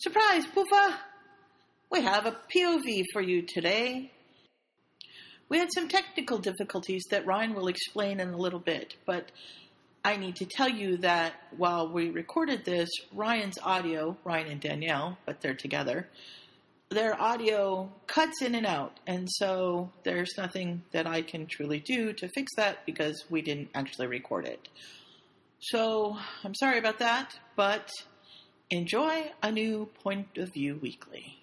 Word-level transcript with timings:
Surprise, 0.00 0.46
Poofa! 0.54 0.94
We 1.90 2.02
have 2.02 2.24
a 2.24 2.36
POV 2.54 3.02
for 3.12 3.20
you 3.20 3.42
today. 3.42 4.12
We 5.48 5.58
had 5.58 5.72
some 5.74 5.88
technical 5.88 6.38
difficulties 6.38 7.02
that 7.10 7.26
Ryan 7.26 7.52
will 7.52 7.66
explain 7.66 8.20
in 8.20 8.28
a 8.28 8.36
little 8.36 8.60
bit, 8.60 8.94
but 9.06 9.32
I 10.04 10.16
need 10.16 10.36
to 10.36 10.46
tell 10.46 10.68
you 10.68 10.98
that 10.98 11.32
while 11.56 11.92
we 11.92 12.10
recorded 12.10 12.64
this, 12.64 12.88
Ryan's 13.12 13.58
audio, 13.60 14.16
Ryan 14.22 14.52
and 14.52 14.60
Danielle, 14.60 15.18
but 15.26 15.40
they're 15.40 15.54
together, 15.54 16.06
their 16.90 17.20
audio 17.20 17.90
cuts 18.06 18.40
in 18.40 18.54
and 18.54 18.66
out. 18.66 19.00
And 19.04 19.28
so 19.28 19.90
there's 20.04 20.38
nothing 20.38 20.82
that 20.92 21.08
I 21.08 21.22
can 21.22 21.46
truly 21.46 21.80
do 21.80 22.12
to 22.12 22.28
fix 22.28 22.52
that 22.54 22.86
because 22.86 23.24
we 23.30 23.42
didn't 23.42 23.70
actually 23.74 24.06
record 24.06 24.46
it. 24.46 24.68
So 25.58 26.16
I'm 26.44 26.54
sorry 26.54 26.78
about 26.78 27.00
that, 27.00 27.36
but 27.56 27.90
enjoy 28.70 29.30
a 29.42 29.50
new 29.50 29.88
Point 30.02 30.36
of 30.36 30.52
View 30.52 30.78
Weekly. 30.82 31.38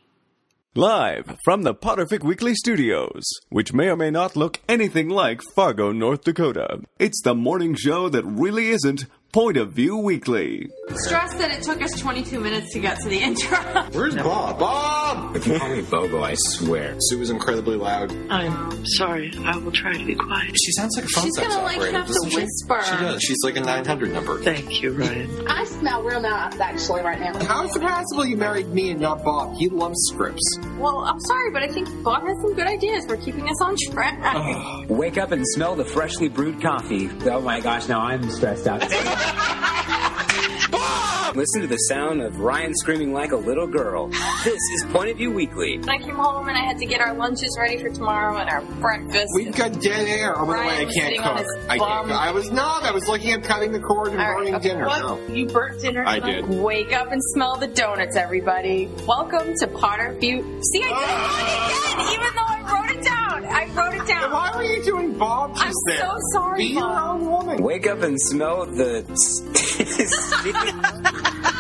Live 0.76 1.38
from 1.44 1.64
the 1.64 1.74
Potterfic 1.74 2.22
Weekly 2.24 2.54
Studios, 2.54 3.24
which 3.50 3.74
may 3.74 3.88
or 3.88 3.96
may 3.96 4.12
not 4.12 4.36
look 4.36 4.60
anything 4.68 5.10
like 5.10 5.42
Fargo, 5.56 5.92
North 5.92 6.24
Dakota. 6.24 6.82
It's 7.00 7.22
the 7.24 7.34
morning 7.34 7.76
show 7.76 8.10
that 8.10 8.26
really 8.26 8.68
isn't 8.68 9.06
Point 9.32 9.58
of 9.58 9.74
View 9.74 9.98
Weekly. 9.98 10.70
Stressed 10.94 11.38
that 11.40 11.52
it 11.52 11.62
took 11.62 11.82
us 11.82 12.00
22 12.00 12.40
minutes 12.40 12.72
to 12.72 12.80
get 12.80 13.00
to 13.02 13.10
the 13.10 13.18
intro. 13.22 13.58
Where's 13.92 14.16
Bob? 14.16 14.60
Bob! 14.60 15.36
If 15.36 15.46
you 15.46 15.60
call 15.60 15.76
me 15.76 15.82
Bobo, 15.82 16.24
I 16.24 16.36
swear. 16.38 16.96
Sue 17.00 17.20
was 17.20 17.30
incredibly 17.30 17.76
loud. 17.76 18.16
I'm 18.30 18.86
sorry. 18.86 19.34
I 19.44 19.58
will 19.58 19.74
try 19.74 19.92
to 19.92 20.06
be 20.06 20.16
quiet. 20.16 20.56
She 20.64 20.72
sounds 20.72 20.96
like 20.96 21.04
a 21.04 21.08
phone 21.10 21.26
She's 21.26 21.36
sex 21.36 21.48
gonna 21.50 21.66
like 21.66 21.76
operator, 21.76 21.98
have 21.98 22.08
to 22.08 22.14
doesn't 22.14 22.30
she? 22.30 22.38
whisper. 22.38 22.82
She 22.86 22.96
does. 23.04 23.22
She's 23.24 23.38
like 23.44 23.58
a 23.58 23.62
900 23.62 24.14
number. 24.14 24.40
Thank 24.42 24.82
you, 24.82 24.94
Ryan. 24.94 25.48
I 25.50 25.66
smell 25.66 26.02
real 26.04 26.22
nice 26.22 26.58
actually 26.62 27.02
right 27.02 27.20
now. 27.20 27.38
How 27.44 27.66
is 27.66 27.76
it 27.76 27.82
possible 27.82 28.26
you 28.26 28.38
married 28.38 28.70
me 28.70 28.92
and 28.92 29.02
not 29.02 29.22
Bob? 29.26 29.58
He 29.58 29.68
loves 29.68 29.98
scripts. 30.14 30.60
Well, 30.78 31.00
I'm 31.00 31.20
sorry, 31.20 31.52
but 31.52 31.62
I 31.62 31.68
think 31.68 31.90
Bob 32.06 32.24
has 32.26 32.38
some 32.42 32.54
good 32.54 32.68
ideas 32.68 33.06
for 33.06 33.18
keeping 33.18 33.50
us 33.50 33.62
on 33.62 33.76
track. 33.92 34.88
Wake 34.90 35.18
up 35.18 35.32
and 35.34 35.46
smell 35.46 35.76
the 35.76 35.84
freshly 35.84 36.30
brewed 36.30 36.62
coffee. 36.62 37.10
Oh 37.26 37.42
my 37.42 37.60
gosh, 37.60 37.90
now 37.90 38.00
I'm 38.00 38.30
stressed 38.30 38.68
out. 38.68 38.82
Listen 41.36 41.62
to 41.62 41.68
the 41.68 41.76
sound 41.90 42.22
of 42.22 42.40
Ryan 42.40 42.74
screaming 42.76 43.12
like 43.12 43.34
a 43.34 43.36
little 43.36 43.68
girl. 43.68 44.08
This 44.46 44.62
is 44.74 44.86
Point 44.92 45.10
of 45.10 45.18
View 45.18 45.32
Weekly. 45.32 45.82
I 45.86 45.98
came 45.98 46.16
home 46.16 46.48
and 46.48 46.58
I 46.58 46.62
had 46.62 46.78
to 46.78 46.86
get 46.86 47.02
our 47.02 47.14
lunches 47.14 47.54
ready 47.60 47.78
for 47.78 47.90
tomorrow 47.90 48.38
and 48.38 48.50
our 48.50 48.62
breakfast. 48.80 49.34
We've 49.36 49.54
got 49.54 49.74
dead 49.82 50.08
air. 50.08 50.34
Oh, 50.38 50.46
by 50.46 50.54
the 50.54 50.54
way, 50.54 50.60
I 50.60 50.62
Ryan 50.68 50.86
was 50.86 50.96
can't 50.96 51.08
sitting 51.08 51.22
cook. 51.24 51.46
I 51.70 51.78
can't. 51.78 52.12
I 52.12 52.32
was 52.32 52.52
not. 52.52 52.84
I 52.84 52.92
was 52.92 53.06
looking 53.10 53.32
at 53.32 53.44
cutting 53.44 53.74
the 53.74 53.82
cord 53.82 54.14
and 54.14 54.22
All 54.22 54.32
right, 54.34 54.46
burning 54.46 54.58
dinner. 54.62 54.86
No. 54.86 55.20
You 55.28 55.48
burnt 55.48 55.82
dinner? 55.82 56.06
I 56.06 56.20
did. 56.20 56.48
Wake 56.48 56.94
up 56.94 57.12
and 57.12 57.22
smell 57.34 57.58
the 57.58 57.68
donuts, 57.68 58.16
everybody. 58.16 58.88
Welcome 59.06 59.56
to 59.60 59.68
Potter 59.68 60.14
View. 60.20 60.42
See, 60.72 60.84
I 60.86 60.88
did 60.88 61.10
it 61.10 61.98
again, 61.98 62.14
even 62.14 62.34
though 62.36 62.48
I 62.48 62.62
wrote 62.72 62.92
it 62.98 63.04
down. 63.04 63.15
I 63.44 63.66
wrote 63.74 63.94
it 63.96 64.08
down. 64.08 64.32
Why 64.32 64.52
were 64.56 64.64
you 64.64 64.84
doing 64.84 65.18
Bob 65.18 65.56
just 65.56 65.66
I'm 65.68 65.74
there? 65.88 65.98
so 65.98 66.18
sorry, 66.34 66.58
Be 66.60 66.66
your 66.74 66.82
Bob. 66.82 67.22
own 67.22 67.26
woman. 67.30 67.64
Wake 67.64 67.88
up 67.88 68.02
and 68.02 68.20
smell 68.22 68.66
the. 68.66 69.04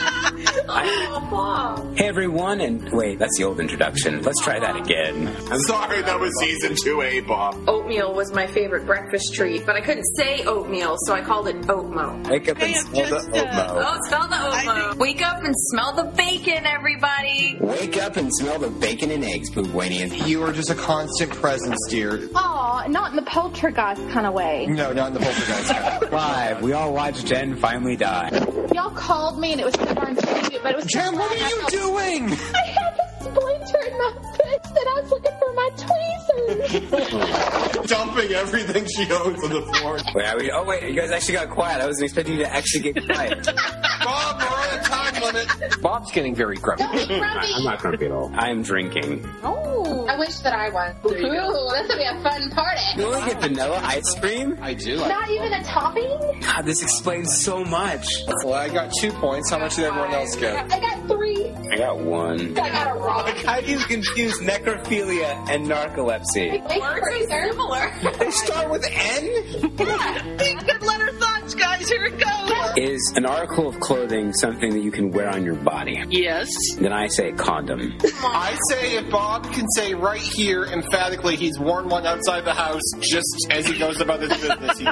Oh, 0.47 1.93
hey 1.97 2.07
everyone, 2.07 2.61
and 2.61 2.91
wait, 2.91 3.19
that's 3.19 3.37
the 3.37 3.43
old 3.45 3.59
introduction. 3.59 4.21
Let's 4.21 4.41
try 4.43 4.59
that 4.59 4.75
again. 4.75 5.27
I'm 5.51 5.59
sorry, 5.61 6.01
that 6.01 6.19
was 6.19 6.31
season 6.39 6.73
2A, 6.73 7.27
Bob. 7.27 7.67
Oatmeal 7.67 8.13
was 8.13 8.31
my 8.33 8.45
favorite 8.47 8.85
breakfast 8.85 9.33
treat, 9.33 9.65
but 9.65 9.75
I 9.75 9.81
couldn't 9.81 10.05
say 10.17 10.43
oatmeal, 10.45 10.97
so 11.05 11.13
I 11.13 11.21
called 11.21 11.47
it 11.47 11.55
oatmo. 11.63 12.29
Wake 12.29 12.49
up 12.49 12.57
and 12.57 12.65
Hey, 12.71 12.75
I'm 12.77 12.85
smell 12.85 13.03
the 13.05 13.09
just, 13.15 13.29
uh, 13.29 13.33
oatmo. 13.33 13.83
Oh, 13.85 13.97
smell 14.07 14.27
the 14.27 14.35
oatmo. 14.35 14.95
Wake 14.97 15.21
up 15.25 15.43
and 15.43 15.53
smell 15.57 15.93
the 15.93 16.03
bacon, 16.15 16.65
everybody. 16.65 17.57
Wake 17.59 17.97
up 17.97 18.17
and 18.17 18.33
smell 18.35 18.59
the 18.59 18.69
bacon 18.69 19.11
and 19.11 19.23
eggs, 19.23 19.49
Poopwanian. 19.49 20.27
You 20.27 20.43
are 20.43 20.51
just 20.51 20.69
a 20.69 20.75
constant 20.75 21.31
presence, 21.31 21.77
dear. 21.89 22.29
Aw, 22.35 22.87
not 22.87 23.11
in 23.11 23.15
the 23.15 23.21
poltergeist 23.23 24.07
kind 24.09 24.25
of 24.25 24.33
way. 24.33 24.67
No, 24.67 24.93
not 24.93 25.07
in 25.07 25.13
the 25.15 25.19
poltergeist. 25.21 26.11
Live, 26.11 26.61
we 26.61 26.73
all 26.73 26.93
watched 26.93 27.25
Jen 27.25 27.55
finally 27.55 27.95
die. 27.95 28.29
Y'all 28.73 28.89
called 28.91 29.39
me 29.39 29.51
and 29.53 29.61
it 29.61 29.65
was 29.65 29.73
so 29.75 29.85
darn 29.93 30.04
cute, 30.04 30.04
but 30.65 30.73
it 30.73 30.77
was. 30.77 30.85
Jen, 30.85 31.15
what 31.15 31.31
are 31.31 31.35
you 31.35 31.67
doing? 31.69 32.31
I 32.31 32.65
had 32.65 32.97
a 32.97 33.05
splinter 33.23 33.81
in 33.85 33.95
my 33.97 34.11
foot 34.33 34.65
and 34.65 34.89
I 34.89 34.93
was 34.99 35.11
looking 35.11 35.35
for 35.39 35.53
my 35.53 35.69
tweezers. 35.77 36.81
Dumping 37.87 38.31
everything 38.31 38.87
she 38.87 39.03
owns 39.11 39.43
on 39.43 39.49
the 39.51 39.61
floor. 39.61 39.99
Wait, 40.15 40.25
are 40.25 40.37
we, 40.37 40.49
oh 40.51 40.63
wait, 40.63 40.81
you 40.83 40.95
guys 40.99 41.11
actually 41.11 41.35
got 41.35 41.49
quiet. 41.51 41.81
I 41.81 41.85
wasn't 41.85 42.05
expecting 42.05 42.37
you 42.37 42.43
to 42.45 42.51
actually 42.53 42.93
get 42.93 43.05
quiet. 43.05 43.45
Bob, 44.03 44.39
we're 45.33 45.39
on 45.39 45.45
a 45.45 45.45
time 45.45 45.59
limit. 45.59 45.81
Bob's 45.81 46.11
getting 46.11 46.35
very 46.35 46.57
grumpy. 46.57 46.83
Don't 46.83 47.07
be 47.07 47.19
grumpy. 47.19 47.53
I'm 47.55 47.63
not 47.63 47.79
grumpy 47.79 48.05
at 48.05 48.11
all. 48.11 48.31
I 48.35 48.49
am 48.49 48.61
drinking. 48.63 49.27
Oh. 49.43 50.05
I 50.07 50.17
wish 50.17 50.37
that 50.39 50.53
I 50.53 50.69
was. 50.69 50.95
Ooh, 51.05 51.09
this 51.09 51.87
would 51.89 51.97
be 51.97 52.03
a 52.03 52.21
fun 52.21 52.49
party. 52.51 52.81
You 52.95 53.05
only 53.05 53.21
get 53.29 53.41
vanilla 53.41 53.79
ice 53.83 54.17
cream? 54.19 54.57
I 54.61 54.73
do. 54.73 54.97
Not 54.97 55.29
even 55.29 55.51
a 55.53 55.63
topping? 55.63 56.39
God, 56.41 56.65
this 56.65 56.81
explains 56.83 57.43
so 57.43 57.63
much. 57.63 58.05
Well, 58.43 58.53
I 58.53 58.69
got 58.69 58.93
two 58.99 59.11
points. 59.11 59.49
How 59.49 59.59
much 59.59 59.75
did 59.75 59.85
everyone 59.85 60.11
else 60.13 60.35
get? 60.35 60.71
I 60.71 60.79
got 60.79 61.07
three. 61.07 61.49
I 61.71 61.77
got 61.77 61.99
one. 61.99 62.57
I 62.57 62.69
got 62.69 62.95
a 62.95 62.99
rock. 62.99 63.35
How 63.37 63.59
do 63.59 63.71
you 63.71 63.79
confuse 63.79 64.39
necrophilia 64.39 65.49
and 65.49 65.67
narcolepsy? 65.67 66.61
Words 66.79 67.31
are 67.31 67.47
similar. 67.51 67.91
They 68.19 68.31
start 68.31 68.69
with 68.69 68.85
N? 68.89 69.43
Think 70.37 70.65
good 70.65 70.81
letter 70.83 71.11
thoughts, 71.13 71.55
guys. 71.55 71.89
Here 71.89 72.05
it 72.05 72.19
goes. 72.19 72.77
Is 72.77 73.13
an 73.15 73.25
article 73.25 73.67
of 73.67 73.79
clothing 73.79 74.33
something 74.33 74.69
that 74.71 74.81
you 74.81 74.91
can 74.91 75.09
wear 75.15 75.29
on 75.29 75.43
your 75.43 75.55
body? 75.55 76.03
Yes. 76.09 76.49
Then 76.77 76.93
I 76.93 77.07
say 77.07 77.31
condom. 77.31 77.97
I 78.21 78.57
say 78.69 78.97
if 78.97 79.09
Bob 79.09 79.51
can 79.53 79.65
say 79.75 79.93
right 79.93 80.19
here 80.19 80.65
emphatically 80.65 81.35
he's 81.35 81.57
worn 81.59 81.87
one 81.89 82.05
outside 82.05 82.45
the 82.45 82.53
house 82.53 82.81
just 82.99 83.47
as 83.49 83.65
he 83.65 83.77
goes 83.77 84.01
about 84.01 84.21
his 84.21 84.29
business. 84.29 84.77
He 84.77 84.85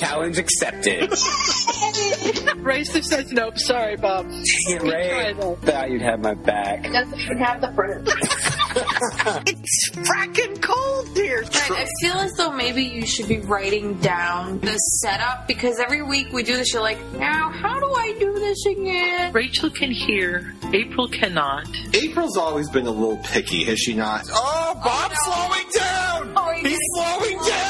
Challenge 0.00 0.38
accepted. 0.38 1.10
Racer 2.56 3.02
says 3.02 3.32
nope. 3.32 3.58
Sorry, 3.58 3.96
Bob. 3.96 4.28
Dang 4.28 4.42
it, 4.68 4.82
Ray. 4.82 5.34
Thought 5.62 5.90
you'd 5.90 6.02
have 6.02 6.20
my 6.20 6.34
back. 6.34 6.90
Doesn't 6.90 7.18
even 7.18 7.38
have 7.38 7.60
the 7.60 7.72
fruit. 7.72 8.08
It's 9.46 9.90
fracking 9.90 10.60
cold 10.62 11.08
here. 11.16 11.44
I 11.52 11.86
feel 12.00 12.14
as 12.14 12.32
though 12.32 12.52
maybe 12.52 12.82
you 12.82 13.06
should 13.06 13.28
be 13.28 13.38
writing 13.40 13.94
down 14.00 14.60
the 14.60 14.76
setup 14.76 15.46
because 15.46 15.78
every 15.78 16.02
week 16.02 16.32
we 16.32 16.42
do 16.42 16.56
this. 16.56 16.72
You're 16.72 16.82
like, 16.82 17.00
now 17.14 17.50
how 17.50 17.78
do 17.80 17.92
I 17.92 18.14
do 18.18 18.32
this 18.34 18.66
again? 18.66 19.32
Rachel 19.32 19.70
can 19.70 19.90
hear. 19.90 20.54
April 20.72 21.08
cannot. 21.08 21.66
April's 21.94 22.36
always 22.36 22.68
been 22.70 22.86
a 22.86 22.90
little 22.90 23.18
picky, 23.24 23.64
has 23.64 23.78
she 23.78 23.94
not? 23.94 24.24
Oh, 24.32 24.80
Bob's 24.82 25.16
slowing 25.24 25.70
down! 25.76 26.32
Oh, 26.36 26.52
he 26.54 26.68
He's 26.68 26.78
slowing 26.94 27.38
down! 27.38 27.69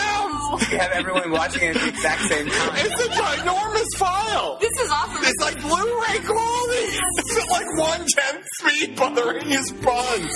You 0.71 0.79
have 0.79 0.93
everyone 0.93 1.31
watching 1.31 1.63
it 1.69 1.77
at 1.77 1.83
the 1.83 1.89
exact 1.89 2.21
same 2.23 2.47
time. 2.47 2.71
It's 2.77 3.05
a 3.05 3.09
ginormous 3.09 3.99
file! 3.99 4.59
This 4.61 4.73
is 4.81 4.91
awesome. 4.91 5.23
It's 5.25 5.43
like 5.43 5.61
Blu-ray 5.61 6.19
quality! 6.27 6.97
It's 7.19 7.37
at 7.39 7.51
like 7.51 7.79
one-tenth 7.79 8.47
speed 8.61 8.97
bothering 8.97 9.47
his 9.47 9.73
buns! 9.73 10.31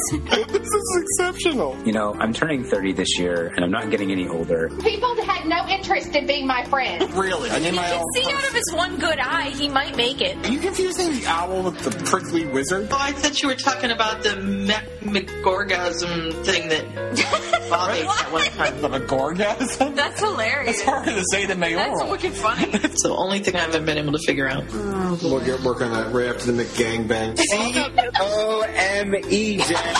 this 0.49 0.69
is 0.69 1.03
exceptional. 1.03 1.77
You 1.84 1.93
know, 1.93 2.15
I'm 2.19 2.33
turning 2.33 2.65
30 2.65 2.93
this 2.93 3.19
year, 3.19 3.53
and 3.55 3.65
I'm 3.65 3.71
not 3.71 3.91
getting 3.91 4.11
any 4.11 4.28
older. 4.28 4.71
People 4.81 5.15
had 5.25 5.47
no 5.47 5.67
interest 5.69 6.15
in 6.15 6.27
being 6.27 6.47
my 6.47 6.65
friend. 6.65 7.03
Really? 7.15 7.51
I 7.51 7.59
need 7.59 7.75
my 7.75 7.93
own... 7.93 8.03
See 8.15 8.31
out 8.33 8.47
of 8.47 8.53
his 8.53 8.72
one 8.75 8.99
good 8.99 9.19
eye, 9.19 9.51
he 9.51 9.69
might 9.69 9.97
make 9.97 10.21
it. 10.21 10.37
Are 10.45 10.51
you 10.51 10.59
confusing 10.59 11.12
the 11.12 11.27
owl 11.27 11.62
with 11.62 11.78
the 11.81 11.91
prickly 12.05 12.45
wizard? 12.47 12.89
Oh, 12.91 12.97
I 12.99 13.12
thought 13.12 13.43
you 13.43 13.49
were 13.49 13.55
talking 13.55 13.91
about 13.91 14.22
the 14.22 14.37
me- 14.37 14.75
McGorgasm 15.03 16.45
thing 16.45 16.69
that 16.69 16.84
Bob 17.71 17.91
ate 17.91 18.05
at 18.05 18.33
one 18.33 18.45
time. 18.45 18.81
The 18.81 19.01
gorgasm? 19.01 19.95
That's 19.97 20.22
hilarious. 20.24 20.76
It's 20.76 20.82
harder 20.82 21.12
to 21.12 21.24
say 21.32 21.46
than 21.46 21.58
mayoral. 21.60 21.84
That's 21.84 21.96
mayoral. 22.00 22.10
wicked 22.12 22.32
funny. 22.34 22.64
It's 22.84 23.02
the 23.02 23.14
only 23.14 23.40
thing 23.40 23.56
I 23.56 23.60
haven't 23.60 23.84
been 23.84 23.98
able 23.98 24.12
to 24.12 24.18
figure 24.26 24.48
out. 24.48 24.64
We'll 24.72 25.44
get 25.44 25.60
work 25.60 25.80
on 25.80 25.92
that 25.92 26.12
right 26.12 26.26
after 26.28 26.52
the 26.52 26.62
McGangbang. 26.64 27.38
O-M-E, 28.21 29.59
Jen. 29.59 29.94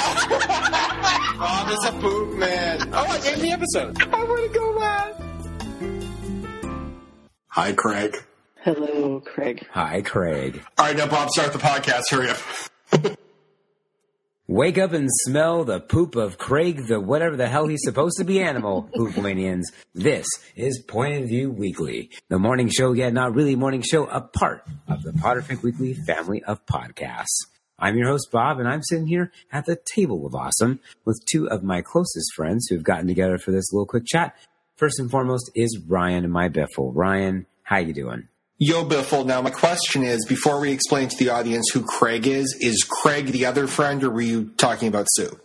Bob 1.39 1.71
is 1.71 1.85
a 1.85 1.93
poop 2.01 2.35
man. 2.39 2.89
Oh, 2.93 3.05
I 3.09 3.19
named 3.25 3.41
the 3.43 3.51
episode. 3.53 4.03
I 4.03 4.25
want 4.25 4.53
to 4.53 4.59
go 4.59 4.71
laugh. 4.73 5.21
Hi, 7.49 7.73
Craig. 7.73 8.17
Hello, 8.63 9.21
Craig. 9.21 9.67
Hi, 9.73 10.01
Craig. 10.03 10.63
All 10.79 10.87
right, 10.87 10.97
now, 10.97 11.07
Bob, 11.07 11.29
start 11.31 11.53
the 11.53 11.59
podcast. 11.59 12.03
Hurry 12.11 12.31
up. 12.31 13.17
Wake 14.47 14.77
up 14.77 14.93
and 14.93 15.09
smell 15.11 15.65
the 15.65 15.81
poop 15.81 16.17
of 16.17 16.37
Craig, 16.37 16.87
the 16.87 17.01
whatever 17.01 17.35
the 17.35 17.49
hell 17.49 17.67
he's 17.67 17.81
supposed 17.83 18.19
to 18.19 18.25
be 18.25 18.43
animal, 18.43 18.91
Poopmanians. 18.95 19.63
This 19.95 20.27
is 20.55 20.83
Point 20.87 21.23
of 21.23 21.29
View 21.31 21.51
Weekly, 21.51 22.11
the 22.29 22.39
morning 22.39 22.69
show, 22.69 22.93
yet 22.93 23.15
not 23.15 23.35
really 23.35 23.57
morning 23.57 23.81
show, 23.81 24.05
a 24.05 24.21
part 24.21 24.69
of 24.87 25.03
the 25.03 25.13
Potterfic 25.13 25.63
Weekly 25.63 25.95
family 25.95 26.43
of 26.43 26.67
podcasts. 26.67 27.47
I'm 27.79 27.97
your 27.97 28.09
host, 28.09 28.29
Bob, 28.31 28.59
and 28.59 28.69
I'm 28.69 28.83
sitting 28.83 29.07
here 29.07 29.33
at 29.51 29.65
the 29.65 29.79
table 29.83 30.27
of 30.27 30.35
awesome 30.35 30.79
with 31.07 31.25
two 31.25 31.49
of 31.49 31.63
my 31.63 31.81
closest 31.81 32.35
friends 32.37 32.67
who've 32.69 32.85
gotten 32.85 33.07
together 33.07 33.39
for 33.39 33.51
this 33.51 33.73
little 33.73 33.87
quick 33.87 34.05
chat. 34.05 34.37
First 34.77 35.01
and 35.01 35.11
foremost 35.11 35.51
is 35.55 35.81
Ryan 35.89 36.31
my 36.31 36.51
biffle. 36.51 36.93
Ryan, 36.95 37.47
how 37.63 37.79
you 37.79 37.95
doing? 37.95 38.29
Yo, 38.59 38.85
Biffle. 38.85 39.27
Now, 39.27 39.43
my 39.43 39.51
question 39.51 40.05
is 40.05 40.25
before 40.27 40.61
we 40.61 40.71
explain 40.71 41.09
to 41.09 41.17
the 41.17 41.31
audience 41.31 41.71
who 41.73 41.83
Craig 41.83 42.27
is, 42.27 42.57
is 42.61 42.85
Craig 42.89 43.27
the 43.27 43.47
other 43.47 43.67
friend, 43.67 44.03
or 44.05 44.11
were 44.11 44.21
you 44.21 44.51
talking 44.57 44.89
about 44.89 45.07
Sue? 45.11 45.39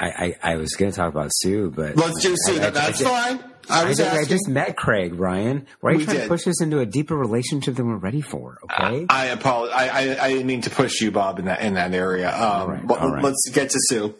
I, 0.00 0.06
I, 0.42 0.52
I 0.52 0.56
was 0.56 0.74
going 0.76 0.90
to 0.92 0.96
talk 0.96 1.10
about 1.12 1.30
Sue, 1.34 1.70
but 1.74 1.96
Let's 1.96 2.20
do 2.22 2.36
Sue. 2.44 2.60
I- 2.60 2.66
I- 2.66 2.70
That's 2.70 3.02
I, 3.02 3.04
fine. 3.36 3.44
I 3.70 3.82
I, 3.82 3.88
was 3.88 3.98
just, 3.98 4.14
I 4.14 4.24
just 4.24 4.48
met 4.48 4.76
Craig, 4.78 5.14
Ryan. 5.14 5.66
Why 5.80 5.90
are 5.90 5.92
you 5.92 5.98
We 5.98 6.04
trying 6.06 6.16
did. 6.18 6.22
to 6.22 6.28
push 6.28 6.46
us 6.46 6.62
into 6.62 6.78
a 6.78 6.86
deeper 6.86 7.14
relationship 7.14 7.74
than 7.76 7.86
we're 7.88 7.96
ready 7.98 8.22
for? 8.22 8.58
Okay. 8.64 9.04
I 9.10 9.26
apologize. 9.26 9.74
I, 9.76 9.88
I, 10.14 10.24
I 10.24 10.28
didn't 10.30 10.46
mean 10.46 10.62
to 10.62 10.70
push 10.70 11.02
you, 11.02 11.10
Bob, 11.10 11.38
in 11.38 11.44
that 11.46 11.60
in 11.60 11.74
that 11.74 11.92
area. 11.92 12.30
Um, 12.34 12.70
right, 12.70 12.90
all 12.98 13.10
right. 13.10 13.22
Let's 13.22 13.46
get 13.52 13.68
to 13.70 13.78
Sue. 13.88 14.14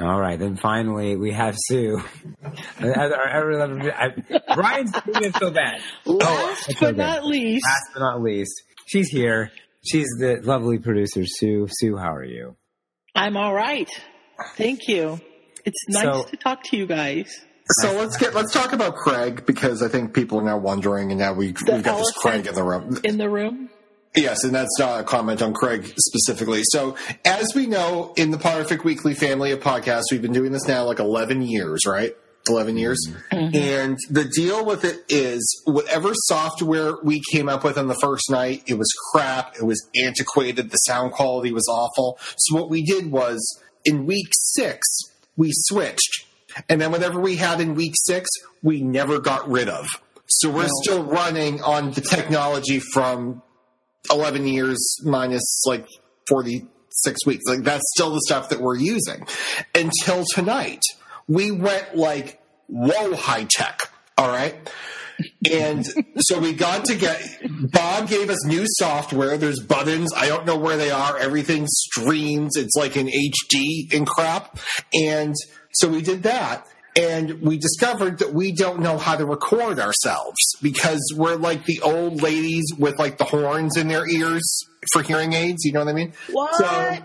All 0.00 0.20
right, 0.20 0.38
then 0.38 0.56
finally 0.56 1.16
we 1.16 1.32
have 1.32 1.54
Sue. 1.58 2.02
I- 2.80 2.88
I- 2.88 3.38
I- 3.38 4.56
Ryan's 4.56 4.92
doing 4.92 5.24
it 5.24 5.36
so 5.36 5.50
bad. 5.50 5.80
Last 6.04 6.24
oh, 6.28 6.56
it's 6.68 6.80
but 6.80 6.88
okay. 6.88 6.96
not 6.98 7.24
least, 7.24 7.64
Last 7.66 7.94
but 7.94 8.00
not 8.00 8.22
least, 8.22 8.52
she's 8.86 9.08
here. 9.08 9.50
She's 9.84 10.08
the 10.18 10.40
lovely 10.42 10.78
producer, 10.78 11.22
Sue. 11.24 11.68
Sue, 11.70 11.96
how 11.96 12.14
are 12.14 12.24
you? 12.24 12.56
I'm 13.14 13.36
all 13.36 13.54
right. 13.54 13.88
Thank 14.56 14.88
you. 14.88 15.20
It's 15.64 15.78
nice 15.88 16.02
So- 16.02 16.24
to 16.24 16.36
talk 16.36 16.62
to 16.64 16.76
you 16.76 16.86
guys. 16.86 17.32
So 17.80 17.92
let's 17.94 18.16
get 18.16 18.32
let's 18.32 18.52
talk 18.52 18.72
about 18.72 18.94
Craig 18.94 19.44
because 19.44 19.82
I 19.82 19.88
think 19.88 20.14
people 20.14 20.38
are 20.38 20.44
now 20.44 20.56
wondering, 20.56 21.10
and 21.10 21.18
now 21.18 21.32
we 21.32 21.46
we've 21.66 21.82
got 21.82 21.98
this 21.98 22.12
Craig 22.12 22.46
in 22.46 22.54
the 22.54 22.62
room. 22.62 22.96
In 23.02 23.18
the 23.18 23.28
room? 23.28 23.70
Yes, 24.16 24.44
and 24.44 24.54
that's 24.54 24.78
not 24.78 25.00
a 25.00 25.04
comment 25.04 25.42
on 25.42 25.52
Craig 25.52 25.92
specifically. 25.98 26.62
So, 26.70 26.96
as 27.26 27.46
we 27.54 27.66
know, 27.66 28.14
in 28.16 28.30
the 28.30 28.38
Potterfic 28.38 28.82
Weekly 28.82 29.12
family 29.12 29.52
of 29.52 29.60
podcasts, 29.60 30.04
we've 30.10 30.22
been 30.22 30.32
doing 30.32 30.52
this 30.52 30.66
now 30.66 30.84
like 30.84 30.98
11 30.98 31.42
years, 31.42 31.84
right? 31.86 32.16
11 32.48 32.78
years. 32.78 32.98
Mm-hmm. 33.08 33.36
Mm-hmm. 33.36 33.56
And 33.56 33.98
the 34.08 34.24
deal 34.24 34.64
with 34.64 34.84
it 34.84 35.04
is 35.10 35.62
whatever 35.66 36.12
software 36.14 36.94
we 37.02 37.22
came 37.30 37.48
up 37.48 37.62
with 37.62 37.76
on 37.76 37.88
the 37.88 37.98
first 38.00 38.30
night, 38.30 38.62
it 38.66 38.78
was 38.78 38.88
crap, 39.12 39.56
it 39.56 39.64
was 39.64 39.86
antiquated, 39.94 40.70
the 40.70 40.76
sound 40.78 41.12
quality 41.12 41.52
was 41.52 41.66
awful. 41.68 42.18
So, 42.38 42.56
what 42.56 42.70
we 42.70 42.82
did 42.82 43.10
was 43.10 43.60
in 43.84 44.06
week 44.06 44.28
six, 44.32 44.86
we 45.36 45.50
switched. 45.52 46.24
And 46.70 46.80
then 46.80 46.90
whatever 46.90 47.20
we 47.20 47.36
had 47.36 47.60
in 47.60 47.74
week 47.74 47.92
six, 48.04 48.30
we 48.62 48.80
never 48.80 49.18
got 49.18 49.46
rid 49.50 49.68
of. 49.68 49.86
So, 50.24 50.50
we're 50.50 50.68
still 50.82 51.04
running 51.04 51.60
on 51.62 51.90
the 51.90 52.00
technology 52.00 52.80
from 52.80 53.42
11 54.10 54.46
years 54.46 54.78
minus 55.04 55.62
like 55.66 55.86
46 56.28 57.26
weeks. 57.26 57.44
Like 57.46 57.62
that's 57.62 57.84
still 57.94 58.12
the 58.12 58.20
stuff 58.26 58.48
that 58.50 58.60
we're 58.60 58.76
using. 58.76 59.26
Until 59.74 60.24
tonight, 60.34 60.82
we 61.28 61.50
went 61.50 61.96
like, 61.96 62.40
whoa, 62.68 63.14
high 63.14 63.44
tech. 63.44 63.90
All 64.18 64.28
right. 64.28 64.54
And 65.50 65.86
so 66.18 66.38
we 66.38 66.52
got 66.52 66.84
to 66.86 66.94
get, 66.94 67.22
Bob 67.72 68.08
gave 68.08 68.28
us 68.28 68.44
new 68.44 68.64
software. 68.66 69.38
There's 69.38 69.60
buttons. 69.60 70.12
I 70.14 70.28
don't 70.28 70.44
know 70.46 70.58
where 70.58 70.76
they 70.76 70.90
are. 70.90 71.16
Everything 71.16 71.66
streams. 71.66 72.56
It's 72.56 72.74
like 72.76 72.96
an 72.96 73.06
HD 73.06 73.94
and 73.94 74.06
crap. 74.06 74.58
And 74.92 75.34
so 75.72 75.88
we 75.88 76.02
did 76.02 76.24
that. 76.24 76.66
And 76.96 77.42
we 77.42 77.58
discovered 77.58 78.18
that 78.20 78.32
we 78.32 78.52
don't 78.52 78.80
know 78.80 78.96
how 78.96 79.16
to 79.16 79.26
record 79.26 79.78
ourselves 79.78 80.38
because 80.62 81.12
we're 81.14 81.36
like 81.36 81.64
the 81.66 81.80
old 81.82 82.22
ladies 82.22 82.64
with 82.78 82.98
like 82.98 83.18
the 83.18 83.24
horns 83.24 83.76
in 83.76 83.88
their 83.88 84.08
ears 84.08 84.64
for 84.92 85.02
hearing 85.02 85.34
aids. 85.34 85.64
You 85.64 85.72
know 85.72 85.80
what 85.80 85.88
I 85.88 85.92
mean? 85.92 86.14
What? 86.32 86.54
So, 86.54 86.98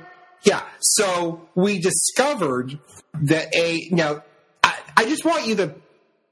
yeah. 0.44 0.64
So 0.80 1.50
we 1.56 1.80
discovered 1.80 2.80
that 3.24 3.54
a 3.54 3.90
now 3.92 4.24
I, 4.64 4.78
I 4.96 5.06
just 5.06 5.26
want 5.26 5.46
you 5.46 5.56
to 5.58 5.76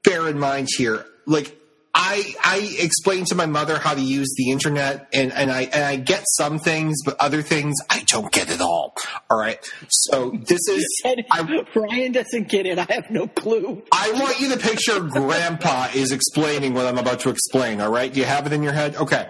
bear 0.04 0.26
in 0.28 0.38
mind 0.38 0.68
here, 0.76 1.04
like 1.26 1.59
I 1.92 2.34
I 2.42 2.76
explained 2.78 3.26
to 3.28 3.34
my 3.34 3.46
mother 3.46 3.78
how 3.78 3.94
to 3.94 4.00
use 4.00 4.32
the 4.36 4.50
internet 4.50 5.08
and, 5.12 5.32
and 5.32 5.50
I 5.50 5.62
and 5.62 5.84
I 5.84 5.96
get 5.96 6.24
some 6.36 6.58
things, 6.58 6.98
but 7.04 7.16
other 7.18 7.42
things 7.42 7.76
I 7.88 8.04
don't 8.06 8.30
get 8.30 8.48
at 8.48 8.60
all. 8.60 8.94
All 9.28 9.38
right. 9.38 9.58
So 9.88 10.30
this 10.30 10.60
is 10.68 11.02
I, 11.30 11.64
Brian 11.74 12.12
doesn't 12.12 12.48
get 12.48 12.66
it. 12.66 12.78
I 12.78 12.86
have 12.90 13.10
no 13.10 13.26
clue. 13.26 13.82
I 13.90 14.12
want 14.12 14.40
you 14.40 14.50
to 14.50 14.58
picture 14.58 15.00
Grandpa 15.00 15.88
is 15.94 16.12
explaining 16.12 16.74
what 16.74 16.86
I'm 16.86 16.98
about 16.98 17.20
to 17.20 17.30
explain. 17.30 17.80
All 17.80 17.90
right, 17.90 18.12
do 18.12 18.20
you 18.20 18.26
have 18.26 18.46
it 18.46 18.52
in 18.52 18.62
your 18.62 18.72
head? 18.72 18.96
Okay. 18.96 19.28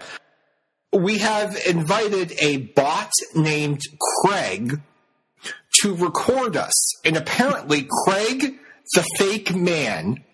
We 0.93 1.19
have 1.19 1.57
invited 1.67 2.33
a 2.41 2.59
bot 2.59 3.13
named 3.35 3.81
Craig 4.23 4.81
to 5.81 5.95
record 5.95 6.57
us, 6.57 7.07
and 7.07 7.17
apparently 7.17 7.87
Craig, 8.05 8.59
the 8.95 9.07
fake 9.17 9.55
man, 9.55 10.25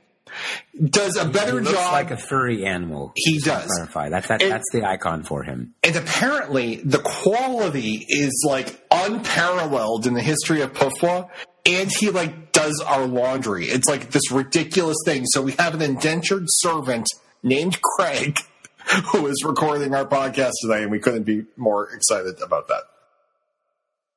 does 0.91 1.17
a 1.17 1.25
better 1.27 1.59
He 1.61 1.67
looks 1.67 1.73
job. 1.77 1.93
like 1.93 2.11
a 2.11 2.17
furry 2.17 2.65
animal. 2.67 3.13
He 3.17 3.39
does. 3.39 3.67
Clarify 3.67 4.11
that, 4.11 4.25
that 4.29 4.43
And- 4.43 4.53
that's 4.53 4.71
the 4.73 4.85
icon 4.85 5.23
for 5.23 5.43
him. 5.43 5.75
and 5.83 5.97
apparently 5.97 6.77
the 6.77 6.99
quality 6.99 8.05
is 8.09 8.45
like 8.47 8.81
unparalleled 8.91 10.07
in 10.07 10.15
the 10.15 10.23
history 10.23 10.61
of 10.63 10.73
Puffwa. 10.73 11.29
And 11.65 11.91
he 11.99 12.11
like 12.11 12.53
does 12.53 12.81
our 12.87 13.07
laundry. 13.07 13.67
It's 13.67 13.89
like 13.89 14.11
this 14.11 14.31
ridiculous 14.31 14.97
thing. 15.05 15.25
So 15.27 15.43
we 15.43 15.53
have 15.59 15.75
an 15.75 15.83
indentured 15.83 16.45
servant 16.49 17.07
named 17.43 17.81
Craig 17.83 18.39
who 19.13 19.27
is 19.27 19.43
recording 19.45 19.93
our 19.95 20.07
podcast 20.07 20.53
today, 20.63 20.83
and 20.83 20.93
we 20.93 21.01
couldn't 21.01 21.25
be 21.25 21.45
more 21.57 21.91
excited 21.91 22.41
about 22.41 22.69
that. 22.69 22.83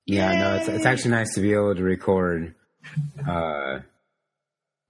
Yeah, 0.06 0.38
no, 0.40 0.56
it's 0.58 0.68
it's 0.68 0.86
actually 0.86 1.12
nice 1.12 1.34
to 1.36 1.42
be 1.42 1.54
able 1.54 1.74
to 1.76 1.84
record. 1.84 2.54
Uh, 3.28 3.80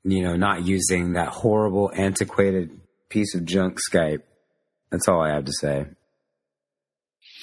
you 0.03 0.23
know, 0.23 0.35
not 0.35 0.65
using 0.65 1.13
that 1.13 1.29
horrible, 1.29 1.91
antiquated 1.93 2.79
piece 3.09 3.35
of 3.35 3.45
junk 3.45 3.79
Skype. 3.91 4.21
That's 4.91 5.07
all 5.07 5.21
I 5.21 5.29
have 5.29 5.45
to 5.45 5.53
say. 5.59 5.85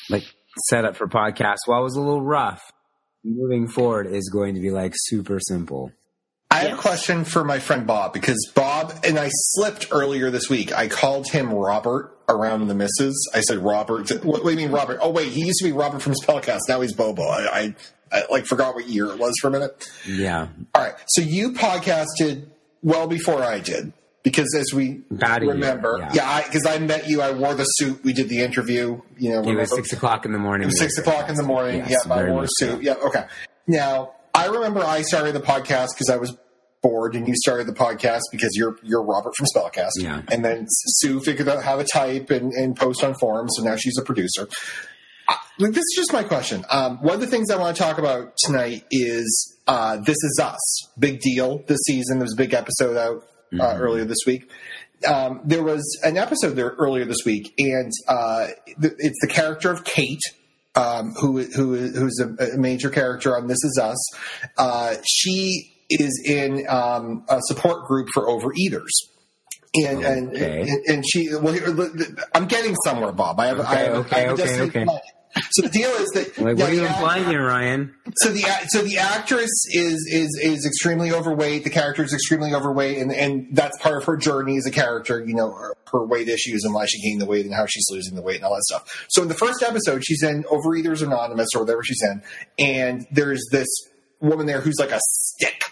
Like 0.09 0.25
setup 0.69 0.97
for 0.97 1.09
podcast, 1.09 1.59
while 1.67 1.81
it 1.81 1.85
was 1.85 1.97
a 1.97 2.01
little 2.01 2.23
rough, 2.23 2.63
moving 3.25 3.69
forward 3.69 4.07
is 4.07 4.31
going 4.31 4.55
to 4.55 4.61
be 4.61 4.71
like 4.71 4.93
super 4.95 5.39
simple. 5.41 5.93
I 6.51 6.61
have 6.61 6.79
a 6.79 6.81
question 6.81 7.25
for 7.25 7.45
my 7.45 7.59
friend 7.59 7.87
Bob 7.87 8.13
because 8.13 8.51
Bob 8.55 8.95
and 9.05 9.19
I 9.19 9.29
slipped 9.31 9.89
earlier 9.91 10.31
this 10.31 10.49
week. 10.49 10.73
I 10.73 10.89
called 10.89 11.29
him 11.29 11.53
Robert 11.53 12.17
around 12.29 12.67
the 12.69 12.75
misses. 12.75 13.31
I 13.35 13.41
said 13.41 13.59
Robert. 13.59 14.09
What, 14.25 14.43
what 14.43 14.45
do 14.45 14.51
you 14.51 14.57
mean 14.57 14.71
Robert? 14.71 15.01
Oh 15.03 15.11
wait, 15.11 15.33
he 15.33 15.45
used 15.45 15.59
to 15.59 15.65
be 15.65 15.73
Robert 15.73 16.01
from 16.01 16.15
Spellcast. 16.15 16.61
Now 16.69 16.81
he's 16.81 16.95
Bobo. 16.95 17.25
I, 17.25 17.59
I, 17.59 17.75
I 18.13 18.25
like 18.31 18.47
forgot 18.47 18.75
what 18.75 18.89
year 18.89 19.07
it 19.07 19.19
was 19.19 19.35
for 19.41 19.49
a 19.49 19.51
minute. 19.51 19.89
Yeah, 20.07 20.49
All 20.75 20.83
right, 20.83 20.95
so 21.09 21.23
you 21.23 21.53
podcasted 21.53 22.47
well 22.83 23.07
before 23.07 23.43
I 23.43 23.59
did 23.59 23.93
because 24.27 24.53
as 24.59 24.75
we 24.75 25.03
About 25.11 25.43
a 25.43 25.45
year, 25.45 25.55
remember, 25.55 25.99
yeah. 26.01 26.13
yeah, 26.13 26.43
because 26.43 26.67
I, 26.67 26.79
met 26.79 27.09
you. 27.09 27.23
I 27.23 27.31
wore 27.31 27.55
the 27.55 27.65
suit. 27.65 28.03
We 28.03 28.13
did 28.13 28.29
the 28.29 28.41
interview. 28.41 29.01
You 29.19 29.31
know, 29.31 29.43
it 29.43 29.55
was 29.55 29.73
six 29.73 29.93
o'clock 29.93 30.25
in 30.25 30.33
the 30.33 30.39
morning. 30.39 30.65
It 30.65 30.67
was 30.67 30.81
six 30.81 30.99
o'clock 30.99 31.29
in 31.29 31.37
the 31.37 31.45
morning. 31.45 31.85
Yes, 31.89 32.05
yeah, 32.07 32.13
I 32.13 32.29
wore 32.29 32.43
a 32.43 32.49
so. 32.59 32.67
suit. 32.67 32.83
Yeah, 32.83 32.95
okay. 32.95 33.27
Now 33.69 34.15
I 34.35 34.47
remember 34.47 34.81
I 34.81 35.03
started 35.03 35.33
the 35.33 35.41
podcast 35.41 35.89
because 35.95 36.11
I 36.11 36.17
was 36.17 36.37
bored, 36.83 37.15
and 37.15 37.27
you 37.27 37.35
started 37.37 37.69
the 37.69 37.73
podcast 37.73 38.23
because 38.33 38.51
you're 38.57 38.77
you're 38.83 39.03
Robert 39.03 39.33
from 39.37 39.47
Spellcast. 39.55 39.91
Yeah. 39.99 40.23
and 40.29 40.45
then 40.45 40.67
Sue 40.69 41.21
figured 41.21 41.49
out 41.49 41.63
how 41.63 41.77
to 41.77 41.87
type 41.93 42.31
and, 42.31 42.53
and 42.53 42.77
post 42.77 43.05
on 43.05 43.15
forums, 43.15 43.53
so 43.57 43.65
now 43.65 43.77
she's 43.77 43.97
a 43.97 44.03
producer. 44.03 44.49
Uh, 45.29 45.35
this 45.59 45.77
is 45.79 45.95
just 45.97 46.13
my 46.13 46.23
question. 46.23 46.65
Um, 46.71 46.99
one 47.03 47.15
of 47.15 47.21
the 47.21 47.27
things 47.27 47.51
I 47.51 47.57
want 47.57 47.77
to 47.77 47.83
talk 47.83 47.99
about 47.99 48.33
tonight 48.45 48.85
is 48.91 49.57
uh, 49.67 49.97
"This 49.99 50.17
Is 50.23 50.41
Us." 50.43 50.89
Big 50.99 51.21
deal 51.21 51.63
this 51.67 51.79
season. 51.87 52.19
There 52.19 52.25
was 52.25 52.35
a 52.35 52.37
big 52.37 52.55
episode 52.55 52.97
out 52.97 53.17
uh, 53.23 53.57
Mm-hmm. 53.57 53.81
earlier 53.83 54.05
this 54.05 54.19
week. 54.27 54.51
Um, 55.07 55.41
there 55.45 55.63
was 55.63 55.83
an 56.05 56.17
episode 56.17 56.51
there 56.57 56.71
earlier 56.79 57.05
this 57.05 57.25
week, 57.25 57.53
and 57.59 57.93
uh, 58.09 58.49
it's 58.67 59.19
the 59.21 59.29
character 59.29 59.71
of 59.71 59.85
Kate, 59.85 60.21
um, 60.75 61.13
who 61.21 61.43
who 61.43 61.77
who's 61.77 62.19
a, 62.21 62.55
a 62.55 62.59
major 62.59 62.91
character 62.91 63.37
on 63.37 63.47
This 63.47 63.63
Is 63.63 63.79
Us. 63.83 63.97
Uh, 64.59 64.95
she 65.07 65.73
is 65.91 66.21
in 66.27 66.67
um, 66.69 67.25
a 67.29 67.41
support 67.43 67.87
group 67.87 68.09
for 68.15 68.27
overeaters. 68.27 68.91
And, 69.75 70.03
and, 70.05 70.29
Okay. 70.31 70.63
and 70.63 70.85
and 70.89 71.05
she 71.07 71.29
well 71.37 71.55
I'm 72.35 72.47
getting 72.47 72.75
somewhere 72.87 73.13
Bob 73.13 73.39
I 73.39 73.49
have 73.49 73.61
I 73.61 73.75
have, 73.75 73.95
Okay, 73.97 74.17
I 74.17 74.21
have 74.21 74.41
okay, 74.41 74.61
okay. 74.63 74.87
So 75.51 75.63
the 75.63 75.69
deal 75.69 75.91
is 75.91 76.09
that 76.15 76.39
Like, 76.39 76.59
yeah, 76.59 76.65
what 76.65 76.73
are 76.73 76.75
you 76.75 76.87
implying 76.87 77.25
here, 77.27 77.47
Ryan? 77.47 77.95
so 78.17 78.31
the 78.31 78.43
so 78.69 78.83
the 78.83 78.99
actress 78.99 79.51
is 79.71 80.07
is 80.11 80.39
is 80.43 80.67
extremely 80.67 81.13
overweight. 81.13 81.65
The 81.65 81.71
character 81.71 82.03
is 82.05 82.13
extremely 82.13 82.55
overweight, 82.55 82.99
and 82.99 83.13
and 83.13 83.49
that's 83.55 83.77
part 83.79 83.97
of 83.99 84.05
her 84.05 84.17
journey 84.17 84.57
as 84.57 84.67
a 84.67 84.71
character. 84.71 85.25
You 85.25 85.35
know, 85.35 85.51
her, 85.53 85.75
her 85.93 86.05
weight 86.05 86.29
issues 86.29 86.65
and 86.65 86.73
why 86.75 86.87
she 86.87 87.01
gained 87.03 87.21
the 87.21 87.27
weight 87.27 87.45
and 87.47 87.55
how 87.55 87.67
she's 87.67 87.87
losing 87.91 88.15
the 88.15 88.23
weight 88.23 88.37
and 88.37 88.45
all 88.45 88.55
that 88.55 88.65
stuff. 88.65 89.07
So 89.09 89.23
in 89.23 89.29
the 89.29 89.35
first 89.35 89.63
episode, 89.63 90.05
she's 90.05 90.23
in 90.23 90.45
Overeaters 90.45 91.03
Anonymous 91.03 91.49
or 91.55 91.61
whatever 91.63 91.83
she's 91.83 92.03
in, 92.03 92.23
and 92.59 93.07
there's 93.11 93.45
this 93.51 93.69
woman 94.21 94.47
there 94.47 94.61
who's 94.61 94.79
like 94.79 94.93
a 94.93 95.01
stick. 95.01 95.63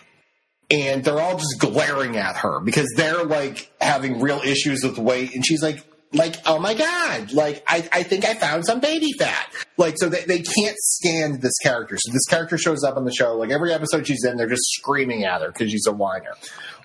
And 0.70 1.04
they're 1.04 1.20
all 1.20 1.36
just 1.36 1.56
glaring 1.58 2.16
at 2.16 2.36
her 2.36 2.58
because 2.60 2.90
they're 2.96 3.22
like 3.24 3.70
having 3.82 4.20
real 4.20 4.40
issues 4.44 4.82
with 4.82 4.98
weight. 4.98 5.34
And 5.34 5.44
she's 5.44 5.62
like, 5.62 5.84
like, 6.14 6.36
oh 6.46 6.58
my 6.58 6.74
god, 6.74 7.32
like 7.32 7.62
I, 7.66 7.88
I 7.92 8.02
think 8.02 8.24
I 8.24 8.34
found 8.34 8.64
some 8.66 8.80
baby 8.80 9.12
fat. 9.18 9.48
Like, 9.76 9.94
so 9.98 10.08
they, 10.08 10.24
they 10.24 10.40
can't 10.40 10.76
stand 10.76 11.42
this 11.42 11.56
character. 11.62 11.96
So 11.98 12.12
this 12.12 12.24
character 12.26 12.56
shows 12.56 12.84
up 12.84 12.96
on 12.96 13.04
the 13.04 13.12
show. 13.12 13.36
Like 13.36 13.50
every 13.50 13.72
episode 13.72 14.06
she's 14.06 14.24
in, 14.24 14.36
they're 14.36 14.48
just 14.48 14.70
screaming 14.72 15.24
at 15.24 15.42
her 15.42 15.48
because 15.48 15.70
she's 15.70 15.86
a 15.86 15.92
whiner. 15.92 16.34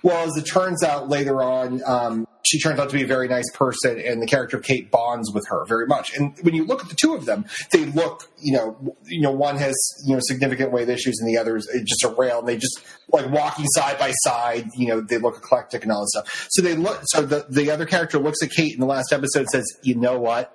Well, 0.02 0.26
as 0.26 0.36
it 0.36 0.46
turns 0.46 0.82
out 0.82 1.08
later 1.08 1.42
on, 1.42 1.82
um, 1.84 2.26
she 2.44 2.58
turns 2.58 2.80
out 2.80 2.88
to 2.88 2.96
be 2.96 3.02
a 3.02 3.06
very 3.06 3.28
nice 3.28 3.48
person, 3.52 4.00
and 4.00 4.20
the 4.20 4.26
character 4.26 4.56
of 4.56 4.62
Kate 4.62 4.90
bonds 4.90 5.32
with 5.32 5.46
her 5.48 5.64
very 5.66 5.86
much. 5.86 6.16
And 6.16 6.36
when 6.42 6.54
you 6.54 6.64
look 6.64 6.82
at 6.82 6.88
the 6.88 6.96
two 6.96 7.14
of 7.14 7.26
them, 7.26 7.44
they 7.70 7.84
look, 7.84 8.30
you 8.40 8.52
know, 8.52 8.96
you 9.04 9.20
know, 9.20 9.30
one 9.30 9.56
has 9.56 9.76
you 10.06 10.14
know 10.14 10.20
significant 10.22 10.72
weight 10.72 10.88
issues, 10.88 11.18
and 11.20 11.28
the 11.28 11.38
other 11.38 11.56
is 11.56 11.68
just 11.84 12.02
a 12.04 12.08
rail. 12.08 12.40
And 12.40 12.48
they 12.48 12.56
just 12.56 12.82
like 13.12 13.30
walking 13.30 13.66
side 13.66 13.98
by 13.98 14.12
side. 14.24 14.68
You 14.74 14.88
know, 14.88 15.00
they 15.00 15.18
look 15.18 15.36
eclectic 15.36 15.82
and 15.82 15.92
all 15.92 16.00
this 16.00 16.10
stuff. 16.12 16.46
So 16.50 16.62
they 16.62 16.74
look. 16.74 17.00
So 17.04 17.22
the 17.22 17.46
the 17.48 17.70
other 17.70 17.86
character 17.86 18.18
looks 18.18 18.42
at 18.42 18.50
Kate 18.50 18.72
in 18.72 18.80
the 18.80 18.86
last 18.86 19.12
episode, 19.12 19.19
and 19.34 19.48
says, 19.50 19.66
"You 19.82 19.94
know 19.94 20.18
what? 20.18 20.54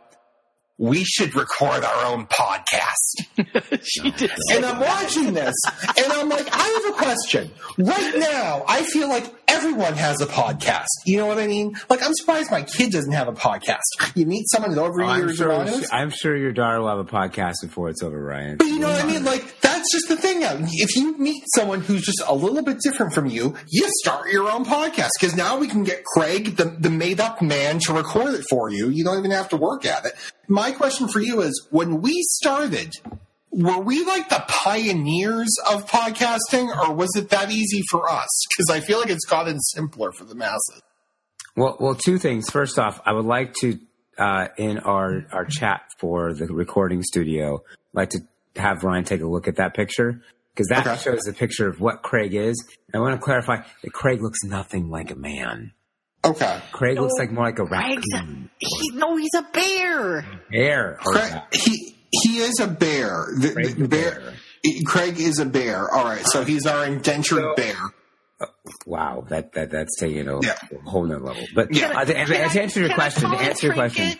We 0.77 1.03
should 1.03 1.35
record 1.35 1.83
our 1.83 2.05
own 2.05 2.27
podcast." 2.27 3.81
she 3.83 4.11
did. 4.11 4.31
and 4.51 4.65
I'm 4.65 4.79
watching 4.79 5.33
this, 5.33 5.55
and 5.97 6.11
I'm 6.11 6.29
like, 6.29 6.47
I 6.51 6.81
have 6.83 6.93
a 6.93 6.97
question. 6.97 7.51
Right 7.77 8.13
now, 8.17 8.63
I 8.67 8.83
feel 8.83 9.09
like 9.09 9.33
everyone 9.47 9.93
has 9.93 10.21
a 10.21 10.25
podcast. 10.25 10.87
You 11.05 11.17
know 11.17 11.27
what 11.27 11.37
I 11.37 11.47
mean? 11.47 11.75
Like, 11.89 12.03
I'm 12.03 12.13
surprised 12.13 12.51
my 12.51 12.63
kid 12.63 12.91
doesn't 12.91 13.11
have 13.11 13.27
a 13.27 13.33
podcast. 13.33 13.81
You 14.15 14.25
meet 14.25 14.45
someone 14.49 14.71
that 14.71 14.81
over 14.81 15.03
I'm 15.03 15.19
years 15.21 15.37
sure, 15.37 15.49
around 15.49 15.69
us. 15.69 15.91
I'm 15.91 16.09
sure 16.09 16.35
your 16.35 16.51
daughter 16.51 16.79
will 16.81 16.89
have 16.89 16.99
a 16.99 17.05
podcast 17.05 17.55
before 17.61 17.89
it's 17.89 18.03
over, 18.03 18.21
Ryan. 18.21 18.57
But 18.57 18.67
you 18.67 18.79
know 18.79 18.89
what 18.89 19.03
I 19.03 19.07
mean? 19.07 19.23
Like, 19.23 19.59
that's 19.61 19.91
just 19.91 20.07
the 20.07 20.17
thing. 20.17 20.43
Um, 20.43 20.65
if 20.71 20.95
you 20.95 21.17
meet 21.17 21.43
someone 21.55 21.81
who's 21.81 22.03
just 22.03 22.21
a 22.27 22.33
little 22.35 22.63
bit 22.63 22.79
different 22.81 23.13
from 23.13 23.27
you, 23.27 23.55
you 23.69 23.87
start 24.03 24.29
your 24.31 24.51
own 24.51 24.65
podcast. 24.65 25.09
Because 25.19 25.35
now 25.35 25.57
we 25.57 25.67
can 25.67 25.83
get 25.83 26.03
Craig, 26.03 26.57
the, 26.57 26.65
the 26.65 26.89
made 26.89 27.19
up 27.19 27.41
man, 27.41 27.79
to 27.79 27.93
record 27.93 28.33
it 28.33 28.45
for 28.49 28.69
you. 28.69 28.89
You 28.89 29.03
don't 29.03 29.19
even 29.19 29.31
have 29.31 29.49
to 29.49 29.57
work 29.57 29.85
at 29.85 30.05
it. 30.05 30.13
My 30.47 30.71
question 30.71 31.07
for 31.07 31.19
you 31.19 31.41
is 31.41 31.67
when 31.71 32.01
we 32.01 32.21
started, 32.23 32.93
were 33.51 33.79
we 33.79 34.03
like 34.05 34.29
the 34.29 34.43
pioneers 34.47 35.55
of 35.69 35.87
podcasting, 35.89 36.67
or 36.77 36.93
was 36.93 37.09
it 37.15 37.29
that 37.29 37.51
easy 37.51 37.81
for 37.89 38.09
us? 38.09 38.29
Because 38.49 38.69
I 38.69 38.79
feel 38.85 38.99
like 38.99 39.09
it's 39.09 39.25
gotten 39.25 39.59
simpler 39.59 40.11
for 40.11 40.25
the 40.25 40.35
masses. 40.35 40.81
Well, 41.55 41.77
well, 41.79 41.95
two 41.95 42.17
things. 42.17 42.49
First 42.49 42.77
off, 42.77 42.99
I 43.05 43.13
would 43.13 43.25
like 43.25 43.53
to 43.61 43.79
uh, 44.17 44.47
in 44.57 44.79
our 44.79 45.25
our 45.31 45.45
chat 45.45 45.83
for 45.99 46.33
the 46.33 46.47
recording 46.47 47.01
studio, 47.03 47.63
like 47.93 48.09
to 48.11 48.19
have 48.57 48.83
Ryan 48.83 49.03
take 49.03 49.21
a 49.21 49.27
look 49.27 49.47
at 49.47 49.55
that 49.57 49.73
picture 49.73 50.21
because 50.53 50.67
that 50.67 50.85
Okay. 50.87 51.01
shows 51.01 51.27
a 51.27 51.33
picture 51.33 51.67
of 51.67 51.79
what 51.81 52.01
Craig 52.01 52.33
is. 52.33 52.55
And 52.93 52.95
I 52.95 52.99
want 52.99 53.19
to 53.19 53.23
clarify 53.23 53.57
that 53.83 53.93
Craig 53.93 54.21
looks 54.21 54.39
nothing 54.43 54.89
like 54.89 55.11
a 55.11 55.15
man. 55.15 55.71
Okay. 56.25 56.59
Craig 56.71 56.99
looks 56.99 57.13
like 57.19 57.31
more 57.31 57.45
like 57.45 57.59
a 57.59 57.65
Craig's 57.65 58.03
a, 58.13 58.17
raccoon. 58.17 58.49
he, 58.59 58.91
no, 58.93 59.15
he's 59.17 59.33
a 59.35 59.43
bear. 59.53 60.25
Bear. 60.51 60.97
Craig, 61.01 61.33
he, 61.51 61.95
he 62.11 62.37
is 62.39 62.59
a 62.59 62.67
bear. 62.67 63.27
The, 63.39 63.51
Craig 63.53 63.75
the 63.75 63.81
the 63.83 63.87
bear. 63.87 64.11
bear. 64.19 64.33
Craig 64.85 65.19
is 65.19 65.39
a 65.39 65.45
bear. 65.45 65.89
All 65.93 66.03
right. 66.05 66.25
So 66.25 66.43
he's 66.43 66.65
our 66.65 66.85
indentured 66.85 67.55
bear. 67.55 67.75
Wow, 68.85 69.25
that 69.29 69.53
that 69.53 69.71
that's 69.71 69.95
taking 69.99 70.27
a 70.27 70.39
Yeah. 70.41 70.55
whole 70.85 71.05
nother 71.05 71.21
level. 71.23 71.43
But 71.53 71.73
Yeah. 71.73 71.91
uh, 71.99 72.05
to, 72.05 72.13
Can 72.13 72.27
to 72.27 72.61
answer 72.61 72.79
your 72.79 72.89
can 72.89 72.95
question, 72.97 73.29
to 73.31 73.37
answer 73.37 73.67
your 73.67 73.75
question, 73.75 74.17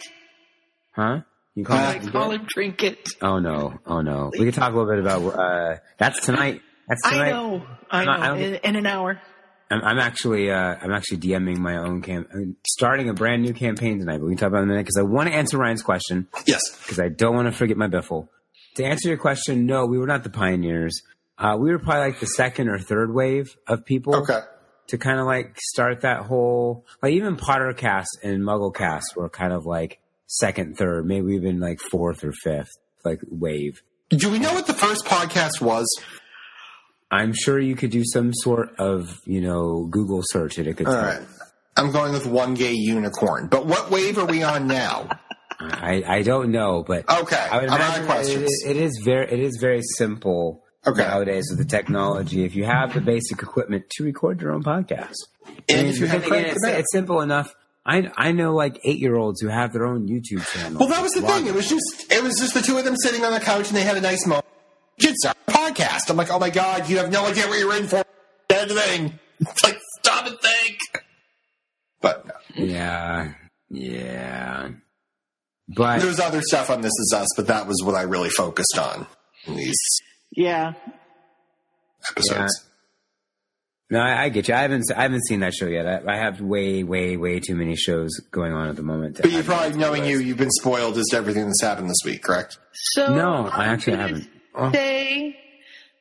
huh? 0.96 1.22
You 1.56 1.66
call 1.66 1.78
Uh, 1.78 1.92
it 1.94 2.04
I 2.08 2.12
call 2.12 2.32
him 2.32 2.46
Trinket. 2.46 3.08
Oh 3.22 3.40
no, 3.40 3.74
oh 3.86 4.02
no. 4.02 4.32
We 4.32 4.40
can 4.46 4.52
talk 4.52 4.72
a 4.74 4.78
little 4.78 4.90
bit 4.94 5.00
about 5.00 5.22
uh, 5.38 5.78
that's 5.98 6.26
tonight. 6.26 6.62
That's 6.88 7.02
tonight. 7.02 7.28
I 7.28 7.30
know. 7.32 7.66
I 7.92 8.06
know. 8.06 8.12
I 8.12 8.38
in, 8.38 8.54
in 8.56 8.76
an 8.78 8.86
hour. 8.86 9.20
I'm, 9.72 9.82
I'm 9.84 10.00
actually 10.00 10.52
uh, 10.52 10.76
I'm 10.82 10.92
actually 10.92 11.18
DMing 11.18 11.58
my 11.58 11.78
own 11.78 12.02
cam, 12.02 12.28
I'm 12.34 12.56
starting 12.68 13.10
a 13.10 13.14
brand 13.14 13.42
new 13.42 13.54
campaign 13.54 14.00
tonight. 14.00 14.18
But 14.20 14.26
we 14.26 14.32
can 14.32 14.38
talk 14.38 14.48
about 14.50 14.60
it 14.60 14.64
in 14.64 14.70
a 14.70 14.74
minute 14.74 14.86
because 14.86 14.98
I 15.00 15.04
want 15.04 15.30
to 15.30 15.36
answer 15.36 15.58
Ryan's 15.58 15.82
question 15.84 16.28
Yes. 16.46 16.62
because 16.84 17.00
I 17.00 17.10
don't 17.10 17.36
want 17.36 17.48
to 17.48 17.52
forget 17.52 17.78
my 17.78 17.88
biffle. 17.88 18.28
To 18.76 18.84
answer 18.86 19.08
your 19.10 19.18
question, 19.18 19.66
no, 19.66 19.86
we 19.86 19.98
were 19.98 20.06
not 20.08 20.24
the 20.24 20.30
pioneers. 20.30 21.02
Uh, 21.38 21.58
we 21.60 21.72
were 21.72 21.80
probably 21.80 22.12
like 22.12 22.20
the 22.20 22.28
second 22.28 22.70
or 22.70 22.78
third 22.80 23.14
wave 23.14 23.56
of 23.68 23.86
people 23.86 24.16
Okay. 24.18 24.40
to 24.88 24.98
kind 24.98 25.20
of 25.20 25.26
like 25.26 25.58
start 25.62 26.02
that 26.02 26.22
whole 26.24 26.86
like 27.02 27.14
even 27.14 27.36
Pottercast 27.36 28.06
and 28.24 28.42
Mugglecast 28.44 29.16
were 29.16 29.30
kind 29.30 29.52
of 29.54 29.66
like 29.66 30.00
second, 30.28 30.78
third, 30.78 31.06
maybe 31.06 31.34
even 31.34 31.60
like 31.60 31.80
fourth 31.80 32.24
or 32.24 32.32
fifth 32.32 32.72
like 33.04 33.20
wave. 33.30 33.82
Do 34.10 34.30
we 34.30 34.40
know 34.40 34.54
what 34.54 34.68
the 34.68 34.74
first 34.74 35.06
podcast 35.06 35.62
was? 35.62 35.88
I'm 37.12 37.34
sure 37.34 37.60
you 37.60 37.76
could 37.76 37.92
do 37.92 38.04
some 38.06 38.34
sort 38.34 38.76
of 38.80 39.20
you 39.26 39.42
know 39.42 39.86
Google 39.90 40.22
search 40.24 40.58
and 40.58 40.68
it 40.68 40.76
could. 40.78 40.88
All 40.88 40.96
right. 40.96 41.22
I'm 41.78 41.92
going 41.92 42.14
with 42.14 42.26
one 42.26 42.54
gay 42.54 42.72
unicorn. 42.74 43.48
But 43.48 43.66
what 43.66 43.92
wave 43.92 44.18
are 44.18 44.26
we 44.26 44.44
on 44.44 44.68
now? 44.68 45.10
I, 45.60 46.04
I 46.08 46.22
don't 46.22 46.52
know, 46.52 46.84
but 46.86 47.10
Okay, 47.10 47.36
I 47.52 47.60
would 47.62 47.70
I'm 47.70 47.82
out 47.82 48.00
of 48.00 48.06
questions. 48.06 48.44
it, 48.44 48.46
is- 48.46 48.64
it 48.68 48.78
is 48.78 49.02
very 49.04 49.32
it 49.32 49.40
is 49.40 49.58
very 49.60 49.82
simple 49.98 50.64
Okay. 50.88 51.02
nowadays 51.02 51.48
with 51.50 51.58
the 51.60 51.66
technology. 51.66 52.44
If 52.46 52.56
you 52.56 52.64
have 52.66 52.94
the 52.94 53.02
basic 53.02 53.42
equipment 53.42 53.90
to 53.92 54.04
record 54.04 54.40
your 54.42 54.52
own 54.52 54.64
podcast, 54.64 55.16
And 55.68 55.88
if 55.88 56.00
you 56.00 56.06
have 56.08 56.26
again, 56.28 56.46
it's, 56.46 56.64
it's 56.66 56.92
simple 56.92 57.22
enough. 57.22 57.54
I 57.86 58.10
I 58.18 58.32
know 58.34 58.54
like 58.54 58.80
eight 58.84 59.00
year 59.00 59.16
olds 59.16 59.42
who 59.42 59.48
have 59.48 59.74
their 59.74 59.86
own 59.86 60.08
YouTube 60.08 60.46
channel. 60.54 60.80
Well, 60.80 60.90
that 60.90 61.02
was 61.02 61.12
the 61.14 61.22
thing. 61.22 61.48
It 61.48 61.54
was 61.56 61.68
just 61.70 62.12
it 62.12 62.22
was 62.24 62.38
just 62.40 62.54
the 62.54 62.62
two 62.62 62.78
of 62.78 62.84
them 62.86 62.96
sitting 62.98 63.24
on 63.26 63.34
the 63.34 63.40
couch 63.40 63.68
and 63.70 63.76
they 63.78 63.84
had 63.84 63.98
a 63.98 64.02
nice 64.02 64.26
moment. 64.28 64.46
Kids 65.00 65.16
start 65.20 65.38
a 65.48 65.52
podcast. 65.52 66.10
I'm 66.10 66.18
like, 66.18 66.32
oh 66.32 66.40
my 66.40 66.50
god, 66.50 66.90
you 66.90 66.98
have 66.98 67.12
no 67.12 67.26
idea 67.26 67.48
what 67.48 67.60
you're 67.60 67.76
in 67.76 67.88
for. 67.88 68.04
Dead 68.48 68.70
thing. 68.70 69.20
It's 69.40 69.64
like 69.64 69.78
stop 70.00 70.26
and 70.28 70.38
think. 70.40 70.78
But 72.02 72.26
no. 72.28 72.64
yeah, 72.64 73.34
yeah. 73.70 74.70
But 75.68 76.00
there's 76.02 76.20
other 76.20 76.42
stuff 76.42 76.70
on 76.70 76.82
This 76.82 76.92
Is 77.00 77.14
Us, 77.16 77.28
but 77.36 77.48
that 77.48 77.68
was 77.68 77.82
what 77.84 77.96
I 77.96 78.04
really 78.04 78.30
focused 78.30 78.78
on 78.78 79.08
in 79.48 79.56
these 79.56 79.80
Yeah. 80.32 80.74
episodes. 82.12 82.66
no, 83.90 84.00
I, 84.00 84.24
I 84.26 84.30
get 84.30 84.48
you. 84.48 84.54
I 84.54 84.62
haven't 84.62 84.84
I 84.96 85.02
haven't 85.02 85.26
seen 85.28 85.40
that 85.42 85.54
show 85.56 85.66
yet. 85.66 85.88
I, 86.08 86.14
I 86.14 86.18
have 86.18 86.40
way 86.40 86.84
way 86.84 87.18
way 87.18 87.40
too 87.40 87.56
many 87.56 87.76
shows 87.76 88.12
going 88.32 88.54
on 88.54 88.70
at 88.70 88.76
the 88.76 88.84
moment. 88.84 89.18
But 89.22 89.32
you 89.32 89.40
add 89.40 89.46
probably 89.46 89.78
knowing 89.78 90.06
you, 90.06 90.20
you've 90.20 90.38
been 90.38 90.52
spoiled 90.52 90.98
as 90.98 91.06
to 91.08 91.18
everything 91.18 91.46
that's 91.46 91.62
happened 91.64 91.90
this 91.90 92.02
week, 92.06 92.22
correct? 92.24 92.60
So 92.74 93.14
No, 93.16 93.48
I 93.52 93.66
actually 93.66 93.94
gonna 93.98 94.08
haven't. 94.08 94.30
Oh. 94.58 94.72
Say 94.72 95.38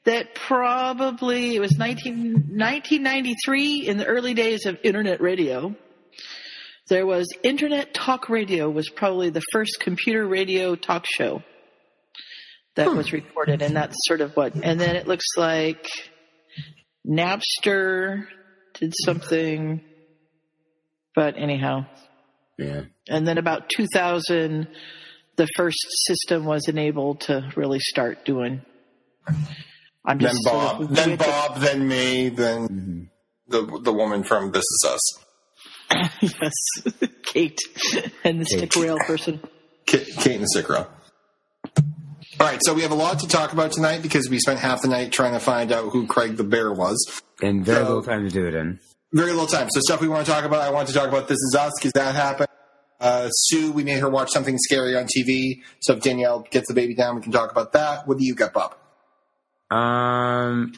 that 0.05 0.35
probably 0.35 1.57
it 1.57 1.61
was 1.61 1.77
19, 1.79 2.33
1993 2.57 3.89
in 3.89 3.97
the 3.97 4.05
early 4.07 4.35
days 4.35 4.67
of 4.67 4.79
internet 4.85 5.21
radio. 5.21 5.75
There 6.89 7.07
was 7.07 7.27
Internet 7.43 7.95
Talk 7.95 8.29
Radio 8.29 8.69
was 8.69 8.91
probably 8.91 9.31
the 9.31 9.43
first 9.53 9.81
computer 9.81 10.27
radio 10.27 10.75
talk 10.77 11.07
show 11.07 11.43
that 12.75 12.89
Hmm. 12.89 12.97
was 12.99 13.13
recorded, 13.13 13.63
and 13.63 13.75
that's 13.75 13.97
sort 14.07 14.21
of 14.21 14.37
what. 14.37 14.55
And 14.55 14.79
then 14.79 14.95
it 14.95 15.07
looks 15.09 15.25
like 15.39 15.89
Napster 17.09 18.27
did 18.75 18.93
something, 19.05 19.81
but 21.15 21.37
anyhow. 21.39 21.87
Yeah. 22.59 22.83
And 23.09 23.27
then 23.27 23.39
about 23.39 23.69
2000, 23.69 24.69
the 25.37 25.49
first 25.57 25.79
system 26.07 26.45
was 26.45 26.69
enabled 26.69 27.21
to 27.23 27.51
really 27.57 27.81
start 27.81 28.25
doing. 28.25 28.63
I'm 30.05 30.19
Then 30.19 30.31
just 30.31 30.43
sort 30.43 30.55
Bob, 30.55 30.81
of 30.83 30.95
then 30.95 31.11
with 31.13 31.21
it. 31.23 31.27
Bob, 31.27 31.61
then 31.61 31.89
me, 31.89 32.29
then 32.29 32.69
mm-hmm. 32.69 33.03
the 33.49 33.81
the 33.81 33.93
woman 33.93 34.23
from 34.25 34.53
This 34.53 34.65
Is 34.65 34.87
Us, 34.87 35.25
yes, 36.21 37.03
Kate, 37.25 37.59
and 38.23 38.41
the 38.41 38.45
stick 38.45 38.75
rail 38.77 38.99
person. 39.07 39.41
Kate, 39.87 40.07
Kate 40.19 40.35
and 40.35 40.43
the 40.45 40.49
sick 40.49 40.69
row. 40.69 40.87
All 42.41 42.47
right, 42.51 42.61
so 42.65 42.75
we 42.75 42.83
have 42.83 42.91
a 42.91 42.97
lot 42.97 43.21
to 43.21 43.29
talk 43.29 43.53
about 43.53 43.73
tonight 43.73 44.03
because 44.03 44.29
we 44.29 44.39
spent 44.41 44.59
half 44.59 44.83
the 44.83 44.89
night 44.89 45.13
trying 45.13 45.33
to 45.35 45.41
find 45.41 45.71
out 45.71 45.93
who 45.93 46.07
Craig 46.07 46.37
the 46.37 46.45
Bear 46.45 46.73
was. 46.73 47.23
And 47.41 47.65
very 47.65 47.79
So- 47.79 47.85
little 47.85 48.03
time 48.03 48.25
to 48.29 48.31
do 48.31 48.47
it 48.47 48.55
in. 48.55 48.81
Very 49.13 49.31
little 49.31 49.47
time. 49.47 49.69
So 49.71 49.81
stuff 49.81 50.01
we 50.01 50.09
want 50.09 50.27
to 50.27 50.33
talk 50.33 50.45
about. 50.45 50.61
I 50.63 50.71
want 50.71 50.89
to 50.89 50.95
talk 50.95 51.09
about 51.09 51.29
This 51.29 51.39
Is 51.39 51.55
Us 51.57 51.73
because 51.79 51.93
that 51.93 52.17
happened. 52.17 52.49
Uh, 53.01 53.29
Sue, 53.31 53.73
we 53.73 53.85
made 53.85 53.99
her 53.99 54.09
watch 54.09 54.31
something 54.31 54.57
scary 54.59 54.97
on 54.97 55.05
TV. 55.07 55.63
So 55.81 55.95
if 55.95 56.03
Danielle 56.03 56.47
gets 56.51 56.69
the 56.69 56.75
baby 56.75 56.95
down, 56.95 57.17
we 57.17 57.23
can 57.23 57.33
talk 57.33 57.51
about 57.51 57.73
that. 57.73 58.07
What 58.07 58.19
do 58.19 58.25
you 58.25 58.35
got, 58.35 58.53
Bob? 58.53 58.77
Um, 59.71 60.73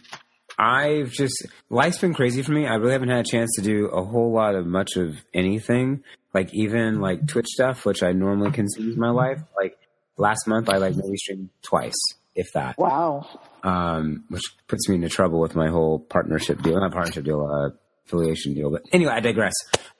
I've 0.58 1.10
just 1.10 1.46
life's 1.68 1.98
been 1.98 2.14
crazy 2.14 2.42
for 2.42 2.52
me. 2.52 2.66
I 2.66 2.74
really 2.74 2.92
haven't 2.92 3.10
had 3.10 3.26
a 3.26 3.30
chance 3.30 3.50
to 3.56 3.62
do 3.62 3.86
a 3.86 4.02
whole 4.02 4.32
lot 4.32 4.54
of 4.54 4.66
much 4.66 4.96
of 4.96 5.14
anything. 5.34 6.02
Like 6.32 6.52
even 6.54 7.00
like 7.00 7.26
Twitch 7.26 7.46
stuff, 7.46 7.84
which 7.84 8.02
I 8.02 8.12
normally 8.12 8.50
consume 8.50 8.92
in 8.92 8.98
my 8.98 9.10
life. 9.10 9.42
Like 9.60 9.76
last 10.16 10.46
month, 10.46 10.68
I 10.68 10.78
like 10.78 10.94
maybe 10.94 11.16
streamed 11.16 11.50
twice, 11.62 11.98
if 12.34 12.52
that. 12.54 12.78
Wow. 12.78 13.26
Um, 13.62 14.24
which 14.28 14.42
puts 14.66 14.88
me 14.88 14.96
into 14.96 15.08
trouble 15.08 15.40
with 15.40 15.54
my 15.54 15.68
whole 15.68 15.98
partnership 15.98 16.62
deal. 16.62 16.80
Not 16.80 16.92
partnership 16.92 17.24
deal, 17.24 17.46
uh, 17.46 17.76
affiliation 18.06 18.54
deal. 18.54 18.70
But 18.70 18.82
anyway, 18.92 19.12
I 19.12 19.20
digress. 19.20 19.54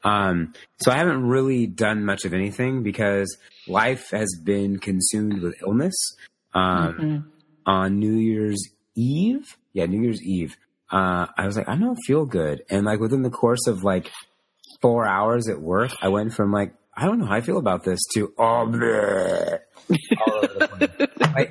Um, 0.05 0.53
so 0.81 0.91
I 0.93 0.97
haven't 0.97 1.27
really 1.27 1.67
done 1.67 2.05
much 2.05 2.25
of 2.25 2.33
anything 2.33 2.83
because 2.83 3.37
life 3.67 4.11
has 4.11 4.29
been 4.43 4.79
consumed 4.79 5.41
with 5.41 5.57
illness. 5.63 5.95
Um, 6.55 7.31
on 7.67 7.99
New 7.99 8.15
Year's 8.15 8.69
Eve, 8.95 9.57
yeah, 9.73 9.87
New 9.87 10.01
Year's 10.03 10.23
Eve, 10.23 10.57
uh, 10.91 11.27
I 11.37 11.47
was 11.47 11.57
like, 11.57 11.69
I 11.69 11.77
don't 11.77 11.99
feel 12.07 12.25
good. 12.25 12.63
And 12.71 12.87
like 12.87 13.01
within 13.01 13.23
the 13.23 13.31
course 13.31 13.67
of 13.67 13.83
like 13.85 14.11
four 14.81 15.07
hours 15.07 15.49
at 15.49 15.61
work, 15.61 15.91
I 16.01 16.09
went 16.09 16.33
from 16.33 16.53
like, 16.53 16.75
I 16.97 17.05
don't 17.05 17.19
know 17.19 17.27
how 17.27 17.35
I 17.35 17.41
feel 17.43 17.59
about 17.59 17.85
this 17.85 18.01
to, 18.15 18.33
Oh, 18.39 18.67
bleh. 18.67 19.59
All 20.27 20.35
over 20.39 20.59
the 20.59 21.09
place. 21.09 21.21
I, 21.21 21.51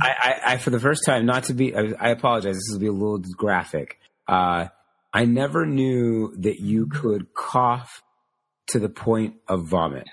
I, 0.00 0.08
I, 0.08 0.40
I, 0.52 0.56
for 0.58 0.70
the 0.70 0.78
first 0.78 1.04
time, 1.04 1.26
not 1.26 1.44
to 1.44 1.54
be, 1.54 1.74
I, 1.74 1.92
I 1.98 2.10
apologize. 2.10 2.54
This 2.54 2.68
will 2.70 2.78
be 2.78 2.86
a 2.86 2.92
little 2.92 3.18
graphic. 3.36 3.98
Uh, 4.28 4.68
I 5.14 5.24
never 5.24 5.64
knew 5.64 6.34
that 6.38 6.60
you 6.60 6.86
mm-hmm. 6.86 7.00
could 7.00 7.34
cough 7.34 8.02
to 8.68 8.80
the 8.80 8.88
point 8.88 9.36
of 9.48 9.64
vomit. 9.64 10.08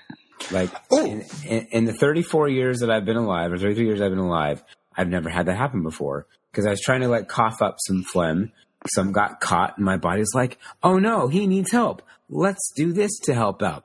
Like 0.50 0.70
Oh. 0.90 1.04
in, 1.04 1.24
in, 1.44 1.66
in 1.72 1.84
the 1.84 1.92
34 1.92 2.48
years 2.48 2.80
that 2.80 2.90
I've 2.90 3.04
been 3.04 3.16
alive, 3.16 3.52
or 3.52 3.58
33 3.58 3.84
years 3.84 4.00
I've 4.00 4.10
been 4.10 4.18
alive, 4.18 4.62
I've 4.96 5.08
never 5.08 5.28
had 5.28 5.46
that 5.46 5.56
happen 5.56 5.82
before. 5.82 6.26
Because 6.50 6.66
I 6.66 6.70
was 6.70 6.80
trying 6.80 7.00
to 7.00 7.08
like 7.08 7.28
cough 7.28 7.60
up 7.60 7.76
some 7.84 8.04
phlegm. 8.04 8.52
Some 8.92 9.12
got 9.12 9.40
caught, 9.40 9.76
and 9.76 9.86
my 9.86 9.96
body's 9.96 10.34
like, 10.34 10.58
"Oh 10.82 10.98
no, 10.98 11.28
he 11.28 11.46
needs 11.46 11.70
help. 11.70 12.02
Let's 12.28 12.72
do 12.74 12.92
this 12.92 13.16
to 13.20 13.34
help 13.34 13.62
out." 13.62 13.84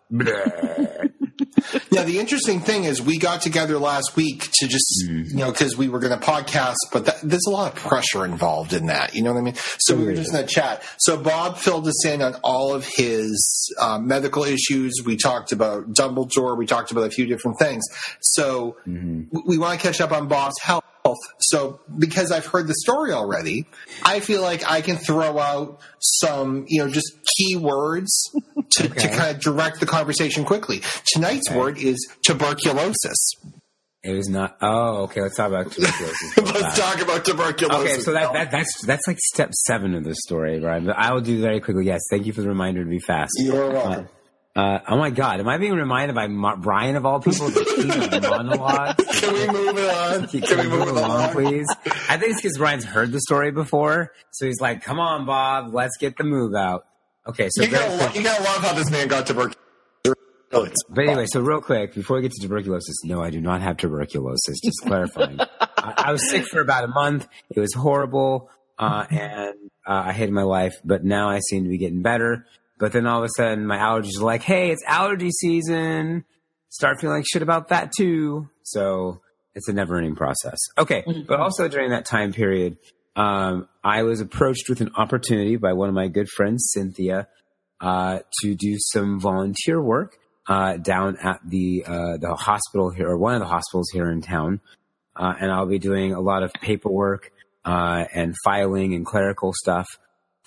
Yeah, 1.92 2.04
the 2.04 2.20
interesting 2.20 2.60
thing 2.60 2.84
is 2.84 3.02
we 3.02 3.18
got 3.18 3.42
together 3.42 3.78
last 3.80 4.16
week 4.16 4.50
to 4.54 4.68
just, 4.68 4.86
Mm-hmm. 5.08 5.38
you 5.38 5.46
know, 5.46 5.52
because 5.52 5.78
we 5.78 5.90
were 5.90 6.00
going 6.00 6.18
to 6.18 6.26
podcast, 6.26 6.76
but 6.92 7.06
that, 7.06 7.20
there's 7.24 7.46
a 7.48 7.52
lot 7.52 7.72
of 7.74 7.80
pressure 7.80 8.26
involved 8.26 8.74
in 8.74 8.88
that. 8.88 9.16
You 9.16 9.24
know 9.24 9.34
what 9.34 9.40
I 9.40 9.44
mean? 9.44 9.56
So 9.80 9.96
we 9.96 10.06
were 10.06 10.14
just 10.14 10.34
in 10.34 10.40
a 10.44 10.48
chat. 10.48 10.84
So 10.98 11.18
Bob 11.18 11.58
filled 11.58 11.88
us 11.88 12.06
in 12.06 12.22
on 12.22 12.36
all 12.44 12.74
of 12.74 12.86
his 12.96 13.74
um, 13.80 14.08
medical 14.08 14.44
issues. 14.44 14.94
We 15.06 15.18
talked 15.18 15.52
about 15.52 15.92
Dumbledore. 15.94 16.58
We 16.58 16.66
talked 16.66 16.92
about 16.92 17.06
a 17.06 17.10
few 17.10 17.26
different 17.26 17.58
things. 17.60 17.84
So 18.22 18.78
Mm-hmm. 18.88 19.38
we 19.46 19.58
want 19.58 19.80
to 19.80 19.86
catch 19.86 20.02
up 20.02 20.12
on 20.12 20.28
Bob's 20.28 20.60
health. 20.62 20.84
So 21.40 21.80
because 21.98 22.32
I've 22.32 22.46
heard 22.46 22.68
the 22.68 22.76
story 22.84 23.12
already, 23.12 23.66
I 24.04 24.20
feel 24.20 24.42
like 24.42 24.70
I 24.70 24.82
can 24.82 24.98
throw 24.98 25.38
out 25.40 25.80
some, 26.00 26.66
you 26.68 26.84
know, 26.84 26.90
just 26.90 27.12
key 27.38 27.56
words 27.56 28.12
to, 28.72 28.90
to 28.90 29.08
kind 29.10 29.36
of 29.36 29.42
direct 29.42 29.80
the 29.80 29.86
conversation 29.86 30.44
quickly. 30.46 30.82
Tonight's 31.14 31.48
Okay. 31.50 31.58
word 31.58 31.78
is 31.78 31.98
tuberculosis. 32.26 33.18
it 34.04 34.14
was 34.14 34.30
not. 34.30 34.58
Oh, 34.62 35.04
okay. 35.04 35.22
Let's 35.22 35.36
talk 35.36 35.50
about 35.50 35.72
tuberculosis. 35.72 36.38
Let's 36.38 36.78
talk 36.80 37.02
about 37.02 37.26
tuberculosis. 37.26 37.92
Okay, 37.94 38.02
so 38.02 38.14
that, 38.14 38.34
that 38.34 38.52
that's 38.52 38.86
that's 38.86 39.08
like 39.08 39.18
step 39.20 39.54
seven 39.54 39.94
of 39.96 40.04
the 40.04 40.16
story, 40.16 40.60
Brian. 40.60 40.86
But 40.86 40.98
I 40.98 41.14
will 41.14 41.22
do 41.22 41.42
very 41.42 41.60
quickly. 41.60 41.86
Yes, 41.86 42.02
thank 42.10 42.26
you 42.26 42.34
for 42.34 42.42
the 42.42 42.48
reminder 42.50 42.84
to 42.84 42.90
be 42.90 43.00
fast. 43.00 43.32
You're 43.38 43.70
welcome. 43.72 44.08
Uh, 44.58 44.80
oh 44.90 44.98
my 44.98 45.12
God, 45.12 45.40
am 45.40 45.48
I 45.48 45.60
being 45.60 45.74
reminded 45.76 46.16
by 46.16 46.26
Mar- 46.28 46.58
Brian 46.58 46.96
of 46.96 47.06
all 47.06 47.20
people 47.20 47.48
the 47.50 48.28
monologues? 48.28 49.06
Can 49.20 49.34
we 49.34 49.48
move 49.48 49.78
it 49.78 49.90
on? 49.96 50.28
Can, 50.28 50.42
Can 50.42 50.58
we 50.58 50.64
move 50.64 50.80
move 50.80 50.88
it 50.88 50.94
along, 50.96 51.30
please? 51.32 51.68
I 52.10 52.18
think 52.18 52.32
it's 52.32 52.42
because 52.42 52.58
Brian's 52.58 52.84
heard 52.84 53.12
the 53.12 53.22
story 53.22 53.52
before, 53.52 54.12
so 54.32 54.48
he's 54.48 54.60
like, 54.60 54.82
"Come 54.82 55.00
on, 55.00 55.28
Bob, 55.28 55.76
let's 55.76 55.96
get 55.98 56.18
the 56.18 56.24
move 56.24 56.56
out." 56.56 56.86
Okay, 57.28 57.50
so 57.52 57.62
You 57.64 57.70
gotta, 57.70 57.86
quick- 57.98 58.02
lo- 58.02 58.12
you 58.16 58.24
gotta 58.24 58.44
love 58.44 58.64
how 58.64 58.74
this 58.74 58.90
man 58.90 59.08
got 59.08 59.28
tuberculosis. 59.28 59.56
But 60.90 61.06
anyway, 61.06 61.28
so 61.28 61.42
real 61.42 61.62
quick, 61.62 61.94
before 61.94 62.16
we 62.16 62.24
get 62.24 62.32
to 62.32 62.42
tuberculosis, 62.42 62.96
no, 63.04 63.22
I 63.22 63.30
do 63.30 63.40
not 63.40 63.62
have 63.62 63.78
tuberculosis. 63.78 64.60
Just 64.64 64.82
clarifying. 64.82 65.40
I, 65.40 65.94
I 66.08 66.12
was 66.12 66.28
sick 66.32 66.46
for 66.48 66.62
about 66.62 66.84
a 66.84 66.88
month. 66.88 67.28
It 67.52 67.60
was 67.60 67.76
horrible, 67.76 68.50
uh, 68.80 69.06
and 69.12 69.54
uh, 69.86 70.04
I 70.08 70.14
hated 70.14 70.32
my 70.34 70.44
life. 70.44 70.74
But 70.84 71.04
now 71.06 71.30
I 71.30 71.42
seem 71.48 71.64
to 71.66 71.70
be 71.70 71.78
getting 71.78 72.02
better. 72.02 72.48
But 72.80 72.92
then 72.92 73.08
all 73.08 73.20
of 73.20 73.26
a 73.26 73.30
sudden, 73.38 73.66
my 73.66 73.78
allergies 73.78 74.20
are 74.20 74.26
like, 74.26 74.44
"Hey, 74.44 74.72
it's 74.72 74.84
allergy 74.86 75.32
season." 75.32 76.26
Start 76.70 77.00
feeling 77.00 77.18
like 77.18 77.26
shit 77.28 77.42
about 77.42 77.70
that 77.70 77.92
too. 77.98 78.50
So 78.64 79.22
it's 79.56 79.68
a 79.68 79.74
never-ending 79.74 80.16
process. 80.16 80.60
Okay, 80.78 81.04
but 81.28 81.40
also 81.40 81.68
during 81.68 81.90
that 81.90 82.06
time 82.06 82.34
period, 82.34 82.78
um, 83.16 83.68
I 83.84 84.04
was 84.04 84.22
approached 84.22 84.70
with 84.70 84.82
an 84.82 84.92
opportunity 84.96 85.56
by 85.56 85.74
one 85.74 85.90
of 85.90 85.96
my 85.96 86.08
good 86.08 86.30
friends, 86.30 86.70
Cynthia, 86.72 87.28
uh, 87.82 88.20
to 88.42 88.56
do 88.56 88.76
some 88.78 89.20
volunteer 89.20 89.82
work 89.82 90.18
uh, 90.48 90.78
down 90.78 91.18
at 91.18 91.40
the 91.44 91.84
uh, 91.86 92.18
the 92.18 92.36
hospital 92.36 92.92
here, 92.92 93.10
or 93.10 93.18
one 93.18 93.34
of 93.34 93.40
the 93.40 93.48
hospitals 93.48 93.90
here 93.92 94.12
in 94.12 94.22
town. 94.22 94.62
Uh, 95.16 95.34
and 95.40 95.52
I'll 95.52 95.66
be 95.66 95.80
doing 95.80 96.14
a 96.14 96.22
lot 96.22 96.44
of 96.44 96.54
paperwork 96.54 97.32
uh, 97.66 98.06
and 98.14 98.36
filing 98.44 98.94
and 98.94 99.04
clerical 99.04 99.52
stuff 99.54 99.88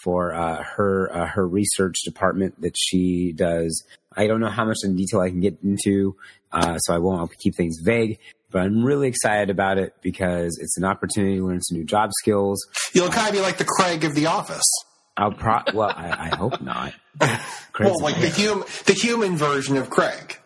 for 0.03 0.35
uh, 0.35 0.63
her 0.63 1.11
uh, 1.15 1.27
her 1.27 1.47
research 1.47 1.97
department 2.05 2.61
that 2.63 2.75
she 2.79 3.33
does. 3.33 3.85
I 4.17 4.27
don't 4.27 4.41
know 4.41 4.49
how 4.51 4.65
much 4.65 4.79
in 4.85 4.97
detail 4.97 5.21
I 5.21 5.31
can 5.31 5.41
get 5.41 5.59
into, 5.63 6.17
uh, 6.53 6.79
so 6.79 6.95
I 6.95 6.99
won't 6.99 7.21
I'll 7.21 7.29
keep 7.29 7.55
things 7.57 7.77
vague. 7.83 8.19
But 8.51 8.63
I'm 8.63 8.83
really 8.85 9.07
excited 9.07 9.49
about 9.51 9.79
it 9.79 9.95
because 10.03 10.59
it's 10.61 10.77
an 10.77 10.85
opportunity 10.85 11.37
to 11.37 11.47
learn 11.47 11.61
some 11.63 11.79
new 11.79 11.85
job 11.85 12.11
skills. 12.21 12.67
You'll 12.93 13.09
kind 13.11 13.29
of 13.29 13.33
be 13.33 13.41
like 13.41 13.59
the 13.59 13.65
Craig 13.65 14.03
of 14.05 14.15
the 14.17 14.27
office. 14.27 14.67
I'll 15.17 15.31
pro 15.33 15.61
well, 15.75 15.93
I, 15.95 16.31
I 16.33 16.37
hope 16.37 16.61
not. 16.61 16.93
Craig's 17.21 17.43
Well, 17.79 18.01
like 18.01 18.21
the 18.21 18.29
human, 18.29 18.65
the 18.87 18.95
human 18.95 19.37
version 19.37 19.77
of 19.77 19.91
Craig. 19.91 20.39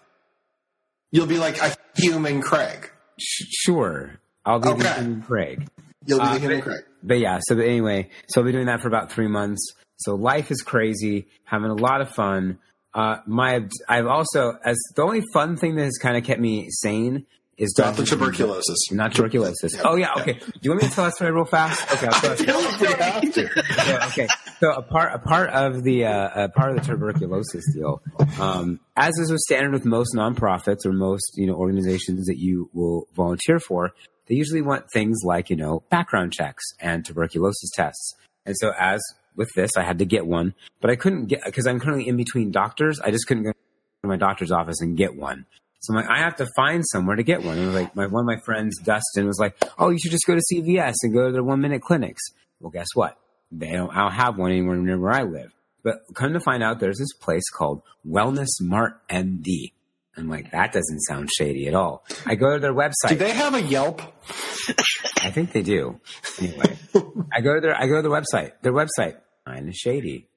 You'll 1.13 1.27
be 1.27 1.39
like 1.39 1.59
a 1.63 1.75
human 1.97 2.43
Craig. 2.43 2.91
Sh- 3.19 3.45
sure, 3.51 4.19
I'll 4.45 4.59
be 4.59 4.69
the 4.69 4.75
Okay. 4.75 4.95
human 5.01 5.23
Craig. 5.23 5.69
You'll 6.07 6.19
be 6.21 6.25
Uh, 6.25 6.39
the 6.39 6.63
but-. 6.65 6.85
But 7.03 7.19
yeah, 7.19 7.39
so 7.43 7.55
but 7.57 7.67
anyway, 7.67 8.09
so 8.29 8.41
I'll 8.41 8.47
be 8.47 8.53
doing 8.53 8.67
that 8.67 8.81
for 8.81 8.89
about 8.89 9.13
three 9.13 9.29
months. 9.29 9.75
So 9.97 10.15
life 10.15 10.51
is 10.51 10.63
crazy, 10.63 11.29
having 11.45 11.71
a 11.71 11.75
lot 11.75 12.01
of 12.01 12.11
fun. 12.11 12.59
Uh, 12.93 13.19
my, 13.27 13.65
I've 13.89 14.07
also, 14.07 14.57
as 14.65 14.79
the 14.97 15.03
only 15.03 15.23
fun 15.33 15.57
thing 15.57 15.77
that 15.77 15.85
has 15.85 15.99
kind 16.01 16.17
of 16.17 16.25
kept 16.25 16.41
me 16.41 16.69
sane 16.71 17.27
is 17.57 17.75
Not 17.79 17.97
the 17.97 18.05
tuberculosis. 18.05 18.91
Not 18.91 19.15
tuberculosis. 19.15 19.75
Oh 19.85 19.95
yeah, 19.97 20.13
okay. 20.19 20.33
Do 20.35 20.59
you 20.63 20.71
want 20.71 20.83
me 20.83 20.89
to 20.89 20.95
tell 20.95 21.05
that 21.05 21.15
story 21.15 21.31
real 21.31 21.45
fast? 21.45 21.81
Okay, 21.95 22.07
I'll 22.09 22.37
tell 22.37 22.61
that 22.61 22.75
story. 22.75 22.95
We 22.95 23.03
have 23.03 23.33
to. 23.35 23.91
Yeah, 23.91 24.07
okay. 24.09 24.29
So 24.61 24.73
a 24.73 24.83
part 24.83 25.15
a 25.15 25.19
part 25.19 25.51
of 25.51 25.85
the 25.85 26.07
uh, 26.07 26.45
a 26.45 26.49
part 26.49 26.71
of 26.71 26.77
the 26.85 26.93
tuberculosis 26.93 27.65
deal, 27.73 28.03
um, 28.41 28.81
as 28.97 29.13
is 29.19 29.33
standard 29.47 29.73
with 29.73 29.85
most 29.85 30.15
nonprofits 30.15 30.85
or 30.85 30.93
most 30.93 31.35
you 31.37 31.47
know 31.47 31.55
organizations 31.55 32.27
that 32.27 32.39
you 32.39 32.71
will 32.73 33.07
volunteer 33.15 33.61
for, 33.61 33.93
they 34.27 34.35
usually 34.35 34.63
want 34.63 34.91
things 34.93 35.21
like 35.25 35.51
you 35.51 35.57
know 35.57 35.83
background 35.91 36.33
checks 36.33 36.65
and 36.81 37.05
tuberculosis 37.05 37.71
tests. 37.75 38.15
And 38.47 38.55
so 38.59 38.73
as 38.79 39.03
with 39.37 39.51
this, 39.55 39.73
I 39.77 39.83
had 39.83 39.99
to 39.99 40.05
get 40.05 40.27
one, 40.27 40.55
but 40.81 40.91
I 40.91 40.97
couldn't 40.97 41.27
get 41.27 41.45
because 41.45 41.67
I'm 41.67 41.81
currently 41.81 42.09
in 42.09 42.17
between 42.17 42.51
doctors. 42.51 43.01
I 43.01 43.11
just 43.11 43.27
couldn't 43.27 43.45
go 43.45 43.53
to 43.53 44.09
my 44.09 44.17
doctor's 44.17 44.53
office 44.53 44.81
and 44.81 44.97
get 44.97 45.17
one. 45.17 45.47
So 45.81 45.93
I'm 45.93 46.01
like, 46.01 46.11
I 46.11 46.21
have 46.21 46.37
to 46.37 46.47
find 46.57 46.83
somewhere 46.87 47.17
to 47.17 47.23
get 47.23 47.43
one. 47.43 47.59
And 47.59 47.75
like 47.75 47.95
my 47.95 48.07
one 48.07 48.21
of 48.23 48.27
my 48.27 48.41
friends, 48.45 48.79
Dustin, 48.83 49.27
was 49.27 49.39
like, 49.39 49.57
"Oh, 49.79 49.91
you 49.91 49.99
should 49.99 50.13
just 50.13 50.27
go 50.27 50.35
to 50.35 50.41
CVS 50.53 50.95
and 51.03 51.13
go 51.13 51.27
to 51.27 51.33
their 51.33 51.43
one 51.43 51.61
minute 51.61 51.83
clinics." 51.83 52.23
Well, 52.61 52.71
guess 52.71 52.89
what? 52.95 53.19
They 53.53 53.73
don't. 53.73 53.91
I 53.91 54.03
don't 54.03 54.13
have 54.13 54.39
one 54.39 54.51
anywhere 54.51 54.77
near 54.77 54.99
where 54.99 55.13
I 55.13 55.23
live. 55.23 55.53
But 55.83 55.97
come 56.15 56.33
to 56.33 56.41
find 56.41 56.63
out, 56.63 56.81
there's 56.81 56.99
this 56.99 57.13
place 57.13 57.45
called 57.51 57.83
Wellness 58.09 58.49
Mart 58.63 59.07
MD. 59.09 59.73
I'm 60.17 60.29
like, 60.29 60.53
that 60.53 60.73
doesn't 60.73 61.01
sound 61.01 61.29
shady 61.37 61.67
at 61.67 61.75
all. 61.75 62.05
I 62.25 62.35
go 62.37 62.55
to 62.55 62.61
their 62.61 62.75
website. 62.75 63.09
Do 63.09 63.17
they 63.17 63.33
have 63.33 63.55
a 63.55 63.63
Yelp? 63.63 64.01
I 65.23 65.31
think 65.31 65.53
they 65.53 65.63
do. 65.63 66.01
Anyway, 66.41 66.79
I 67.33 67.41
go 67.41 67.55
to 67.55 67.61
their 67.61 67.75
I 67.77 67.87
go 67.87 67.97
to 67.97 68.03
their 68.03 68.11
website. 68.11 68.53
Their 68.63 68.73
website 68.73 69.17
kind 69.47 69.69
of 69.69 69.75
shady. 69.75 70.29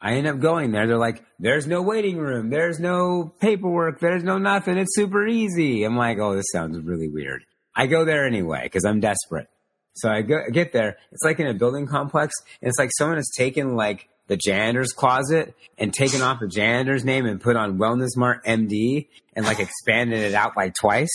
I 0.00 0.12
end 0.14 0.26
up 0.26 0.38
going 0.40 0.72
there. 0.72 0.86
They're 0.86 0.98
like, 0.98 1.24
"There's 1.38 1.66
no 1.66 1.82
waiting 1.82 2.18
room. 2.18 2.50
There's 2.50 2.78
no 2.78 3.32
paperwork. 3.40 3.98
There's 3.98 4.22
no 4.22 4.38
nothing. 4.38 4.76
It's 4.78 4.94
super 4.94 5.26
easy." 5.26 5.84
I'm 5.84 5.96
like, 5.96 6.18
"Oh, 6.18 6.34
this 6.36 6.46
sounds 6.52 6.78
really 6.78 7.08
weird." 7.08 7.44
I 7.74 7.86
go 7.86 8.04
there 8.04 8.26
anyway 8.26 8.60
because 8.64 8.84
I'm 8.84 9.00
desperate. 9.00 9.48
So 9.94 10.10
I 10.10 10.22
go, 10.22 10.40
get 10.52 10.72
there. 10.72 10.98
It's 11.12 11.24
like 11.24 11.40
in 11.40 11.46
a 11.46 11.54
building 11.54 11.86
complex, 11.86 12.34
and 12.60 12.68
it's 12.68 12.78
like 12.78 12.90
someone 12.96 13.16
has 13.16 13.30
taken 13.36 13.76
like 13.76 14.08
the 14.28 14.36
janitor's 14.36 14.92
closet 14.92 15.54
and 15.78 15.92
taken 15.92 16.20
off 16.22 16.40
the 16.40 16.48
janitor's 16.48 17.04
name 17.04 17.26
and 17.26 17.40
put 17.40 17.56
on 17.56 17.78
Wellness 17.78 18.16
Mart 18.16 18.44
MD 18.44 19.06
and 19.34 19.44
like 19.46 19.60
expanded 19.60 20.20
it 20.20 20.34
out 20.34 20.56
like 20.56 20.74
twice. 20.74 21.10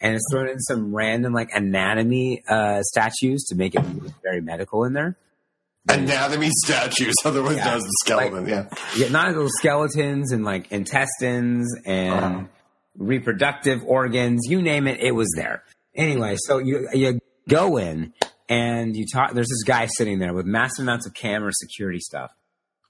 And 0.00 0.14
it's 0.14 0.24
thrown 0.32 0.48
in 0.48 0.58
some 0.60 0.94
random 0.94 1.32
like 1.32 1.50
anatomy 1.54 2.42
uh, 2.48 2.82
statues 2.82 3.44
to 3.50 3.54
make 3.54 3.74
it 3.74 3.82
very 4.22 4.40
medical 4.40 4.84
in 4.84 4.92
there. 4.94 5.16
Anatomy 5.88 6.50
statues, 6.64 7.14
otherwise 7.24 7.56
Yeah. 7.56 7.64
known 7.64 7.76
as 7.76 7.82
the 7.82 7.96
skeleton. 8.04 8.46
yeah. 8.48 8.66
Yeah, 8.96 9.08
not 9.08 9.32
those 9.34 9.50
skeletons 9.58 10.32
and 10.32 10.44
like 10.44 10.70
intestines 10.70 11.66
and 11.86 12.48
reproductive 12.96 13.82
organs, 13.84 14.40
you 14.48 14.60
name 14.62 14.86
it, 14.86 15.00
it 15.00 15.12
was 15.12 15.32
there. 15.36 15.62
Anyway, 15.94 16.36
so 16.38 16.58
you 16.58 16.88
you 16.92 17.18
go 17.48 17.76
in 17.78 18.12
and 18.48 18.94
you 18.96 19.06
talk. 19.12 19.32
There's 19.32 19.48
this 19.48 19.64
guy 19.64 19.86
sitting 19.86 20.18
there 20.18 20.32
with 20.32 20.46
massive 20.46 20.82
amounts 20.84 21.06
of 21.06 21.14
camera 21.14 21.50
security 21.52 21.98
stuff. 22.00 22.30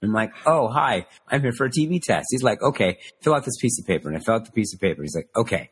I'm 0.03 0.13
like, 0.13 0.31
oh 0.45 0.67
hi, 0.67 1.05
I'm 1.27 1.41
here 1.41 1.51
for 1.51 1.65
a 1.65 1.69
TB 1.69 2.01
test. 2.01 2.27
He's 2.31 2.43
like, 2.43 2.61
okay, 2.61 2.97
fill 3.21 3.35
out 3.35 3.45
this 3.45 3.57
piece 3.61 3.79
of 3.79 3.85
paper, 3.85 4.07
and 4.07 4.17
I 4.17 4.21
fill 4.21 4.35
out 4.35 4.45
the 4.45 4.51
piece 4.51 4.73
of 4.73 4.79
paper. 4.79 5.01
He's 5.03 5.15
like, 5.15 5.29
okay, 5.35 5.69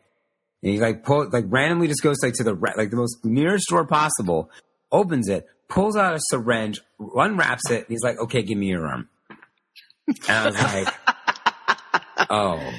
and 0.62 0.74
he 0.74 0.80
like 0.80 1.04
pull 1.04 1.30
like 1.30 1.46
randomly 1.48 1.88
just 1.88 2.04
goes 2.04 2.18
like 2.22 2.34
to 2.36 2.44
the 2.44 2.54
like 2.54 2.90
the 2.90 2.98
most 2.98 3.24
nearest 3.24 3.68
door 3.70 3.86
possible, 3.86 4.50
opens 4.92 5.30
it, 5.30 5.48
pulls 5.70 5.96
out 5.96 6.16
a 6.16 6.20
syringe, 6.30 6.82
unwraps 7.16 7.70
it. 7.72 7.82
And 7.82 7.90
he's 7.90 8.04
like, 8.04 8.20
okay, 8.20 8.42
give 8.42 8.58
me 8.58 8.68
your 8.68 8.88
arm. 8.88 9.10
And 10.08 10.18
I 10.30 10.46
was 10.46 10.56
like, 10.56 10.94
oh, 12.30 12.72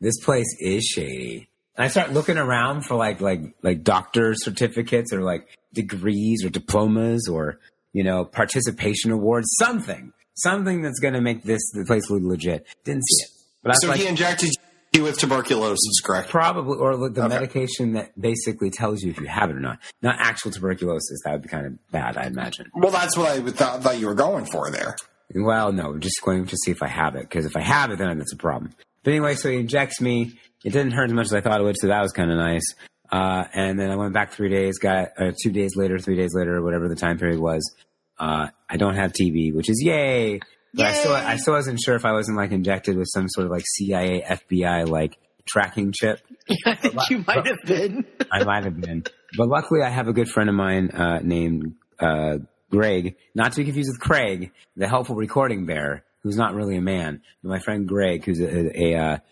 this 0.00 0.20
place 0.22 0.56
is 0.60 0.84
shady. 0.84 1.48
And 1.76 1.84
I 1.84 1.88
start 1.88 2.12
looking 2.12 2.36
around 2.36 2.82
for 2.82 2.96
like 2.96 3.20
like 3.20 3.40
like 3.62 3.82
doctor 3.82 4.34
certificates 4.34 5.12
or 5.12 5.22
like 5.22 5.48
degrees 5.72 6.44
or 6.44 6.50
diplomas 6.50 7.26
or 7.28 7.58
you 7.92 8.04
know 8.04 8.24
participation 8.24 9.12
awards, 9.12 9.48
something, 9.58 10.12
something 10.34 10.82
that's 10.82 11.00
going 11.00 11.14
to 11.14 11.20
make 11.20 11.42
this 11.42 11.62
the 11.72 11.84
place 11.84 12.10
look 12.10 12.22
legit. 12.22 12.66
Didn't 12.84 13.02
see 13.06 13.24
it, 13.24 13.30
but 13.62 13.74
So 13.74 13.88
like, 13.88 14.00
he 14.00 14.06
injected 14.06 14.50
you 14.92 15.02
with 15.02 15.18
tuberculosis, 15.18 16.00
correct? 16.04 16.28
Probably, 16.30 16.78
or 16.78 16.96
the 16.96 17.20
Okay. 17.22 17.28
medication 17.28 17.94
that 17.94 18.18
basically 18.20 18.70
tells 18.70 19.02
you 19.02 19.10
if 19.10 19.18
you 19.20 19.26
have 19.26 19.50
it 19.50 19.56
or 19.56 19.60
not. 19.60 19.78
Not 20.02 20.16
actual 20.18 20.50
tuberculosis. 20.52 21.20
That 21.24 21.32
would 21.32 21.42
be 21.42 21.48
kind 21.48 21.66
of 21.66 21.90
bad, 21.90 22.16
I 22.16 22.26
imagine. 22.26 22.70
Well, 22.74 22.92
that's 22.92 23.16
what 23.16 23.28
I 23.28 23.40
thought, 23.50 23.82
thought 23.82 23.98
you 23.98 24.06
were 24.06 24.14
going 24.14 24.44
for 24.44 24.70
there. 24.70 24.94
Well, 25.34 25.72
no, 25.72 25.98
just 25.98 26.20
going 26.22 26.46
to 26.46 26.56
see 26.56 26.70
if 26.70 26.82
I 26.82 26.86
have 26.86 27.16
it. 27.16 27.22
Because 27.22 27.44
if 27.44 27.56
I 27.56 27.60
have 27.62 27.90
it, 27.90 27.98
then 27.98 28.18
that's 28.18 28.32
a 28.32 28.36
problem. 28.36 28.72
But 29.02 29.10
anyway, 29.12 29.34
so 29.34 29.50
he 29.50 29.56
injects 29.58 30.00
me. 30.00 30.38
It 30.64 30.70
didn't 30.70 30.92
hurt 30.92 31.06
as 31.06 31.12
much 31.12 31.26
as 31.26 31.34
I 31.34 31.40
thought 31.40 31.60
it 31.60 31.64
would, 31.64 31.76
so 31.78 31.88
that 31.88 32.00
was 32.00 32.12
kind 32.12 32.30
of 32.30 32.36
nice. 32.38 32.62
Uh, 33.10 33.44
and 33.52 33.78
then 33.78 33.90
I 33.90 33.96
went 33.96 34.12
back 34.14 34.32
three 34.32 34.48
days, 34.48 34.78
got 34.78 35.08
uh, 35.18 35.32
two 35.42 35.50
days 35.50 35.76
later, 35.76 35.98
three 35.98 36.16
days 36.16 36.34
later, 36.34 36.62
whatever 36.62 36.88
the 36.88 36.94
time 36.96 37.18
period 37.18 37.40
was. 37.40 37.62
Uh, 38.18 38.48
I 38.68 38.76
don't 38.76 38.94
have 38.94 39.12
TB, 39.12 39.54
which 39.54 39.68
is 39.68 39.82
yay. 39.84 40.40
But 40.72 40.86
I 40.86 40.92
still, 40.92 41.14
I 41.14 41.36
still 41.36 41.54
wasn't 41.54 41.80
sure 41.80 41.94
if 41.94 42.04
I 42.04 42.12
wasn't 42.12 42.36
like 42.36 42.50
injected 42.50 42.96
with 42.96 43.08
some 43.12 43.28
sort 43.28 43.46
of 43.46 43.52
like 43.52 43.64
CIA, 43.64 44.22
FBI 44.22 44.88
like 44.88 45.18
tracking 45.46 45.92
chip. 45.92 46.20
I 46.66 46.74
think 46.74 46.94
you 47.10 47.24
might 47.26 47.46
have 47.46 47.62
been. 47.64 48.04
I 48.32 48.44
might 48.44 48.64
have 48.64 48.80
been. 48.80 49.04
But 49.36 49.48
luckily, 49.48 49.82
I 49.82 49.90
have 49.90 50.08
a 50.08 50.12
good 50.12 50.28
friend 50.28 50.48
of 50.48 50.56
mine 50.56 50.90
uh, 50.90 51.20
named 51.22 51.74
uh, 52.00 52.38
Greg, 52.70 53.16
not 53.34 53.52
to 53.52 53.58
be 53.58 53.64
confused 53.64 53.90
with 53.92 54.00
Craig, 54.00 54.52
the 54.76 54.88
helpful 54.88 55.14
recording 55.14 55.64
bear, 55.64 56.04
who's 56.22 56.36
not 56.36 56.54
really 56.54 56.76
a 56.76 56.82
man, 56.82 57.22
but 57.42 57.50
my 57.50 57.58
friend 57.60 57.86
Greg, 57.86 58.24
who's 58.24 58.40
a 58.40 58.46
a, 58.46 58.94
a, 58.94 59.22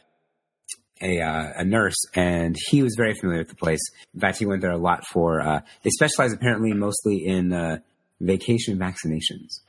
a, 1.02 1.20
uh, 1.20 1.52
a 1.56 1.64
nurse, 1.64 1.96
and 2.14 2.56
he 2.70 2.82
was 2.82 2.94
very 2.96 3.14
familiar 3.14 3.40
with 3.40 3.48
the 3.48 3.56
place. 3.56 3.80
In 4.14 4.20
fact, 4.20 4.38
he 4.38 4.46
went 4.46 4.62
there 4.62 4.70
a 4.70 4.78
lot 4.78 5.04
for. 5.06 5.40
Uh, 5.40 5.60
they 5.82 5.90
specialize 5.90 6.32
apparently 6.32 6.72
mostly 6.72 7.24
in 7.26 7.52
uh, 7.52 7.78
vacation 8.22 8.78
vaccinations. 8.78 9.60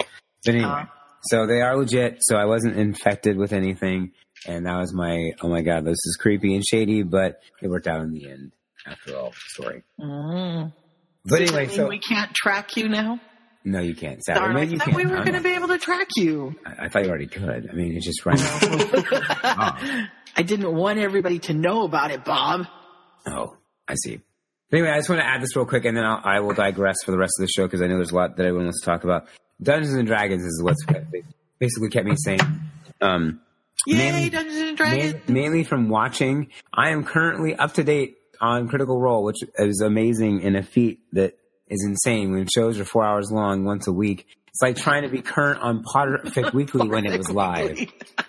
But 0.46 0.56
anyway, 0.56 0.84
so 1.24 1.48
they 1.48 1.62
are 1.62 1.76
legit. 1.76 2.18
So 2.22 2.38
I 2.38 2.46
wasn't 2.46 2.78
infected 2.78 3.38
with 3.38 3.54
anything, 3.54 4.12
and 4.48 4.66
that 4.66 4.78
was 4.78 4.94
my 4.94 5.32
oh 5.42 5.50
my 5.50 5.62
god, 5.62 5.86
this 5.86 5.94
is 6.06 6.18
creepy 6.20 6.56
and 6.56 6.63
shady, 6.66 7.04
but 7.04 7.39
it 7.62 7.70
worked 7.70 7.88
out 7.88 8.02
in 8.02 8.12
the 8.12 8.30
end 8.30 8.54
after 8.86 9.16
all. 9.18 9.34
Story. 9.36 9.84
Mm. 10.00 10.74
But 11.26 11.39
Does 11.39 11.52
anyway, 11.52 11.74
so 11.74 11.88
we 11.88 12.00
can't 12.00 12.34
track 12.34 12.76
you 12.76 12.89
now? 12.89 13.20
no, 13.63 13.80
you 13.80 13.96
can't. 13.96 14.22
Sadly, 14.22 14.42
Darn, 14.42 14.58
I 14.58 14.63
you 14.63 14.78
thought 14.78 14.88
can. 14.89 14.96
we 14.96 15.06
were 15.06 15.24
going 15.24 15.34
to 15.36 15.42
be 15.42 15.56
able 15.56 15.70
to 15.70 15.78
track 15.78 16.10
you. 16.18 16.54
I, 16.66 16.86
I 16.86 16.89
thought 16.89 17.04
you 17.06 17.10
already 17.10 17.28
could. 17.28 17.70
I 17.70 17.74
mean, 17.74 17.96
it's 17.96 18.06
just 18.06 18.26
right. 18.26 18.38
oh. 18.38 20.06
I 20.36 20.42
didn't 20.44 20.74
want 20.76 21.00
everybody 21.00 21.39
to 21.39 21.54
know 21.54 21.84
about 21.84 22.12
it, 22.12 22.26
Bob. 22.26 22.66
oh, 23.26 23.56
I 23.88 23.96
see. 23.96 24.20
But 24.69 24.78
anyway, 24.80 24.91
I 24.93 24.97
just 24.97 25.10
want 25.10 25.21
to 25.21 25.28
add 25.28 25.41
this 25.41 25.56
real 25.56 25.65
quick, 25.65 25.86
and 25.86 25.95
then 25.95 26.04
I'll, 26.06 26.21
I 26.23 26.39
will 26.39 26.54
digress 26.54 26.95
for 27.06 27.12
the 27.12 27.17
rest 27.17 27.34
of 27.39 27.43
the 27.43 27.52
show 27.56 27.65
because 27.67 27.82
I 27.82 27.88
know 27.88 27.95
there's 27.95 28.12
a 28.12 28.15
lot 28.15 28.38
that 28.38 28.43
everyone 28.45 28.65
wants 28.65 28.82
to 28.82 28.86
talk 28.86 29.04
about. 29.04 29.28
Dungeons 29.62 29.93
and 29.93 30.08
Dragons 30.08 30.43
is 30.43 30.62
what's 30.63 30.84
basically 31.60 31.89
kept 31.89 32.06
me 32.08 32.15
sane. 32.17 32.39
Um, 33.02 33.41
Yay, 33.86 33.97
Mainly- 33.97 34.30
Dungeons 34.30 34.58
and 34.58 34.78
Dragons. 34.78 35.13
main- 35.28 35.34
mainly 35.34 35.63
from 35.63 35.89
watching. 35.89 36.47
I 36.73 36.89
am 36.89 37.04
currently 37.04 37.56
up 37.56 37.73
to 37.76 37.84
date 37.84 38.17
on 38.41 38.67
Critical 38.67 38.99
Role, 38.99 39.23
which 39.23 39.38
is 39.58 39.82
amazing 39.82 40.43
and 40.43 40.56
a 40.58 40.63
feat 40.63 40.99
that 41.13 41.38
is 41.67 41.84
insane. 41.88 42.32
When 42.32 42.47
shows 42.54 42.80
are 42.80 42.86
four 42.86 43.04
hours 43.06 43.32
long 43.32 43.65
once 43.65 43.88
a 43.88 43.91
week, 43.93 44.26
it's 44.47 44.62
like 44.62 44.76
trying 44.78 45.04
to 45.04 45.10
be 45.10 45.21
current 45.21 45.60
on 45.62 45.84
Potterfic 45.84 46.54
Weekly 46.54 46.88
when 46.88 47.06
it 47.06 47.17
was 47.17 47.30
live. 47.30 47.78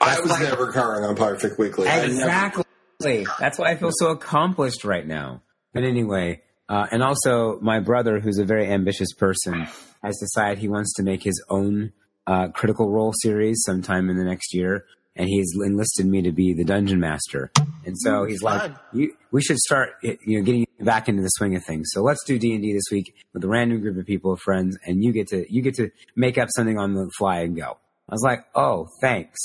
I 0.00 0.20
was 0.20 0.40
never 0.40 0.72
current 0.72 1.04
on 1.06 1.16
Perfect 1.16 1.58
Weekly. 1.58 1.88
I 1.88 2.00
never- 2.06 2.12
Exactly. 2.12 3.26
That's 3.38 3.58
why 3.58 3.70
I 3.70 3.76
feel 3.76 3.90
so 3.92 4.10
accomplished 4.10 4.84
right 4.84 5.06
now. 5.06 5.42
But 5.74 5.84
anyway, 5.84 6.40
uh, 6.68 6.86
and 6.90 7.02
also 7.02 7.58
my 7.60 7.80
brother, 7.80 8.20
who's 8.20 8.38
a 8.38 8.44
very 8.44 8.66
ambitious 8.72 9.12
person, 9.12 9.66
has 10.02 10.16
decided 10.18 10.58
he 10.58 10.68
wants 10.68 10.94
to 10.94 11.02
make 11.02 11.22
his 11.22 11.42
own 11.50 11.92
uh, 12.26 12.48
Critical 12.48 12.90
Role 12.90 13.12
series 13.20 13.62
sometime 13.66 14.08
in 14.08 14.16
the 14.16 14.24
next 14.24 14.54
year, 14.54 14.86
and 15.16 15.28
he's 15.28 15.52
enlisted 15.62 16.06
me 16.06 16.22
to 16.22 16.32
be 16.32 16.54
the 16.54 16.64
dungeon 16.64 17.00
master. 17.00 17.50
And 17.84 17.94
so 17.98 18.24
he's 18.24 18.42
like, 18.42 18.72
you, 18.94 19.14
"We 19.30 19.42
should 19.42 19.58
start, 19.58 19.90
you 20.02 20.38
know, 20.38 20.42
getting 20.42 20.66
back 20.80 21.08
into 21.08 21.22
the 21.22 21.28
swing 21.28 21.54
of 21.54 21.64
things. 21.64 21.90
So 21.92 22.02
let's 22.02 22.24
do 22.24 22.38
D 22.38 22.54
and 22.54 22.62
D 22.62 22.72
this 22.72 22.90
week 22.90 23.14
with 23.34 23.44
a 23.44 23.48
random 23.48 23.80
group 23.80 23.98
of 23.98 24.06
people, 24.06 24.36
friends, 24.36 24.78
and 24.86 25.04
you 25.04 25.12
get 25.12 25.28
to 25.28 25.44
you 25.52 25.60
get 25.60 25.74
to 25.74 25.90
make 26.16 26.38
up 26.38 26.48
something 26.56 26.78
on 26.78 26.94
the 26.94 27.10
fly 27.18 27.40
and 27.40 27.54
go." 27.56 27.76
I 28.08 28.12
was 28.12 28.22
like, 28.22 28.46
"Oh, 28.54 28.88
thanks." 29.02 29.38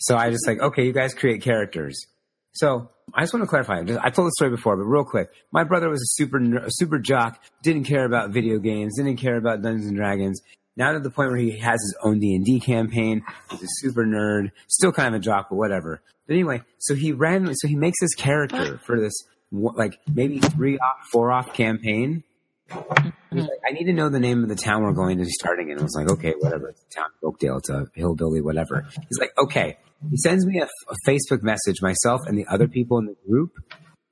So 0.00 0.16
I 0.16 0.30
just 0.30 0.46
like, 0.46 0.60
okay, 0.60 0.84
you 0.84 0.92
guys 0.92 1.14
create 1.14 1.40
characters. 1.42 2.06
So 2.56 2.90
I 3.14 3.22
just 3.22 3.34
want 3.34 3.44
to 3.44 3.48
clarify. 3.48 3.80
I 4.02 4.10
told 4.10 4.28
the 4.28 4.32
story 4.36 4.50
before, 4.50 4.76
but 4.76 4.84
real 4.84 5.04
quick, 5.04 5.30
my 5.52 5.64
brother 5.64 5.88
was 5.88 6.00
a 6.00 6.22
super 6.22 6.38
a 6.56 6.70
super 6.70 6.98
jock. 6.98 7.42
Didn't 7.62 7.84
care 7.84 8.04
about 8.04 8.30
video 8.30 8.58
games. 8.58 8.96
Didn't 8.96 9.18
care 9.18 9.36
about 9.36 9.62
Dungeons 9.62 9.86
and 9.86 9.96
Dragons. 9.96 10.40
Now 10.76 10.92
to 10.92 11.00
the 11.00 11.10
point 11.10 11.30
where 11.30 11.38
he 11.38 11.58
has 11.58 11.80
his 11.80 11.96
own 12.02 12.18
D 12.18 12.34
and 12.34 12.44
D 12.44 12.60
campaign. 12.60 13.22
He's 13.50 13.62
a 13.62 13.66
super 13.80 14.04
nerd. 14.04 14.52
Still 14.68 14.92
kind 14.92 15.14
of 15.14 15.20
a 15.20 15.24
jock, 15.24 15.48
but 15.50 15.56
whatever. 15.56 16.02
But 16.26 16.34
anyway, 16.34 16.62
so 16.78 16.94
he 16.94 17.12
randomly, 17.12 17.54
so 17.56 17.68
he 17.68 17.76
makes 17.76 18.00
this 18.00 18.14
character 18.14 18.78
for 18.78 18.98
this 19.00 19.14
like 19.52 20.00
maybe 20.12 20.38
three 20.40 20.78
off, 20.78 20.96
four 21.12 21.30
off 21.30 21.52
campaign. 21.54 22.24
He's 22.70 23.42
like, 23.42 23.60
I 23.68 23.72
need 23.72 23.84
to 23.84 23.92
know 23.92 24.08
the 24.08 24.20
name 24.20 24.42
of 24.42 24.48
the 24.48 24.56
town 24.56 24.82
we're 24.82 24.92
going 24.92 25.18
to 25.18 25.24
be 25.24 25.30
starting 25.30 25.70
in. 25.70 25.78
I 25.78 25.82
was 25.82 25.94
like, 25.94 26.10
okay, 26.10 26.34
whatever. 26.38 26.70
It's 26.70 26.82
a 26.90 27.00
town, 27.00 27.10
Oakdale. 27.22 27.58
It's 27.58 27.70
a 27.70 27.86
hillbilly, 27.94 28.40
whatever. 28.40 28.86
He's 29.08 29.18
like, 29.18 29.32
okay. 29.38 29.78
He 30.10 30.16
sends 30.16 30.46
me 30.46 30.60
a, 30.60 30.64
a 30.64 30.94
Facebook 31.06 31.42
message, 31.42 31.82
myself 31.82 32.22
and 32.26 32.38
the 32.38 32.46
other 32.46 32.68
people 32.68 32.98
in 32.98 33.06
the 33.06 33.16
group. 33.28 33.52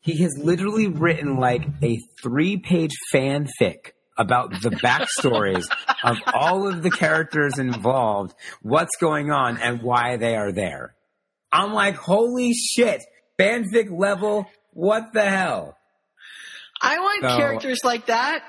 He 0.01 0.19
has 0.23 0.37
literally 0.39 0.89
written 0.89 1.39
like 1.39 1.63
a 1.83 1.99
three 2.23 2.59
page 2.59 2.93
fanfic 3.13 3.93
about 4.17 4.51
the 4.63 4.71
backstories 4.71 5.67
of 6.05 6.19
all 6.33 6.69
of 6.69 6.83
the 6.83 6.91
characters 6.91 7.59
involved, 7.59 8.35
what's 8.63 8.97
going 9.01 9.31
on, 9.31 9.59
and 9.59 9.83
why 9.83 10.17
they 10.17 10.37
are 10.37 10.53
there. 10.53 10.95
I'm 11.51 11.73
like, 11.73 11.97
holy 11.97 12.53
shit, 12.53 13.03
fanfic 13.39 13.91
level, 13.91 14.47
what 14.73 15.13
the 15.13 15.25
hell? 15.25 15.77
I 16.85 16.99
want 17.01 17.23
So- 17.23 17.37
characters 17.37 17.79
like 17.85 18.07
that. 18.07 18.45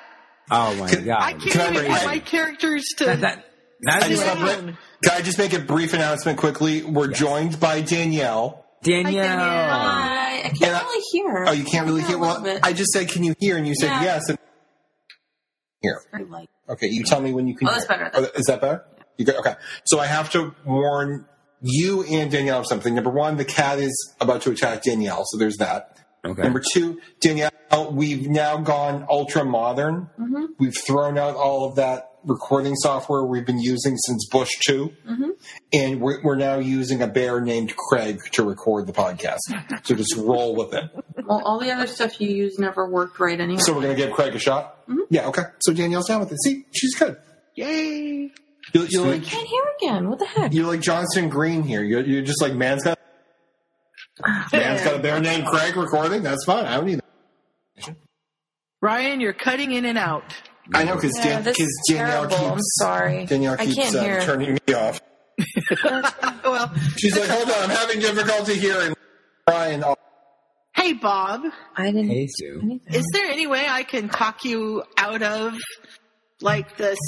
Oh 0.52 0.76
my 0.76 0.94
god! 0.96 1.08
I 1.10 1.32
can't 1.34 1.52
Can 1.52 1.74
even 1.74 1.86
raise- 1.92 1.98
get 2.00 2.06
my 2.08 2.20
characters 2.20 2.86
to. 2.98 3.06
that, 3.06 3.22
that, 3.22 3.46
that's 3.82 4.06
I 4.06 4.10
just 4.10 4.24
just 4.24 4.38
have 4.38 4.48
it. 4.68 4.76
Can 5.04 5.12
I 5.14 5.22
just 5.22 5.38
make 5.38 5.54
a 5.54 5.60
brief 5.60 5.94
announcement 5.94 6.38
quickly? 6.38 6.84
We're 6.84 7.08
joined 7.08 7.60
by 7.60 7.82
Danielle. 7.82 8.64
Danielle. 8.84 9.40
I, 9.40 10.42
I 10.46 10.50
can't 10.50 10.62
And 10.64 10.76
I- 10.76 10.82
really 10.84 11.04
hear. 11.12 11.46
Oh, 11.48 11.52
you 11.52 11.64
can't 11.64 11.88
really 11.88 12.04
hear. 12.04 12.18
a 12.18 12.20
Well, 12.20 12.42
bit. 12.42 12.60
I 12.64 12.74
just 12.74 12.92
said, 12.92 13.10
"Can 13.10 13.24
you 13.24 13.34
hear?" 13.40 13.58
And 13.58 13.68
you 13.68 13.74
said 13.76 13.88
Yeah. 13.88 14.04
yes. 14.04 14.30
And 14.30 14.38
here, 15.82 16.02
okay. 16.70 16.88
You 16.88 17.04
tell 17.04 17.22
me 17.22 17.34
when 17.34 17.48
you 17.48 17.56
can. 17.56 17.68
Oh, 17.68 17.72
that's 17.72 17.88
hear. 17.88 17.98
better. 17.98 18.12
Oh, 18.14 18.24
is 18.40 18.46
that 18.46 18.62
better? 18.62 18.86
You 19.18 19.26
good? 19.26 19.36
Okay. 19.38 19.56
So 19.86 20.00
I 20.00 20.06
have 20.08 20.30
to 20.32 20.54
warn 20.66 21.26
you 21.62 22.04
and 22.04 22.30
Danielle 22.32 22.60
of 22.60 22.68
something. 22.68 22.94
Number 22.94 23.10
one, 23.10 23.38
the 23.38 23.46
cat 23.46 23.80
is 23.80 24.14
about 24.20 24.42
to 24.44 24.52
attack 24.52 24.84
Danielle, 24.84 25.24
so 25.26 25.38
there's 25.38 25.58
that. 25.58 25.98
Okay. 26.26 26.42
Number 26.42 26.62
two, 26.74 27.00
Danielle, 27.22 27.52
we've 27.92 28.28
now 28.28 28.58
gone 28.58 29.06
ultra 29.10 29.46
modern. 29.46 30.10
Mm-hmm. 30.20 30.46
We've 30.60 30.76
thrown 30.86 31.18
out 31.18 31.36
all 31.36 31.68
of 31.70 31.76
that 31.76 32.12
recording 32.26 32.76
software 32.76 33.24
we've 33.24 33.46
been 33.46 33.60
using 33.60 33.96
since 33.98 34.28
Bush 34.30 34.52
2. 34.66 34.92
Mm-hmm. 35.08 35.30
And 35.74 36.02
we're, 36.02 36.22
we're 36.24 36.36
now 36.36 36.58
using 36.58 37.02
a 37.02 37.08
bear 37.08 37.42
named 37.42 37.76
Craig 37.76 38.20
to 38.34 38.44
record 38.44 38.88
the 38.88 38.94
podcast. 38.94 39.40
So 39.84 39.96
just 39.96 40.16
roll 40.16 40.56
with 40.56 40.74
it. 40.74 40.90
Well, 41.24 41.42
all 41.46 41.60
the 41.60 41.72
other 41.72 41.88
stuff 41.88 42.20
you 42.20 42.30
use 42.30 42.60
never 42.60 42.90
worked 42.90 43.20
right 43.20 43.40
anyway. 43.40 43.62
So 43.62 43.74
we're 43.74 43.82
going 43.82 43.96
to 43.96 44.02
give 44.06 44.14
Craig 44.14 44.36
a 44.36 44.40
shot? 44.40 44.88
Mm-hmm. 44.88 45.02
Yeah, 45.10 45.28
okay. 45.28 45.44
So 45.60 45.74
Danielle's 45.74 46.08
down 46.08 46.20
with 46.20 46.32
it. 46.32 46.42
See, 46.44 46.66
she's 46.72 46.96
good. 46.96 47.18
Yay! 47.56 48.32
You're, 48.74 48.86
you're, 48.88 49.06
I 49.06 49.10
like, 49.12 49.24
can't 49.24 49.48
hear 49.48 49.64
again. 49.80 50.10
What 50.10 50.20
the 50.20 50.26
heck? 50.26 50.54
you're 50.54 50.68
like 50.68 50.82
Johnson 50.82 51.30
Green 51.30 51.64
here. 51.64 51.84
You're, 51.84 52.02
you're 52.02 52.24
just 52.24 52.42
like, 52.42 52.54
man's 52.54 52.84
got, 52.84 53.00
man's 54.52 54.82
got 54.82 54.96
a 54.96 55.00
bear 55.00 55.20
named 55.20 55.46
Craig 55.46 55.76
recording. 55.76 56.24
That's 56.24 56.44
fine. 56.46 56.66
I 56.66 56.78
don't 56.78 56.86
need 56.86 56.98
that. 56.98 57.05
Ryan, 58.82 59.20
you're 59.22 59.34
cutting 59.34 59.72
in 59.72 59.86
and 59.86 59.98
out. 59.98 60.24
I 60.74 60.84
know 60.84 60.96
because 60.96 61.18
Yeah, 61.24 61.42
this 61.42 61.58
Danielle 61.88 62.28
terrible. 62.28 62.38
keeps 62.38 62.52
I'm 62.52 62.60
sorry. 62.88 63.26
Danielle 63.26 63.56
I 63.60 63.66
keeps 63.66 63.76
can't 63.76 63.96
uh, 63.96 64.04
hear. 64.04 64.22
turning 64.22 64.54
me 64.68 64.74
off. 64.74 65.02
Well, 66.44 66.72
She's 66.98 67.18
like, 67.18 67.28
hold 67.30 67.50
on, 67.50 67.64
I'm 67.64 67.70
having 67.70 68.00
difficulty 68.00 68.54
hearing. 68.56 68.94
Brian, 69.48 69.84
oh, 69.84 69.96
hey, 70.76 70.94
Bob, 70.94 71.42
I 71.76 71.86
didn't. 71.88 72.08
Hey, 72.08 72.28
Sue. 72.30 72.80
is 72.88 73.06
there 73.14 73.26
any 73.26 73.48
way 73.48 73.66
I 73.68 73.84
can 73.84 74.10
talk 74.10 74.46
you 74.46 74.84
out 74.98 75.22
of 75.24 75.54
like 76.42 76.78
this? 76.78 77.00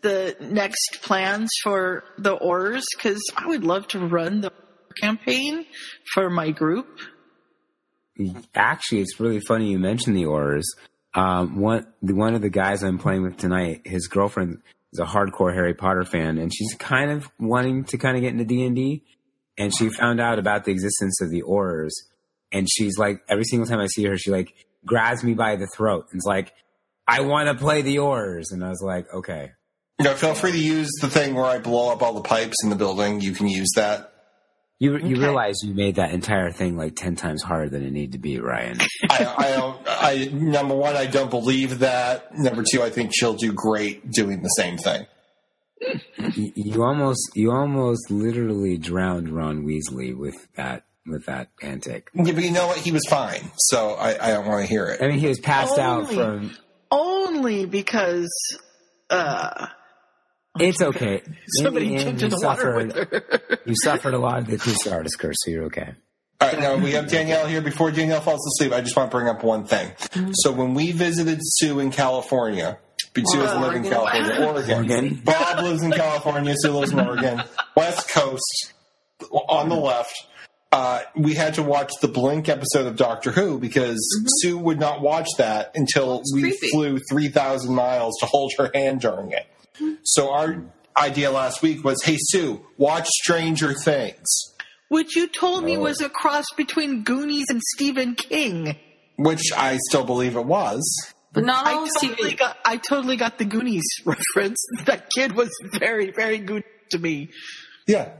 The 0.00 0.36
next 0.40 1.00
plans 1.02 1.50
for 1.64 2.04
the 2.18 2.36
Aurors 2.38 2.84
because 2.96 3.20
I 3.36 3.46
would 3.48 3.64
love 3.64 3.88
to 3.88 3.98
run 3.98 4.40
the 4.42 4.52
campaign 5.00 5.66
for 6.14 6.30
my 6.30 6.50
group. 6.52 6.86
Actually, 8.54 9.00
it's 9.00 9.18
really 9.18 9.40
funny 9.40 9.70
you 9.72 9.78
mentioned 9.80 10.16
the 10.16 10.24
Aurors. 10.26 10.62
Um, 11.14 11.60
one, 11.60 11.86
one 12.00 12.34
of 12.34 12.42
the 12.42 12.50
guys 12.50 12.82
I'm 12.82 12.98
playing 12.98 13.22
with 13.22 13.36
tonight, 13.36 13.82
his 13.84 14.08
girlfriend 14.08 14.62
is 14.92 14.98
a 14.98 15.04
hardcore 15.04 15.52
Harry 15.54 15.74
Potter 15.74 16.04
fan, 16.04 16.38
and 16.38 16.52
she's 16.54 16.74
kind 16.74 17.10
of 17.10 17.28
wanting 17.38 17.84
to 17.84 17.98
kind 17.98 18.16
of 18.16 18.22
get 18.22 18.32
into 18.32 18.44
D 18.44 18.64
and 18.64 18.76
D. 18.76 19.04
And 19.56 19.74
she 19.76 19.88
found 19.88 20.20
out 20.20 20.38
about 20.38 20.64
the 20.64 20.70
existence 20.70 21.20
of 21.20 21.30
the 21.30 21.42
Aurors, 21.42 21.90
and 22.52 22.68
she's 22.70 22.96
like, 22.96 23.20
every 23.28 23.44
single 23.44 23.66
time 23.66 23.80
I 23.80 23.86
see 23.86 24.04
her, 24.04 24.16
she 24.16 24.30
like 24.30 24.52
grabs 24.84 25.24
me 25.24 25.34
by 25.34 25.56
the 25.56 25.66
throat 25.66 26.06
and's 26.12 26.24
like, 26.24 26.52
"I 27.06 27.22
want 27.22 27.48
to 27.48 27.54
play 27.54 27.82
the 27.82 27.96
Aurors," 27.96 28.52
and 28.52 28.64
I 28.64 28.68
was 28.68 28.80
like, 28.80 29.12
"Okay." 29.12 29.50
you 29.98 30.04
know, 30.04 30.14
feel 30.14 30.34
free 30.34 30.52
to 30.52 30.58
use 30.58 30.90
the 31.00 31.08
thing 31.08 31.34
where 31.34 31.44
I 31.44 31.58
blow 31.58 31.90
up 31.90 32.02
all 32.02 32.12
the 32.12 32.22
pipes 32.22 32.56
in 32.62 32.70
the 32.70 32.76
building. 32.76 33.20
You 33.20 33.32
can 33.32 33.48
use 33.48 33.70
that. 33.74 34.12
You 34.80 34.92
you 34.92 34.98
Okay. 34.98 35.14
realize 35.14 35.56
you 35.64 35.74
made 35.74 35.96
that 35.96 36.12
entire 36.12 36.52
thing 36.52 36.76
like 36.76 36.94
ten 36.94 37.16
times 37.16 37.42
harder 37.42 37.68
than 37.68 37.84
it 37.84 37.90
needed 37.92 38.12
to 38.12 38.18
be, 38.18 38.38
Ryan. 38.38 38.78
I, 39.10 39.24
I. 39.38 39.74
I 40.00 40.24
number 40.32 40.74
one, 40.76 40.94
I 40.96 41.06
don't 41.06 41.30
believe 41.30 41.80
that. 41.80 42.32
Number 42.38 42.62
two, 42.70 42.82
I 42.82 42.90
think 42.90 43.10
she'll 43.14 43.34
do 43.34 43.52
great 43.52 44.10
doing 44.12 44.42
the 44.42 44.48
same 44.50 44.78
thing. 44.78 45.06
you, 46.34 46.52
you 46.54 46.82
almost 46.84 47.20
you 47.34 47.50
almost 47.50 48.10
literally 48.10 48.78
drowned 48.78 49.28
Ron 49.30 49.64
Weasley 49.64 50.16
with 50.16 50.36
that 50.56 50.84
with 51.06 51.26
that 51.26 51.48
antic. 51.62 52.08
Yeah, 52.14 52.32
but 52.32 52.44
you 52.44 52.50
know 52.52 52.66
what? 52.68 52.76
He 52.78 52.92
was 52.92 53.04
fine, 53.08 53.50
so 53.56 53.94
I, 53.94 54.28
I 54.28 54.30
don't 54.32 54.46
want 54.46 54.60
to 54.62 54.66
hear 54.66 54.86
it. 54.88 55.02
I 55.02 55.08
mean, 55.08 55.18
he 55.18 55.26
was 55.28 55.40
passed 55.40 55.78
out 55.78 56.02
Only- 56.02 56.14
from. 56.14 56.56
Only 56.90 57.66
because 57.66 58.30
uh, 59.10 59.66
It's 60.60 60.80
okay. 60.82 61.22
somebody 61.62 61.86
In 61.86 61.92
the 61.92 61.98
jumped 62.04 62.22
end, 62.22 62.22
in 62.22 62.30
you 62.30 62.36
the 62.38 62.46
water 62.46 62.60
suffered, 62.60 62.86
with 62.86 63.50
her. 63.50 63.58
you 63.66 63.74
suffered 63.82 64.14
a 64.14 64.18
lot 64.18 64.38
of 64.40 64.46
the 64.46 64.54
acoustic 64.56 64.92
artist 64.92 65.18
curse, 65.18 65.36
so 65.40 65.50
you're 65.50 65.64
okay. 65.64 65.94
All 66.40 66.48
right, 66.48 66.58
now 66.60 66.76
we 66.76 66.92
have 66.92 67.08
Danielle 67.08 67.46
here. 67.48 67.60
Before 67.60 67.90
Danielle 67.90 68.20
falls 68.20 68.46
asleep, 68.46 68.72
I 68.72 68.80
just 68.80 68.96
want 68.96 69.10
to 69.10 69.16
bring 69.16 69.28
up 69.28 69.42
one 69.42 69.64
thing. 69.64 69.90
So 70.34 70.52
when 70.52 70.74
we 70.74 70.92
visited 70.92 71.40
Sue 71.42 71.80
in 71.80 71.90
California, 71.90 72.78
Sue 73.16 73.22
doesn't 73.38 73.60
live 73.60 73.74
in 73.74 73.84
Oregon. 73.86 73.90
California, 73.92 74.46
Oregon. 74.46 74.74
Oregon. 74.76 75.14
Bob 75.24 75.64
lives 75.64 75.82
in 75.82 75.90
California. 75.90 76.54
Sue 76.56 76.70
lives 76.70 76.92
in 76.92 77.00
Oregon, 77.06 77.42
West 77.76 78.08
Coast, 78.10 78.72
on 79.32 79.68
the 79.68 79.74
left. 79.74 80.14
Uh, 80.70 81.00
we 81.16 81.34
had 81.34 81.54
to 81.54 81.62
watch 81.62 81.90
the 82.02 82.08
Blink 82.08 82.48
episode 82.48 82.86
of 82.86 82.94
Doctor 82.94 83.32
Who 83.32 83.58
because 83.58 83.98
Sue 84.40 84.56
would 84.58 84.78
not 84.78 85.00
watch 85.00 85.26
that 85.38 85.72
until 85.74 86.22
we 86.34 86.42
creepy. 86.42 86.68
flew 86.68 86.98
three 87.10 87.28
thousand 87.28 87.74
miles 87.74 88.14
to 88.20 88.26
hold 88.26 88.52
her 88.58 88.70
hand 88.74 89.00
during 89.00 89.32
it. 89.32 89.46
So 90.04 90.30
our 90.32 90.62
idea 90.96 91.30
last 91.30 91.62
week 91.62 91.84
was, 91.84 92.02
"Hey 92.02 92.16
Sue, 92.18 92.60
watch 92.76 93.06
Stranger 93.08 93.72
Things." 93.74 94.54
Which 94.88 95.16
you 95.16 95.26
told 95.28 95.64
me 95.64 95.76
was 95.76 96.00
a 96.00 96.08
cross 96.08 96.46
between 96.56 97.02
Goonies 97.02 97.44
and 97.50 97.60
Stephen 97.76 98.14
King. 98.14 98.76
which 99.16 99.52
I 99.56 99.78
still 99.88 100.04
believe 100.04 100.36
it 100.36 100.44
was. 100.46 100.82
But 101.32 101.44
not 101.44 101.66
all 101.66 101.84
I 101.84 101.88
totally 102.00 102.14
Stephen. 102.14 102.36
got 102.36 102.56
I 102.64 102.76
totally 102.78 103.16
got 103.16 103.36
the 103.38 103.44
Goonies 103.44 103.84
reference. 104.04 104.58
That 104.86 105.10
kid 105.10 105.32
was 105.32 105.50
very, 105.78 106.10
very 106.12 106.38
good 106.38 106.64
to 106.90 106.98
me. 106.98 107.28
Yeah. 107.86 108.10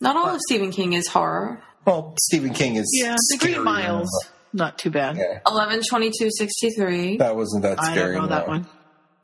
Not 0.00 0.16
all 0.16 0.34
of 0.34 0.40
Stephen 0.48 0.70
King 0.70 0.92
is 0.92 1.06
horror. 1.08 1.62
Well, 1.86 2.14
Stephen 2.18 2.52
King 2.52 2.76
is. 2.76 2.90
Yeah, 2.92 3.12
the 3.14 3.36
scary, 3.38 3.54
Green 3.54 3.64
Miles. 3.64 4.08
Not 4.52 4.78
too 4.78 4.90
bad. 4.90 5.16
Yeah, 5.16 5.40
Eleven 5.46 5.80
twenty 5.88 6.10
two 6.16 6.28
sixty 6.30 6.70
three. 6.70 7.16
that 7.18 7.36
wasn't 7.36 7.62
that 7.62 7.78
scary. 7.78 7.90
I 7.90 7.94
scary. 7.96 8.14
don't 8.14 8.22
know 8.24 8.28
that 8.28 8.46
no. 8.46 8.52
one. 8.52 8.66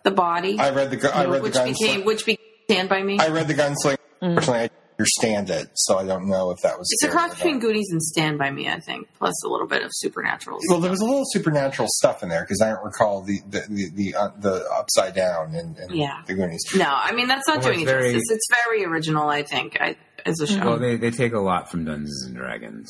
The 0.05 0.11
body, 0.11 0.59
I 0.59 0.71
read 0.71 0.91
the. 0.91 0.97
gu- 0.97 1.09
I 1.09 1.27
read 1.27 1.39
the 1.39 1.43
which 1.43 1.55
gunslinger. 1.55 1.79
became 1.79 2.05
which 2.05 2.25
became 2.27 2.45
Stand 2.71 2.89
by 2.89 3.03
Me. 3.03 3.19
I 3.19 3.29
read 3.29 3.49
the 3.49 3.55
gunslinger. 3.55 3.97
Personally, 4.21 4.61
I 4.61 4.71
understand 4.99 5.51
it, 5.51 5.69
so 5.75 5.99
I 5.99 6.05
don't 6.07 6.29
know 6.29 6.51
if 6.51 6.59
that 6.63 6.79
was. 6.79 6.89
it's 6.93 7.03
a 7.05 7.09
cross 7.09 7.35
between 7.35 7.55
not. 7.55 7.63
Goonies 7.63 7.89
and 7.91 8.03
Stand 8.03 8.39
by 8.39 8.51
Me, 8.51 8.69
I 8.69 8.81
think, 8.81 9.09
plus 9.19 9.35
a 9.45 9.49
little 9.49 9.67
bit 9.67 9.83
of 9.83 9.91
supernatural. 9.93 10.59
Well, 10.69 10.79
there 10.81 10.91
was 10.91 11.01
a 11.01 11.05
little 11.05 11.25
supernatural 11.27 11.89
stuff 11.97 12.23
in 12.23 12.29
there 12.29 12.43
because 12.43 12.61
I 12.63 12.71
don't 12.71 12.85
recall 12.85 13.23
the 13.23 13.41
the 13.49 13.65
the 13.69 13.91
the, 13.95 14.15
uh, 14.15 14.29
the 14.39 14.69
upside 14.73 15.15
down 15.15 15.55
and, 15.55 15.77
and 15.79 15.91
Yeah. 15.95 16.23
the 16.27 16.35
Goonies. 16.35 16.61
no, 16.77 16.87
I 16.89 17.13
mean 17.13 17.29
that's 17.29 17.49
not 17.49 17.59
Well, 17.59 17.69
doing 17.69 17.81
it's 17.81 17.91
it 17.91 17.95
very- 17.95 18.13
justice. 18.13 18.31
It's 18.31 18.47
very 18.65 18.85
original, 18.85 19.29
I 19.29 19.43
think, 19.43 19.79
I, 19.81 19.97
as 20.27 20.41
a 20.41 20.47
show. 20.47 20.61
Well, 20.65 20.79
they, 20.79 20.97
they 20.97 21.11
take 21.11 21.33
a 21.33 21.41
lot 21.41 21.71
from 21.71 21.85
Dungeons 21.87 22.25
and 22.27 22.37
Dragons. 22.37 22.89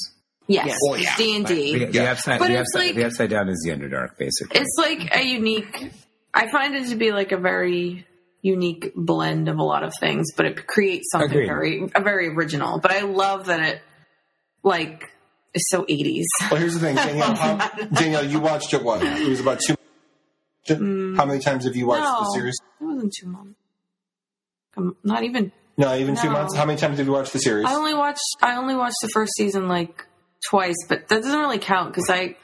yes, 0.49 0.77
Oh, 0.89 0.95
yeah. 0.97 1.15
D 1.17 1.37
and 1.37 1.47
D. 1.47 1.85
the 1.87 2.09
upside, 2.11 2.39
But 2.41 2.49
the, 2.49 2.59
it's 2.59 2.75
upside, 2.75 2.87
like- 2.89 2.95
the 2.97 3.05
upside 3.07 3.31
down 3.31 3.49
is 3.49 3.61
the 3.65 3.71
Underdark, 3.71 4.19
basically. 4.19 4.61
It's 4.61 4.75
like 4.79 5.15
a 5.17 5.23
unique. 5.25 5.93
I 6.33 6.51
find 6.51 6.75
it 6.75 6.89
to 6.89 6.97
be 6.97 7.13
like 7.13 7.33
a 7.33 7.39
very 7.39 8.07
unique 8.43 8.93
blend 8.95 9.49
of 9.49 9.59
a 9.59 9.63
lot 9.63 9.83
of 9.83 9.93
things, 10.01 10.29
but 10.37 10.47
it 10.47 10.67
creates 10.67 11.09
something 11.13 11.31
Agreed. 11.31 11.47
very, 11.47 11.91
a 11.95 12.01
very 12.01 12.29
original. 12.29 12.79
But 12.79 12.93
I 12.93 13.01
love 13.01 13.47
that 13.47 13.61
it, 13.61 13.83
like, 14.63 15.11
is 15.55 15.65
so 15.69 15.85
eighties. 15.89 16.27
Well, 16.51 16.61
here's 16.61 16.75
the 16.75 16.81
thing, 16.81 16.95
Danielle. 16.97 17.35
How, 17.35 17.69
Danielle, 17.93 18.25
you 18.25 18.41
watched 18.41 18.73
it. 18.73 18.83
What? 18.83 19.03
It 19.03 19.29
was 19.29 19.41
about 19.41 19.61
two. 19.61 19.75
Mm. 20.69 21.17
How 21.17 21.25
many 21.25 21.41
times 21.41 21.65
have 21.65 21.75
you 21.75 21.87
watched 21.87 22.05
the 22.05 22.33
series? 22.35 22.57
It 22.81 22.85
wasn't 22.85 23.13
two 23.19 23.27
months. 23.27 23.59
Not 25.03 25.25
even. 25.25 25.53
No, 25.77 25.95
even 25.97 26.17
two 26.17 26.31
months. 26.31 26.55
How 26.55 26.65
many 26.65 26.79
times 26.79 26.99
have 26.99 27.07
you 27.07 27.13
watched 27.13 27.33
the 27.33 27.39
series? 27.39 27.67
I 27.67 27.75
only 27.75 27.95
watched. 27.95 28.21
I 28.41 28.57
only 28.57 28.77
watched 28.77 28.99
the 29.03 29.09
first 29.09 29.33
season 29.37 29.67
like 29.67 30.07
twice, 30.49 30.77
but 30.89 31.09
that 31.09 31.23
doesn't 31.23 31.39
really 31.39 31.59
count 31.59 31.93
because 31.93 32.09
I. 32.09 32.37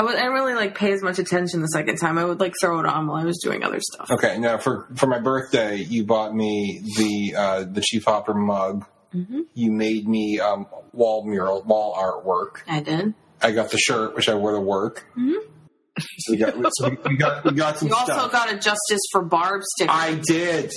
I 0.00 0.02
would 0.02 0.14
I 0.14 0.20
didn't 0.20 0.32
really 0.32 0.54
like 0.54 0.74
pay 0.74 0.92
as 0.92 1.02
much 1.02 1.18
attention 1.18 1.60
the 1.60 1.66
second 1.66 1.98
time. 1.98 2.16
I 2.16 2.24
would 2.24 2.40
like 2.40 2.54
throw 2.58 2.80
it 2.80 2.86
on 2.86 3.06
while 3.06 3.20
I 3.20 3.26
was 3.26 3.36
doing 3.44 3.62
other 3.62 3.80
stuff. 3.82 4.10
Okay, 4.10 4.38
now 4.38 4.56
for 4.56 4.88
for 4.96 5.06
my 5.06 5.18
birthday, 5.18 5.76
you 5.76 6.04
bought 6.06 6.34
me 6.34 6.82
the 6.96 7.34
uh, 7.36 7.64
the 7.70 7.82
Chief 7.82 8.06
Hopper 8.06 8.32
mug. 8.32 8.86
Mm-hmm. 9.14 9.40
You 9.52 9.70
made 9.72 10.08
me 10.08 10.40
um, 10.40 10.66
wall 10.94 11.26
mural, 11.26 11.60
wall 11.64 11.94
artwork. 11.96 12.62
I 12.66 12.80
did. 12.80 13.12
I 13.42 13.52
got 13.52 13.70
the 13.72 13.76
shirt, 13.76 14.14
which 14.14 14.30
I 14.30 14.36
wore 14.36 14.52
to 14.52 14.60
work. 14.60 15.04
So 15.18 16.32
we 16.32 16.38
got 16.38 16.54
so 16.72 16.96
we, 17.06 17.16
got 17.18 17.44
we 17.44 17.50
got 17.52 17.76
some 17.78 17.88
Mm-hmm. 17.90 17.94
You 17.94 17.94
also 17.94 18.12
stuff. 18.12 18.32
got 18.32 18.50
a 18.50 18.56
Justice 18.56 19.02
for 19.12 19.22
Barb 19.22 19.60
sticker. 19.64 19.90
I 19.92 20.14
did. 20.14 20.72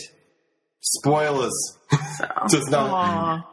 Spoilers. 0.82 1.78
Does 2.50 2.68
not. 2.68 2.90
Aw. 2.90 3.50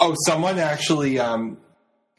Oh, 0.00 0.14
someone 0.26 0.58
actually. 0.58 1.18
Um, 1.18 1.56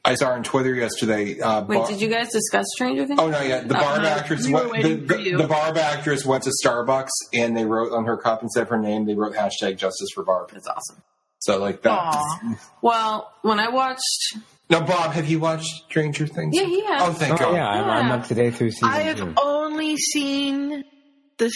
I 0.05 0.15
saw 0.15 0.27
her 0.27 0.33
on 0.33 0.43
Twitter 0.43 0.73
yesterday. 0.73 1.39
Uh, 1.39 1.63
Wait, 1.65 1.77
Bar- 1.77 1.87
did 1.87 1.99
you 2.01 2.07
guys 2.09 2.29
discuss 2.31 2.65
Stranger 2.75 3.05
Things? 3.07 3.19
Oh 3.19 3.29
no! 3.29 3.41
Yeah, 3.41 3.61
the 3.61 3.77
Oh, 3.77 3.81
Barb 3.81 4.01
no, 4.03 4.07
actress. 4.09 4.45
we 4.47 4.53
went, 4.53 4.69
waiting 4.71 5.07
the, 5.07 5.31
the 5.37 5.47
Barb 5.47 5.77
actress 5.77 6.25
went 6.25 6.43
to 6.43 6.51
Starbucks 6.63 7.09
and 7.33 7.57
they 7.57 7.65
wrote 7.65 7.91
on 7.91 8.05
her 8.05 8.15
cup 8.17 8.43
instead 8.43 8.63
of 8.63 8.69
her 8.69 8.77
name. 8.79 9.05
They 9.05 9.15
wrote 9.15 9.33
hashtag 9.35 9.77
Justice 9.77 10.09
for 10.13 10.23
Barb. 10.23 10.51
That's 10.51 10.67
awesome. 10.67 11.01
So 11.39 11.59
like 11.59 11.81
that. 11.83 12.15
Well, 12.81 13.31
when 13.43 13.59
I 13.59 13.69
watched, 13.69 14.37
Now, 14.69 14.85
Bob, 14.85 15.11
have 15.13 15.27
you 15.29 15.39
watched 15.39 15.67
Stranger 15.89 16.25
Things? 16.25 16.55
Yeah, 16.55 16.63
he 16.65 16.83
has. 16.85 17.01
Oh, 17.03 17.13
thank 17.13 17.33
Oh, 17.33 17.37
God. 17.51 17.55
yeah, 17.55 17.67
I'm, 17.67 18.05
I'm 18.07 18.11
up 18.19 18.27
to 18.27 18.33
date 18.35 18.55
through 18.55 18.71
season 18.71 18.89
I 18.89 18.99
have 19.01 19.17
two. 19.17 19.33
only 19.37 19.95
seen 19.97 20.83
the 21.37 21.51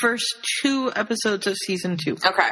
first 0.00 0.26
two 0.60 0.92
episodes 0.94 1.46
of 1.46 1.56
season 1.56 1.96
two. 2.02 2.16
okay, 2.26 2.48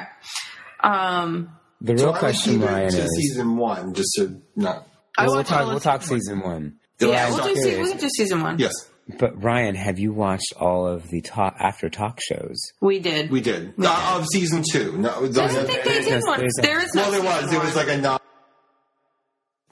um, 0.81 1.51
The 1.81 1.95
real 1.95 2.05
I 2.05 2.11
would 2.13 2.19
question, 2.19 2.61
Ryan, 2.61 2.87
is 2.87 3.17
season 3.17 3.57
one, 3.57 3.93
just 3.95 4.13
to 4.17 4.41
not. 4.57 4.87
I 5.19 5.27
we'll, 5.27 5.37
watched 5.37 5.49
talk. 5.51 5.67
We'll 5.67 5.81
talk 5.81 6.03
season 6.03 6.21
season 6.21 6.41
one. 6.41 6.77
The 6.99 7.09
yeah, 7.09 7.29
last 7.29 7.35
we'll 7.45 7.55
do, 7.55 7.61
se- 7.63 7.83
we 7.83 7.89
can 7.91 7.99
do 7.99 8.09
season 8.17 8.43
one. 8.43 8.59
Yes, 8.59 8.73
But 9.19 9.43
Ryan, 9.43 9.75
have 9.75 9.99
you 9.99 10.13
watched 10.13 10.53
all 10.59 10.87
of 10.87 11.09
the 11.09 11.21
talk 11.21 11.57
after 11.59 11.89
talk 11.91 12.19
shows? 12.23 12.59
We 12.81 12.99
did. 13.01 13.31
we 13.31 13.41
did. 13.41 13.75
Uh, 13.79 14.19
of 14.21 14.27
season 14.33 14.63
two. 14.71 14.97
No, 14.99 15.27
the, 15.27 15.43
I 15.43 15.49
don't 15.53 15.67
think 15.67 15.85
they 15.85 16.03
did 16.03 16.23
one. 16.25 16.41
there's 16.41 16.53
a- 16.59 16.63
There 16.63 16.81
is 16.85 16.95
no 16.95 17.03
well, 17.03 17.11
there 17.11 17.23
was. 17.23 17.41
season 17.45 17.57
It 17.57 17.65
was 17.65 17.77
like 17.77 17.89
a 17.89 17.97
non. 17.99 18.19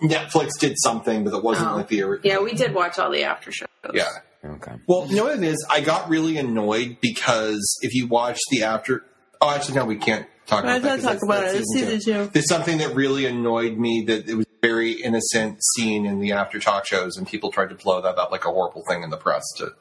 Netflix 0.02 0.58
did 0.58 0.76
something, 0.82 1.24
but 1.24 1.34
it 1.36 1.44
wasn't 1.44 1.70
Oh. 1.70 1.76
like 1.76 1.88
the 1.88 2.02
original. 2.02 2.32
Yeah, 2.32 2.42
we 2.42 2.54
did 2.54 2.74
watch 2.74 2.98
all 2.98 3.10
the 3.10 3.24
after 3.24 3.52
shows. 3.52 3.68
Yeah. 3.92 4.08
Okay. 4.42 4.72
Well, 4.86 5.06
you 5.08 5.16
know 5.16 5.24
what 5.24 5.36
it 5.36 5.44
is? 5.44 5.64
I 5.70 5.82
got 5.82 6.08
really 6.08 6.38
annoyed 6.38 6.96
because 7.02 7.60
if 7.82 7.94
you 7.94 8.06
watch 8.06 8.38
the 8.50 8.62
after. 8.62 9.04
Oh, 9.42 9.50
actually, 9.50 9.74
no, 9.76 9.84
we 9.84 9.96
can't 9.96 10.26
talk 10.46 10.64
about 10.64 10.76
I 10.76 10.78
that. 10.78 10.88
can't 10.88 11.02
'cause 11.02 11.12
talk 11.14 11.22
about 11.22 11.44
it. 11.44 11.64
Season 11.66 12.00
season 12.00 12.24
two. 12.24 12.30
There's 12.32 12.48
something 12.48 12.78
that 12.78 12.94
really 12.94 13.26
annoyed 13.26 13.76
me 13.76 14.04
that 14.06 14.26
it 14.28 14.34
was 14.34 14.46
a 14.46 14.49
very 14.62 14.92
innocent 14.92 15.58
scene 15.74 16.06
in 16.06 16.20
the 16.20 16.32
after 16.32 16.58
talk 16.60 16.86
shows, 16.86 17.16
and 17.16 17.26
people 17.26 17.50
tried 17.50 17.70
to 17.70 17.74
blow 17.74 18.00
that 18.00 18.18
up 18.18 18.30
like 18.30 18.44
a 18.44 18.50
horrible 18.50 18.82
thing 18.88 19.02
in 19.02 19.10
the 19.10 19.16
press. 19.16 19.42
To 19.58 19.72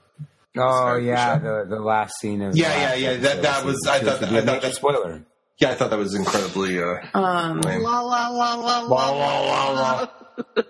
Oh 0.57 0.95
yeah, 0.95 1.35
Michelle. 1.35 1.65
the 1.65 1.75
the 1.75 1.81
last 1.81 2.13
scene 2.19 2.41
of 2.41 2.55
Yeah, 2.57 2.93
yeah, 2.93 3.11
yeah, 3.11 3.17
that- 3.17 3.41
that 3.43 3.65
was- 3.65 3.85
I 3.87 3.99
thought 3.99 4.19
could 4.19 4.21
that- 4.21 4.29
be 4.29 4.35
a 4.37 4.41
I 4.41 4.45
thought 4.45 4.61
that- 4.63 4.73
spoiler. 4.75 5.23
yeah, 5.59 5.69
I 5.71 5.75
thought 5.75 5.89
that 5.91 5.99
was 5.99 6.15
incredibly. 6.15 6.81
Uh, 6.81 6.97
Um, 7.13 7.61
lame. 7.61 7.83
La 7.83 8.01
la 8.01 8.27
la 8.29 8.55
la 8.55 8.87
Wah, 8.87 9.11
wah, 9.11 9.45
wah, 9.45 10.07
wah. 10.55 10.63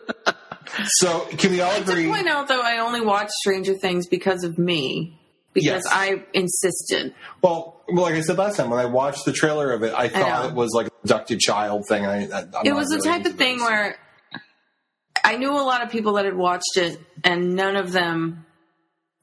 so, 0.86 1.22
can 1.38 1.52
we 1.52 1.62
all 1.62 1.76
agree? 1.82 2.04
did 2.04 2.12
point 2.14 2.28
out 2.28 2.48
though, 2.48 2.62
I 2.62 2.80
only 2.80 3.02
watched 3.02 3.32
Stranger 3.42 3.74
Things 3.76 4.08
because 4.08 4.44
of 4.44 4.58
me. 4.58 5.16
Because 5.60 5.84
Yes. 5.86 5.94
I 5.94 6.24
insisted. 6.34 7.14
Well, 7.42 7.82
well, 7.88 8.04
like 8.04 8.16
I 8.16 8.22
said 8.22 8.38
last 8.38 8.58
time, 8.58 8.70
when 8.70 8.80
I 8.80 8.86
watched 8.86 9.26
the 9.26 9.34
trailer 9.34 9.72
of 9.72 9.84
it, 9.84 9.94
I 9.94 10.08
thought 10.08 10.44
know. 10.44 10.50
it 10.50 10.56
was 10.56 10.72
like 10.74 10.88
a 10.88 10.92
abducted 11.04 11.40
child 11.40 11.86
thing. 11.88 12.06
I, 12.06 12.28
I, 12.30 12.46
it 12.66 12.74
was 12.74 12.90
the 12.90 12.98
really 12.98 13.10
type 13.10 13.26
of 13.26 13.36
thing 13.36 13.60
where 13.60 13.98
I 15.24 15.38
knew 15.38 15.52
a 15.52 15.62
lot 15.64 15.84
of 15.84 15.90
people 15.90 16.14
that 16.14 16.26
had 16.26 16.36
watched 16.36 16.78
it, 16.78 17.00
and 17.24 17.56
none 17.56 17.76
of 17.76 17.92
them, 17.92 18.46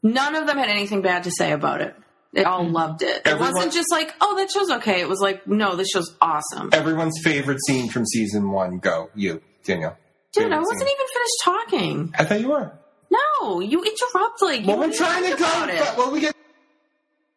none 0.02 0.34
of 0.34 0.46
them 0.46 0.58
had 0.58 0.68
anything 0.68 1.02
bad 1.02 1.24
to 1.24 1.30
say 1.30 1.52
about 1.52 1.80
it. 1.80 1.94
They 2.32 2.44
all 2.44 2.64
mm-hmm. 2.64 2.74
loved 2.74 3.02
it. 3.02 3.16
It 3.16 3.22
Everyone- 3.26 3.54
wasn't 3.54 3.72
just 3.72 3.90
like, 3.90 4.14
"Oh, 4.20 4.36
that 4.36 4.50
show's 4.50 4.70
okay." 4.78 5.00
It 5.00 5.08
was 5.08 5.20
like, 5.20 5.46
"No, 5.46 5.74
this 5.74 5.88
show's 5.88 6.14
awesome." 6.20 6.70
everyone's 6.72 7.18
favorite 7.22 7.58
scene 7.66 7.88
from 7.88 8.04
season 8.04 8.50
one. 8.50 8.78
Go, 8.78 9.10
you, 9.14 9.40
Danielle. 9.64 9.96
Dude, 10.34 10.52
I 10.52 10.58
wasn't 10.58 10.80
scene. 10.80 10.88
even 10.88 11.06
finished 11.14 11.34
talking. 11.44 12.14
I 12.18 12.24
thought 12.24 12.40
you 12.40 12.48
were. 12.48 12.72
No, 13.10 13.60
you 13.60 13.82
interrupt 13.84 14.42
like. 14.42 14.60
you 14.62 14.66
Well, 14.68 14.78
we're 14.78 14.92
trying 14.92 15.24
to 15.24 15.30
talk 15.30 15.38
go. 15.38 15.64
about 15.64 15.68
it. 15.70 15.96
Well, 15.98 16.10
we 16.12 16.20
get. 16.20 16.34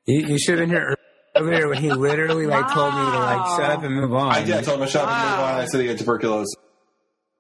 You, 0.06 0.26
you 0.28 0.40
should 0.40 0.60
have 0.60 0.68
been 0.68 0.76
here 0.76 0.96
earlier 1.36 1.68
when 1.70 1.78
he 1.78 1.92
literally 1.92 2.48
like 2.48 2.72
told 2.74 2.94
me 2.94 3.00
to 3.00 3.20
like 3.20 3.48
shut 3.60 3.70
up 3.72 3.84
and 3.84 3.94
move 3.96 4.14
on. 4.14 4.32
I 4.34 4.44
did. 4.44 4.56
I 4.56 4.62
told 4.62 4.80
him 4.80 4.86
to 4.88 4.92
shut 4.92 5.04
up 5.04 5.10
and 5.10 5.30
move 5.30 5.40
on. 5.40 5.60
I 5.62 5.66
said 5.66 5.82
he 5.82 5.88
had 5.88 5.98
tuberculosis. 6.00 6.54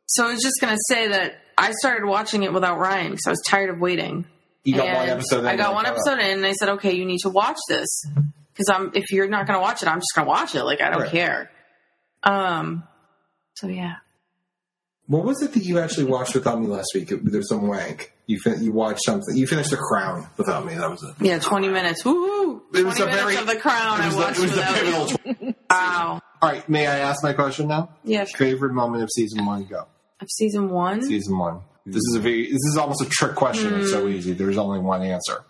So 0.05 0.25
I 0.27 0.33
was 0.33 0.41
just 0.41 0.55
gonna 0.61 0.77
say 0.87 1.07
that 1.09 1.35
I 1.57 1.71
started 1.71 2.05
watching 2.07 2.43
it 2.43 2.53
without 2.53 2.77
Ryan 2.79 3.11
because 3.11 3.27
I 3.27 3.29
was 3.31 3.41
tired 3.47 3.69
of 3.69 3.79
waiting. 3.79 4.25
You 4.63 4.75
got 4.75 4.87
And 4.87 4.97
one 4.97 5.09
episode. 5.09 5.39
in 5.39 5.45
I 5.47 5.55
got 5.55 5.73
one 5.73 5.85
caught 5.85 5.93
up. 5.93 5.99
episode 6.05 6.19
in, 6.19 6.31
and 6.35 6.43
they 6.43 6.53
said, 6.53 6.69
"Okay, 6.69 6.93
you 6.93 7.05
need 7.05 7.19
to 7.23 7.29
watch 7.29 7.57
this 7.69 7.87
because 8.53 8.69
I'm. 8.69 8.91
If 8.93 9.11
you're 9.11 9.27
not 9.27 9.47
going 9.47 9.57
to 9.57 9.61
watch 9.61 9.81
it, 9.81 9.87
I'm 9.87 9.99
just 9.99 10.11
going 10.15 10.25
to 10.25 10.29
watch 10.29 10.53
it. 10.53 10.63
Like 10.63 10.81
I 10.81 10.89
don't 10.89 11.01
Right. 11.01 11.11
care." 11.11 11.49
Um. 12.23 12.83
So 13.55 13.67
yeah. 13.67 13.95
What 15.09 15.25
was 15.25 15.41
it 15.41 15.53
that 15.53 15.63
you 15.63 15.79
actually 15.79 16.03
watched 16.05 16.35
without 16.35 16.61
me 16.61 16.67
last 16.67 16.91
week? 16.93 17.11
There's 17.23 17.49
some 17.49 17.67
wank. 17.67 18.13
You 18.27 18.39
fin- 18.39 18.63
you 18.63 18.71
watched 18.71 19.03
something. 19.03 19.35
You 19.35 19.47
finished 19.47 19.71
The 19.71 19.77
Crown 19.77 20.29
without 20.37 20.63
me. 20.67 20.75
That 20.75 20.87
was 20.89 21.01
it. 21.01 21.15
Yeah, 21.19 21.39
20 21.39 21.67
minutes. 21.69 22.05
Woo! 22.05 22.61
It 22.75 22.85
was 22.85 22.97
20 22.97 23.11
a 23.11 23.15
very- 23.15 23.35
of 23.37 23.47
the 23.47 23.55
crown 23.55 24.01
It 24.01 24.05
was, 24.05 24.15
I 24.15 24.17
the, 24.19 24.23
watched 24.23 24.37
it 24.37 24.41
was 24.43 24.55
the 24.55 24.61
pivotal. 24.61 25.47
you. 25.47 25.55
Wow. 25.71 26.21
All 26.41 26.49
right, 26.51 26.67
may 26.69 26.85
I 26.87 26.99
ask 26.99 27.23
my 27.23 27.33
question 27.33 27.67
now? 27.67 27.89
Yeah, 28.03 28.25
sure. 28.25 28.37
Favorite 28.37 28.73
moment 28.73 29.01
of 29.03 29.09
season 29.15 29.45
one? 29.45 29.65
Go. 29.65 29.87
Of 30.21 30.27
season 30.31 30.69
one? 30.69 31.01
Season 31.01 31.37
one. 31.37 31.61
This 31.87 31.97
is 32.09 32.15
a 32.15 32.19
very. 32.19 32.43
This 32.45 32.63
is 32.71 32.77
almost 32.77 33.01
a 33.01 33.09
trick 33.09 33.33
question. 33.35 33.73
It's 33.79 33.89
Hmm. 33.91 33.97
so 33.99 34.07
easy. 34.07 34.33
There's 34.33 34.57
only 34.57 34.79
one 34.79 35.01
answer. 35.01 35.43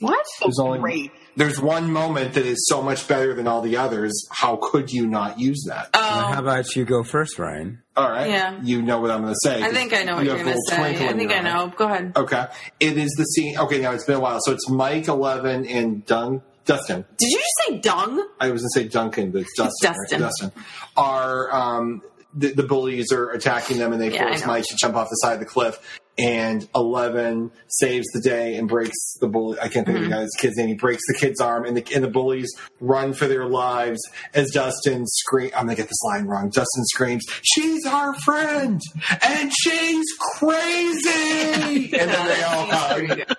What? 0.00 0.24
There's 0.40 0.58
only 0.60 0.78
Great. 0.78 1.10
There's 1.36 1.60
one 1.60 1.92
moment 1.92 2.34
that 2.34 2.46
is 2.46 2.66
so 2.68 2.82
much 2.82 3.06
better 3.06 3.34
than 3.34 3.46
all 3.46 3.60
the 3.60 3.76
others. 3.76 4.12
How 4.30 4.56
could 4.56 4.90
you 4.90 5.06
not 5.06 5.38
use 5.38 5.64
that? 5.68 5.90
How 5.94 6.32
Oh, 6.34 6.38
about 6.38 6.74
you 6.74 6.84
go 6.84 7.02
first, 7.04 7.38
Ryan? 7.38 7.82
All 7.96 8.10
right. 8.10 8.28
Yeah. 8.30 8.60
You 8.62 8.82
know 8.82 9.00
what 9.00 9.10
I'm 9.10 9.22
going 9.22 9.34
to 9.34 9.40
say. 9.48 9.62
I 9.62 9.70
think 9.72 9.92
I 9.94 10.02
know 10.02 10.16
what 10.16 10.24
You 10.24 10.30
you're 10.30 10.38
have 10.38 10.46
going 10.46 10.56
a 10.56 10.60
to 10.70 10.82
little 10.82 10.84
say. 10.84 10.90
twinkle 10.96 11.06
I 11.06 11.10
in 11.12 11.18
think 11.18 11.30
your 11.30 11.38
I 11.38 11.42
eye. 11.42 11.54
know. 11.66 11.72
Go 11.76 11.84
ahead. 11.86 12.12
Okay. 12.16 12.46
It 12.80 12.96
is 12.98 13.10
the 13.18 13.24
scene. 13.24 13.58
Okay, 13.58 13.80
now 13.80 13.92
it's 13.92 14.04
been 14.04 14.16
a 14.16 14.20
while. 14.20 14.38
So 14.42 14.52
it's 14.52 14.68
Mike, 14.68 15.08
Eleven, 15.08 15.66
and 15.66 16.04
Dun, 16.06 16.42
Dustin. 16.64 17.04
Did 17.18 17.30
you 17.30 17.38
just 17.38 17.68
say 17.68 17.78
dung? 17.78 18.26
I 18.40 18.50
was 18.50 18.62
going 18.62 18.70
to 18.74 18.80
say 18.80 18.88
Duncan, 18.88 19.30
but 19.30 19.42
it's 19.42 19.56
Dustin. 19.56 19.90
right? 19.90 19.96
Dustin. 20.08 20.20
Dustin. 20.20 20.52
Are 20.96 21.52
um, 21.54 22.02
the, 22.34 22.52
the 22.52 22.62
bullies 22.62 23.12
are 23.12 23.30
attacking 23.30 23.78
them, 23.78 23.92
and 23.92 24.00
they 24.00 24.12
Yeah, 24.12 24.28
force. 24.28 24.46
Mike 24.46 24.64
to 24.64 24.76
jump 24.76 24.96
off 24.96 25.08
the 25.10 25.16
side 25.16 25.34
of 25.34 25.40
the 25.40 25.46
cliff. 25.46 25.78
And 26.18 26.66
Eleven 26.74 27.50
saves 27.68 28.06
the 28.14 28.20
day 28.22 28.56
and 28.56 28.66
breaks 28.68 28.96
the 29.20 29.28
bully. 29.28 29.58
I 29.60 29.68
can't 29.68 29.84
think 29.86 29.98
Mm-hmm. 29.98 30.04
of 30.04 30.10
the 30.10 30.16
guy's 30.16 30.30
kid's 30.38 30.56
name. 30.56 30.68
He 30.68 30.74
breaks 30.74 31.02
the 31.08 31.14
kid's 31.18 31.40
arm, 31.42 31.66
and 31.66 31.76
the 31.76 31.94
and 31.94 32.02
the 32.02 32.08
bullies 32.08 32.50
run 32.80 33.12
for 33.12 33.26
their 33.28 33.44
lives 33.44 34.00
as 34.32 34.50
Dustin 34.50 35.04
screams. 35.06 35.52
I'm 35.54 35.66
gonna 35.66 35.74
get 35.76 35.88
this 35.88 36.02
line 36.04 36.24
wrong. 36.24 36.48
Dustin 36.48 36.84
screams, 36.86 37.22
"She's 37.42 37.84
our 37.84 38.14
friend, 38.20 38.80
and 39.22 39.52
she's 39.52 40.06
crazy!" 40.38 41.92
and 41.98 42.10
then 42.10 42.26
they 42.28 42.42
all 42.42 42.66
hug 42.66 43.36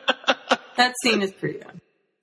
That 0.78 0.94
scene 1.02 1.22
is 1.24 1.32
pretty 1.32 1.60
good. 1.60 1.82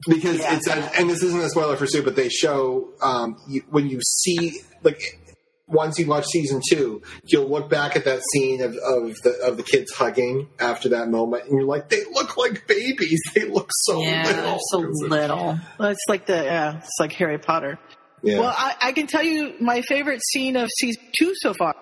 because 0.09 0.38
it's 0.40 0.69
a, 0.69 0.75
and 0.99 1.11
this 1.11 1.23
isn't 1.23 1.40
a 1.40 1.49
spoiler 1.51 1.77
for 1.77 1.87
Sue, 1.88 2.03
but 2.03 2.14
they 2.14 2.29
show 2.29 2.90
um, 3.03 3.37
you, 3.49 3.62
when 3.71 3.88
you 3.88 3.99
see 4.03 4.61
like 4.85 5.19
once 5.66 5.98
you 5.98 6.07
watch 6.07 6.27
season 6.27 6.61
two, 6.70 7.03
you'll 7.24 7.48
look 7.48 7.70
back 7.70 7.96
at 7.96 8.05
that 8.05 8.20
scene 8.33 8.61
of, 8.62 8.72
of 8.77 9.14
the 9.22 9.38
of 9.44 9.57
the 9.57 9.62
kids 9.62 9.90
hugging 9.92 10.48
after 10.61 10.90
that 10.90 11.09
moment, 11.09 11.44
and 11.44 11.53
you're 11.59 11.66
like, 11.66 11.88
they 11.88 12.05
look 12.12 12.37
like 12.37 12.66
babies. 12.66 13.20
They 13.35 13.44
look 13.48 13.70
so 13.83 14.00
Yeah, 14.03 14.24
little. 14.27 14.42
they're 14.42 14.59
so 14.92 15.07
little. 15.09 15.59
Well, 15.79 15.88
it's 15.90 16.05
like 16.09 16.27
the 16.27 16.44
yeah, 16.44 16.79
it's 16.79 16.90
like 17.00 17.12
Harry 17.14 17.38
Potter. 17.38 17.79
Yeah. 18.22 18.40
Well, 18.40 18.55
I, 18.57 18.74
I 18.81 18.92
can 18.92 19.07
tell 19.07 19.22
you 19.22 19.55
my 19.61 19.83
favorite 19.83 20.20
scene 20.33 20.57
of 20.57 20.68
season 20.79 21.03
two 21.18 21.33
so 21.37 21.53
far: 21.55 21.74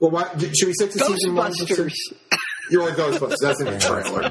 well, 0.00 0.10
why, 0.10 0.24
should 0.38 0.66
we 0.68 0.72
stick 0.74 0.90
to 0.92 0.98
season 0.98 1.34
one? 1.34 1.52
Ghostbusters. 1.52 1.94
You're 2.70 2.84
like 2.84 2.94
Ghostbusters. 2.96 3.36
That's 3.40 3.60
in 3.60 3.66
the 3.66 3.78
trailer. 3.78 4.30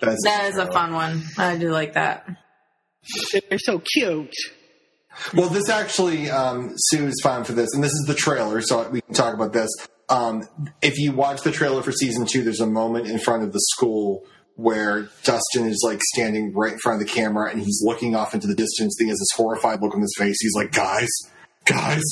That's 0.00 0.22
That 0.24 0.48
is 0.50 0.56
a 0.58 0.70
fun 0.70 0.92
one. 0.92 1.22
I 1.38 1.56
do 1.56 1.70
like 1.72 1.94
that. 1.94 2.26
They're 3.50 3.58
so 3.58 3.80
cute. 3.80 4.32
Well, 5.34 5.48
this 5.48 5.68
actually, 5.68 6.30
um, 6.30 6.72
Sue 6.76 7.06
is 7.06 7.20
fine 7.22 7.44
for 7.44 7.52
this, 7.52 7.72
and 7.74 7.82
this 7.82 7.92
is 7.92 8.04
the 8.06 8.14
trailer, 8.14 8.60
so 8.60 8.88
we 8.88 9.00
can 9.00 9.14
talk 9.14 9.34
about 9.34 9.52
this. 9.52 9.70
Um, 10.08 10.46
if 10.82 10.98
you 10.98 11.12
watch 11.12 11.42
the 11.42 11.50
trailer 11.50 11.82
for 11.82 11.92
season 11.92 12.26
two, 12.26 12.42
there's 12.42 12.60
a 12.60 12.66
moment 12.66 13.06
in 13.06 13.18
front 13.18 13.42
of 13.42 13.52
the 13.52 13.60
school 13.60 14.24
where 14.56 15.08
Dustin 15.24 15.66
is 15.66 15.82
like 15.84 16.00
standing 16.14 16.52
right 16.54 16.74
in 16.74 16.78
front 16.78 17.00
of 17.00 17.06
the 17.06 17.12
camera 17.12 17.50
and 17.50 17.60
he's 17.60 17.80
looking 17.82 18.14
off 18.14 18.34
into 18.34 18.46
the 18.46 18.54
distance. 18.54 18.96
He 18.98 19.08
has 19.08 19.18
this 19.18 19.36
horrified 19.36 19.80
look 19.82 19.94
on 19.94 20.00
his 20.00 20.14
face. 20.16 20.36
He's 20.40 20.54
like, 20.54 20.72
guys, 20.72 21.08
guys, 21.64 22.02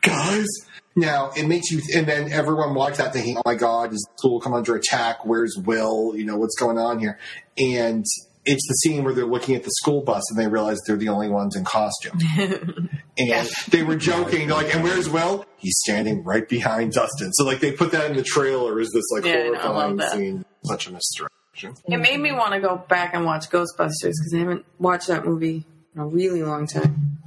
guys. 0.00 0.46
Now 0.94 1.30
it 1.36 1.46
makes 1.46 1.70
you, 1.70 1.80
and 1.94 2.06
then 2.06 2.30
everyone 2.32 2.74
watched 2.74 2.98
that 2.98 3.14
thinking, 3.14 3.38
"Oh 3.38 3.42
my 3.46 3.54
God, 3.54 3.94
is 3.94 4.00
the 4.00 4.18
school 4.18 4.40
come 4.40 4.52
under 4.52 4.76
attack? 4.76 5.24
Where's 5.24 5.56
Will? 5.56 6.14
You 6.14 6.24
know 6.24 6.36
what's 6.36 6.54
going 6.54 6.76
on 6.76 6.98
here?" 6.98 7.18
And 7.56 8.04
it's 8.44 8.66
the 8.66 8.74
scene 8.74 9.04
where 9.04 9.14
they're 9.14 9.26
looking 9.26 9.54
at 9.54 9.62
the 9.62 9.70
school 9.70 10.02
bus 10.02 10.22
and 10.30 10.38
they 10.38 10.48
realize 10.48 10.78
they're 10.86 10.96
the 10.96 11.08
only 11.08 11.28
ones 11.28 11.56
in 11.56 11.64
costume. 11.64 12.18
and 13.18 13.48
they 13.70 13.82
were 13.82 13.96
joking, 13.96 14.48
they're 14.48 14.56
like, 14.56 14.74
"And 14.74 14.82
where's 14.82 15.08
Will? 15.08 15.44
He's 15.56 15.78
standing 15.84 16.24
right 16.24 16.48
behind 16.48 16.92
Dustin." 16.92 17.32
So 17.32 17.44
like 17.44 17.60
they 17.60 17.72
put 17.72 17.92
that 17.92 18.10
in 18.10 18.16
the 18.16 18.22
trailer 18.22 18.78
as 18.80 18.90
this 18.90 19.04
like 19.12 19.24
Yeah, 19.24 19.32
I 19.32 19.48
know, 19.48 19.54
I 19.54 19.68
love 19.68 19.98
horrifying 19.98 20.10
scene. 20.10 20.44
Such 20.64 20.86
a 20.88 20.92
misdirection. 20.92 21.74
It 21.86 21.98
made 21.98 22.18
me 22.18 22.32
want 22.32 22.54
to 22.54 22.60
go 22.60 22.76
back 22.88 23.14
and 23.14 23.24
watch 23.24 23.48
Ghostbusters 23.48 24.00
because 24.02 24.32
I 24.34 24.38
haven't 24.38 24.64
watched 24.78 25.08
that 25.08 25.24
movie 25.24 25.64
in 25.94 26.00
a 26.00 26.06
really 26.06 26.42
long 26.42 26.66
time. 26.66 27.18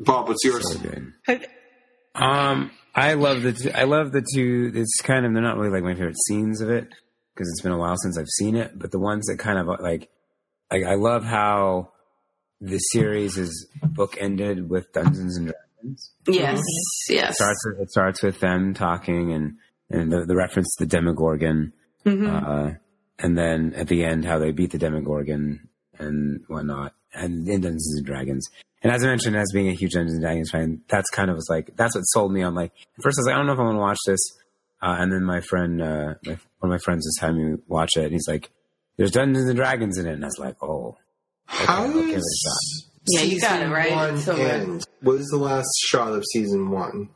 Bob, 0.00 0.28
what's 0.28 0.44
yours? 0.44 0.64
So. 1.26 1.40
Um, 2.14 2.70
I 2.94 3.14
love 3.14 3.42
the 3.42 3.52
two, 3.52 3.70
I 3.74 3.84
love 3.84 4.12
the 4.12 4.24
two. 4.34 4.70
It's 4.74 5.00
kind 5.02 5.26
of 5.26 5.32
they're 5.32 5.42
not 5.42 5.56
really 5.56 5.70
like 5.70 5.82
my 5.82 5.94
favorite 5.94 6.16
scenes 6.28 6.60
of 6.60 6.70
it 6.70 6.88
because 7.34 7.48
it's 7.48 7.60
been 7.60 7.72
a 7.72 7.78
while 7.78 7.96
since 7.96 8.16
I've 8.16 8.28
seen 8.28 8.54
it. 8.54 8.78
But 8.78 8.92
the 8.92 9.00
ones 9.00 9.26
that 9.26 9.38
kind 9.38 9.58
of 9.58 9.66
like, 9.80 10.08
like 10.74 10.84
I 10.84 10.94
love 10.94 11.24
how 11.24 11.92
the 12.60 12.78
series 12.78 13.36
is 13.38 13.68
bookended 13.84 14.68
with 14.68 14.92
Dungeons 14.92 15.36
and 15.36 15.46
Dragons. 15.52 16.10
Yes, 16.26 16.60
yes. 17.08 17.30
It 17.30 17.34
starts 17.34 17.66
with, 17.66 17.80
it 17.82 17.90
starts 17.90 18.22
with 18.22 18.40
them 18.40 18.74
talking 18.74 19.32
and 19.32 19.56
and 19.90 20.10
the, 20.10 20.24
the 20.26 20.34
reference 20.36 20.74
to 20.76 20.84
the 20.84 20.88
Demogorgon, 20.88 21.72
Mhm. 22.06 22.26
uh, 22.28 22.78
and 23.18 23.36
then 23.36 23.74
at 23.74 23.88
the 23.88 24.04
end 24.04 24.24
how 24.24 24.38
they 24.38 24.50
beat 24.50 24.70
the 24.72 24.78
Demogorgon 24.78 25.68
and 25.98 26.40
whatnot, 26.48 26.94
and 27.12 27.46
in 27.48 27.60
Dungeons 27.60 27.94
and 27.98 28.06
Dragons. 28.06 28.48
And 28.82 28.92
as 28.92 29.04
I 29.04 29.06
mentioned, 29.06 29.36
as 29.36 29.50
being 29.52 29.68
a 29.68 29.72
huge 29.74 29.92
Dungeons 29.92 30.14
and 30.14 30.22
Dragons 30.22 30.50
fan, 30.50 30.80
that's 30.88 31.08
kind 31.10 31.30
of 31.30 31.36
was 31.36 31.48
like 31.50 31.76
that's 31.76 31.94
what 31.94 32.02
sold 32.02 32.32
me 32.32 32.42
on. 32.42 32.54
Like 32.54 32.72
at 32.98 33.02
first, 33.02 33.18
I 33.18 33.20
was 33.20 33.26
like, 33.26 33.34
I 33.34 33.38
don't 33.38 33.46
know 33.46 33.52
if 33.52 33.58
I 33.58 33.62
want 33.62 33.76
to 33.76 33.80
watch 33.80 33.98
this, 34.06 34.20
uh, 34.82 34.96
and 34.98 35.12
then 35.12 35.22
my 35.24 35.40
friend, 35.40 35.80
uh, 35.82 36.14
my, 36.24 36.32
one 36.60 36.64
of 36.64 36.70
my 36.70 36.78
friends, 36.78 37.04
was 37.06 37.18
having 37.20 37.52
me 37.52 37.58
watch 37.68 37.90
it, 37.96 38.04
and 38.04 38.12
he's 38.12 38.28
like, 38.28 38.50
"There's 38.96 39.10
Dungeons 39.10 39.48
and 39.48 39.56
Dragons 39.56 39.98
in 39.98 40.06
it," 40.06 40.12
and 40.14 40.24
I 40.24 40.28
was 40.28 40.38
like, 40.38 40.56
"Oh, 40.62 40.96
How 41.46 41.82
I'll 41.84 41.92
give 41.92 42.08
it 42.08 42.16
a 42.16 42.20
shot." 42.20 42.90
Yeah, 43.06 43.20
you 43.22 43.40
got 43.40 43.60
it, 43.62 43.68
right? 43.68 43.92
One 43.92 44.18
So 44.18 44.34
end? 44.34 44.84
What 45.02 45.16
is 45.20 45.26
the 45.28 45.36
last 45.36 45.68
shot 45.88 46.12
of 46.12 46.24
season 46.32 46.70
one? 46.70 47.10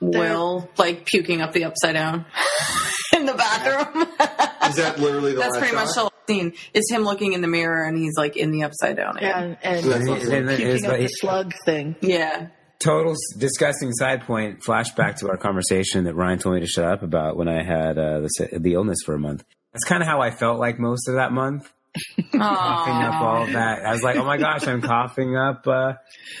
Will 0.00 0.68
like 0.78 1.06
puking 1.06 1.40
up 1.40 1.52
the 1.52 1.64
upside 1.64 1.94
down 1.94 2.24
in 3.16 3.26
the 3.26 3.34
bathroom. 3.34 4.02
Is 4.68 4.76
that 4.76 4.98
literally 4.98 5.32
the 5.32 5.40
That's 5.40 5.54
last 5.54 5.58
pretty 5.60 5.74
shot? 5.76 5.84
much 5.86 5.94
the 5.94 6.00
whole 6.00 6.12
scene. 6.28 6.52
It's 6.72 6.90
him 6.90 7.02
looking 7.02 7.32
in 7.34 7.40
the 7.40 7.48
mirror 7.48 7.84
and 7.84 7.96
he's 7.96 8.14
like 8.16 8.36
in 8.36 8.50
the 8.52 8.62
upside 8.64 8.96
down. 8.96 9.18
Yeah, 9.20 9.38
again. 9.38 9.58
and, 9.62 9.84
That's 9.84 10.00
and 10.00 10.08
also- 10.10 10.30
And 10.32 10.48
then 10.48 10.60
it 10.60 10.72
was 10.72 10.84
up 10.84 10.92
the 10.96 10.98
like- 11.02 11.10
slug 11.20 11.52
thing. 11.66 11.96
Yeah. 12.00 12.48
total 12.78 13.14
disgusting 13.38 13.92
side 13.92 14.22
point 14.22 14.60
flashback 14.66 15.16
to 15.16 15.28
our 15.28 15.36
conversation 15.36 16.04
that 16.04 16.14
Ryan 16.14 16.38
told 16.38 16.54
me 16.56 16.60
to 16.62 16.66
shut 16.66 16.84
up 16.84 17.02
about 17.02 17.36
when 17.36 17.48
I 17.48 17.62
had 17.64 17.98
uh, 17.98 18.20
the 18.20 18.58
the 18.60 18.72
illness 18.74 18.98
for 19.04 19.14
a 19.14 19.18
month. 19.20 19.44
That's 19.72 19.84
kind 19.84 20.02
of 20.02 20.08
how 20.08 20.20
I 20.20 20.30
felt 20.30 20.58
like 20.60 20.78
most 20.78 21.08
of 21.08 21.14
that 21.14 21.32
month, 21.32 21.70
coughing 22.32 22.40
up 22.40 23.20
all 23.20 23.44
of 23.44 23.52
that. 23.52 23.84
I 23.86 23.92
was 23.92 24.02
like, 24.02 24.16
oh 24.16 24.24
my 24.24 24.36
gosh, 24.36 24.66
I'm 24.66 24.82
coughing 24.82 25.36
up 25.36 25.66
uh, 25.66 25.94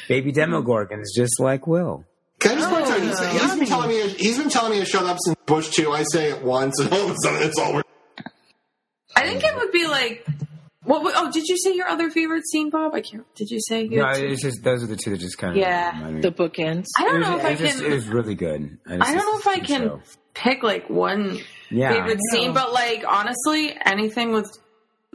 baby 0.08 0.32
Demogorgons 0.32 1.06
just 1.14 1.40
like 1.40 1.66
Will. 1.66 2.04
Can 2.40 2.52
I 2.52 2.54
just 2.60 2.70
point 2.70 2.86
out, 2.86 3.00
he's, 3.00 3.20
Oh, 3.20 3.26
he's 3.26 3.56
been 3.56 3.66
telling 3.68 3.88
me 3.88 4.08
he's 4.18 4.38
been 4.38 4.48
telling 4.50 4.72
me 4.72 4.80
to 4.80 4.84
shut 4.86 5.04
up 5.04 5.16
since 5.24 5.36
Bush 5.46 5.70
two. 5.70 5.92
I 5.92 6.02
say 6.02 6.30
it 6.30 6.42
once, 6.42 6.78
and 6.80 6.92
all 6.92 7.04
of 7.06 7.10
a 7.12 7.16
sudden 7.22 7.42
it's 7.48 7.58
over. 7.58 7.82
I 9.16 9.28
think 9.28 9.44
it 9.44 9.56
would 9.56 9.72
be 9.72 9.86
like. 9.86 10.26
What? 10.84 11.04
would- 11.04 11.12
Oh, 11.16 11.30
did 11.30 11.44
you 11.46 11.56
say 11.56 11.76
your 11.76 11.86
other 11.86 12.10
favorite 12.10 12.42
scene, 12.50 12.68
Bob? 12.68 12.92
I 12.92 13.02
can't. 13.02 13.24
Did 13.36 13.50
you 13.50 13.60
say? 13.68 13.84
You 13.84 13.98
No, 14.00 14.06
your 14.06 14.14
two- 14.14 14.26
it's 14.32 14.42
just 14.42 14.64
those 14.64 14.82
are 14.82 14.88
the 14.88 14.96
two 14.96 15.10
that 15.10 15.18
just 15.20 15.38
kind 15.38 15.52
of 15.52 15.58
Yeah. 15.58 16.10
me. 16.10 16.20
The 16.20 16.32
bookends. 16.32 16.86
I 16.98 17.04
don't 17.04 17.20
was, 17.20 17.28
know 17.28 17.36
if 17.38 17.44
it 17.44 17.46
I 17.46 17.54
just, 17.54 17.76
can. 17.78 17.86
it 17.92 17.94
was 17.94 18.08
really 18.08 18.34
good. 18.34 18.78
just- 18.88 19.00
I 19.00 19.14
don't 19.14 19.24
know 19.24 19.38
if 19.38 19.46
I 19.46 19.58
can 19.60 19.82
show. 19.82 20.00
pick 20.34 20.64
like 20.64 20.90
one 20.90 21.38
Yeah, 21.72 21.92
favorite 21.92 22.18
scene, 22.30 22.52
but 22.52 22.72
like 22.72 23.04
honestly, 23.06 23.76
anything 23.84 24.32
with 24.32 24.50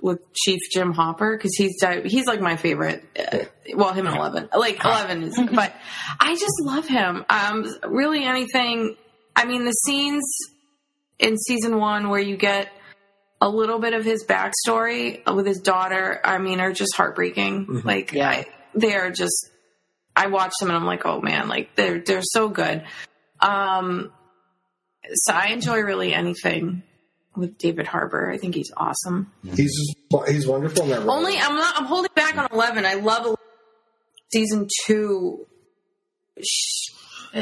with 0.02 0.20
Chief 0.34 0.60
Jim 0.72 0.92
Hopper 0.94 1.36
because 1.38 1.56
he's 1.56 1.80
di- 1.82 2.08
he's 2.08 2.26
like 2.28 2.40
my 2.42 2.56
favorite. 2.56 3.04
Uh, 3.18 3.40
well, 3.76 3.94
him 3.94 4.08
and 4.08 4.16
Eleven, 4.16 4.50
like 4.56 4.84
Eleven 4.84 5.24
is, 5.24 5.40
but 5.54 5.74
I 6.20 6.34
just 6.36 6.62
love 6.62 6.88
him. 6.88 7.26
Um, 7.30 7.66
really, 7.88 8.24
anything. 8.24 8.96
I 9.36 9.46
mean, 9.46 9.66
the 9.66 9.72
scenes 9.72 10.24
in 11.20 11.38
season 11.38 11.78
one 11.78 12.10
where 12.10 12.20
you 12.20 12.38
get 12.38 12.70
a 13.42 13.48
little 13.50 13.80
bit 13.80 13.94
of 13.94 14.04
his 14.04 14.26
backstory 14.26 15.24
with 15.32 15.46
his 15.46 15.60
daughter. 15.60 16.20
I 16.24 16.38
mean, 16.40 16.60
are 16.60 16.72
just 16.74 16.96
heartbreaking. 16.96 17.82
Like, 17.84 18.12
Yeah. 18.14 18.30
I, 18.30 18.46
they 18.74 18.96
are 18.96 19.12
just. 19.12 19.50
I 20.16 20.28
watch 20.28 20.54
them 20.60 20.70
and 20.70 20.78
I'm 20.78 20.86
like, 20.86 21.06
oh 21.06 21.22
man, 21.22 21.48
like 21.48 21.76
they're 21.76 22.00
they're 22.00 22.24
so 22.24 22.50
good. 22.50 22.84
Um, 23.40 24.12
so 25.14 25.34
I 25.34 25.48
enjoy 25.48 25.80
really 25.80 26.14
anything 26.14 26.84
with 27.36 27.58
David 27.58 27.88
Harbour. 27.88 28.32
I 28.32 28.38
think 28.38 28.56
he's 28.56 28.72
awesome. 28.76 29.32
He's 29.56 29.74
he's 30.28 30.48
wonderful 30.48 30.84
in 30.84 30.90
that 30.90 31.00
role. 31.02 31.12
Only 31.12 31.38
I'm 31.38 31.56
not. 31.56 31.76
I'm 31.78 31.86
holding 31.86 32.12
back 32.16 32.38
on 32.38 32.48
Eleven. 32.52 32.86
I 32.86 32.96
love 32.96 33.22
11. 33.26 33.36
season 34.32 34.68
two. 34.86 35.46
Uh, 37.36 37.40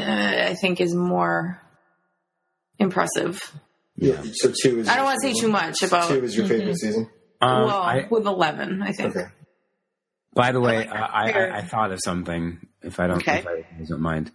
I 0.50 0.54
think 0.60 0.80
is 0.80 0.94
more 0.94 1.60
impressive. 2.78 3.40
yeah. 3.96 4.22
So 4.32 4.52
two 4.62 4.80
is. 4.80 4.88
I 4.88 4.96
don't 4.96 5.04
want 5.04 5.20
to 5.22 5.28
say 5.28 5.32
too 5.40 5.48
much 5.48 5.82
about 5.82 6.08
Two 6.08 6.22
is 6.24 6.36
your 6.36 6.46
favorite 6.46 6.76
season. 6.78 7.08
Um, 7.40 7.64
well 7.66 7.82
I, 7.82 8.06
with 8.10 8.26
Eleven. 8.26 8.82
I 8.82 8.92
think. 8.92 9.14
Okay. 9.16 9.28
by 10.34 10.52
the 10.52 10.60
way, 10.60 10.86
I, 10.88 11.30
I, 11.30 11.56
I 11.58 11.62
thought 11.62 11.92
of 11.92 12.00
something. 12.04 12.58
If 12.82 12.98
I 13.00 13.06
don't, 13.06 13.18
Okay. 13.18 13.38
if 13.38 13.46
I 13.46 13.84
don't 13.88 14.00
mind, 14.00 14.30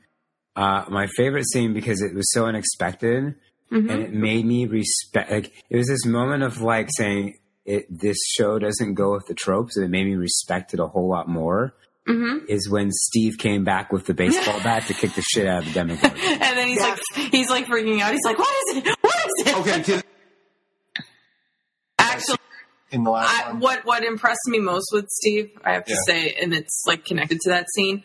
Uh, 0.56 0.86
my 0.90 1.08
favorite 1.16 1.46
scene 1.50 1.74
because 1.74 2.02
it 2.02 2.14
was 2.14 2.32
so 2.32 2.46
unexpected 2.46 3.36
Mm-hmm. 3.72 3.90
and 3.90 4.04
it 4.04 4.12
made 4.12 4.46
me 4.46 4.66
respect. 4.66 5.32
Like 5.32 5.54
it 5.70 5.78
was 5.78 5.88
this 5.88 6.06
moment 6.06 6.44
of 6.44 6.60
like 6.60 6.90
saying 6.98 7.38
it. 7.66 7.86
This 7.90 8.18
show 8.36 8.60
doesn't 8.60 8.96
go 8.96 9.14
with 9.14 9.28
the 9.28 9.34
tropes, 9.34 9.78
and 9.78 9.86
it 9.86 9.88
made 9.88 10.04
me 10.08 10.16
respect 10.16 10.74
it 10.74 10.82
a 10.82 10.88
whole 10.88 11.08
lot 11.08 11.30
more. 11.30 11.74
Mm-hmm. 12.06 12.48
Is 12.50 12.70
when 12.70 12.90
Steve 12.92 13.38
came 13.38 13.64
back 13.64 13.94
with 13.94 14.08
the 14.08 14.14
baseball 14.14 14.60
bat 14.64 14.88
to 14.88 14.94
kick 14.94 15.14
the 15.14 15.22
shit 15.22 15.48
out 15.48 15.60
of 15.60 15.68
the 15.70 15.74
Demogorgon. 15.74 16.18
And 16.22 16.58
then 16.58 16.68
he's 16.68 16.82
like, 16.82 17.00
he's 17.32 17.50
like 17.50 17.66
freaking 17.68 18.02
out. 18.02 18.12
He's 18.12 18.26
like, 18.26 18.38
what 18.38 18.54
is 18.68 18.76
it? 18.84 18.98
What 19.00 19.16
is 19.16 19.48
it? 19.48 19.58
Okay, 19.60 19.84
can- 19.84 20.04
Actually, 22.00 22.38
in 22.92 23.04
the 23.04 23.12
last 23.12 23.46
I, 23.46 23.52
one. 23.52 23.60
what 23.62 23.86
what 23.86 24.04
impressed 24.04 24.48
me 24.48 24.60
most 24.60 24.90
with 24.92 25.08
Steve, 25.10 25.52
I 25.64 25.74
have 25.74 25.86
to 25.86 25.96
say, 26.08 26.34
and 26.42 26.54
it's 26.54 26.84
like 26.86 27.06
connected 27.06 27.40
to 27.42 27.50
that 27.52 27.68
scene. 27.76 28.04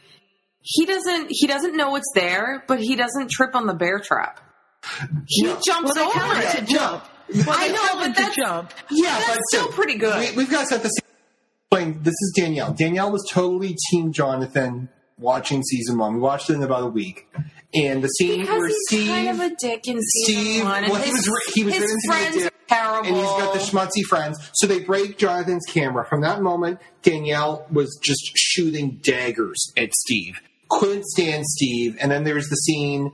He 0.69 0.85
doesn't 0.85 1.29
he 1.31 1.47
doesn't 1.47 1.77
know 1.77 1.95
it's 1.97 2.11
there, 2.14 2.64
but 2.67 2.81
he 2.81 2.97
doesn't 2.97 3.31
trip 3.31 3.55
on 3.55 3.67
the 3.67 3.75
bear 3.75 4.01
trap. 4.01 4.41
He 5.27 5.43
No. 5.45 5.59
jumps 5.64 5.95
Well, 5.95 6.09
over 6.09 6.35
him 6.35 6.43
to 6.53 6.59
it. 6.59 6.69
jump. 6.69 7.05
Well, 7.35 7.45
I 7.49 7.69
know, 7.69 7.95
but 7.95 8.07
him 8.07 8.12
that's- 8.12 8.37
jump. 8.37 8.73
Yeah, 8.91 9.17
That's 9.19 9.27
but 9.29 9.39
still 9.53 9.69
pretty 9.69 9.95
good. 9.95 10.31
We, 10.31 10.37
we've 10.39 10.51
got 10.51 10.62
to 10.62 10.67
set 10.67 10.83
the 10.83 10.89
scene. 10.89 12.01
This 12.03 12.14
is 12.14 12.33
Danielle. 12.37 12.73
Danielle 12.73 13.11
was 13.12 13.29
totally 13.31 13.77
Team 13.91 14.12
Jonathan 14.12 14.89
watching 15.19 15.62
season 15.62 15.99
one. 15.99 16.14
We 16.14 16.21
watched 16.21 16.49
it 16.51 16.55
in 16.55 16.62
about 16.62 16.83
a 16.85 16.87
week, 16.87 17.29
and 17.75 18.03
the 18.03 18.09
scene 18.09 18.41
Because 18.41 18.59
where 18.59 18.69
he's 18.69 18.77
Steve 18.89 19.09
kind 19.09 19.29
of 19.29 19.41
a 19.41 19.55
dick 19.57 19.87
in 19.87 20.01
season 20.01 20.35
Steve- 20.45 20.64
one, 20.64 20.85
and 20.85 20.93
well, 20.93 21.03
he 21.03 21.12
was 21.12 21.29
re- 21.29 21.53
he 21.55 21.64
was 21.64 21.75
his 21.75 21.91
to 21.91 21.97
be 21.97 22.07
friends 22.09 22.47
are 22.47 22.51
terrible. 22.69 23.07
and 23.09 23.17
he's 23.17 23.25
got 23.25 23.53
the 23.55 23.59
schmutzy 23.61 24.03
friends. 24.09 24.39
So 24.55 24.67
they 24.67 24.81
break 24.81 25.19
Jonathan's 25.19 25.64
camera. 25.67 26.07
From 26.07 26.23
that 26.23 26.41
moment, 26.43 26.81
Danielle 27.03 27.67
was 27.71 27.99
just 28.03 28.31
shooting 28.37 28.99
daggers 29.03 29.73
at 29.77 29.93
Steve. 29.95 30.41
Couldn't 30.69 31.07
stand 31.07 31.45
Steve. 31.47 31.97
And 32.01 32.11
then 32.11 32.25
there's 32.25 32.49
the 32.49 32.57
scene, 32.57 33.12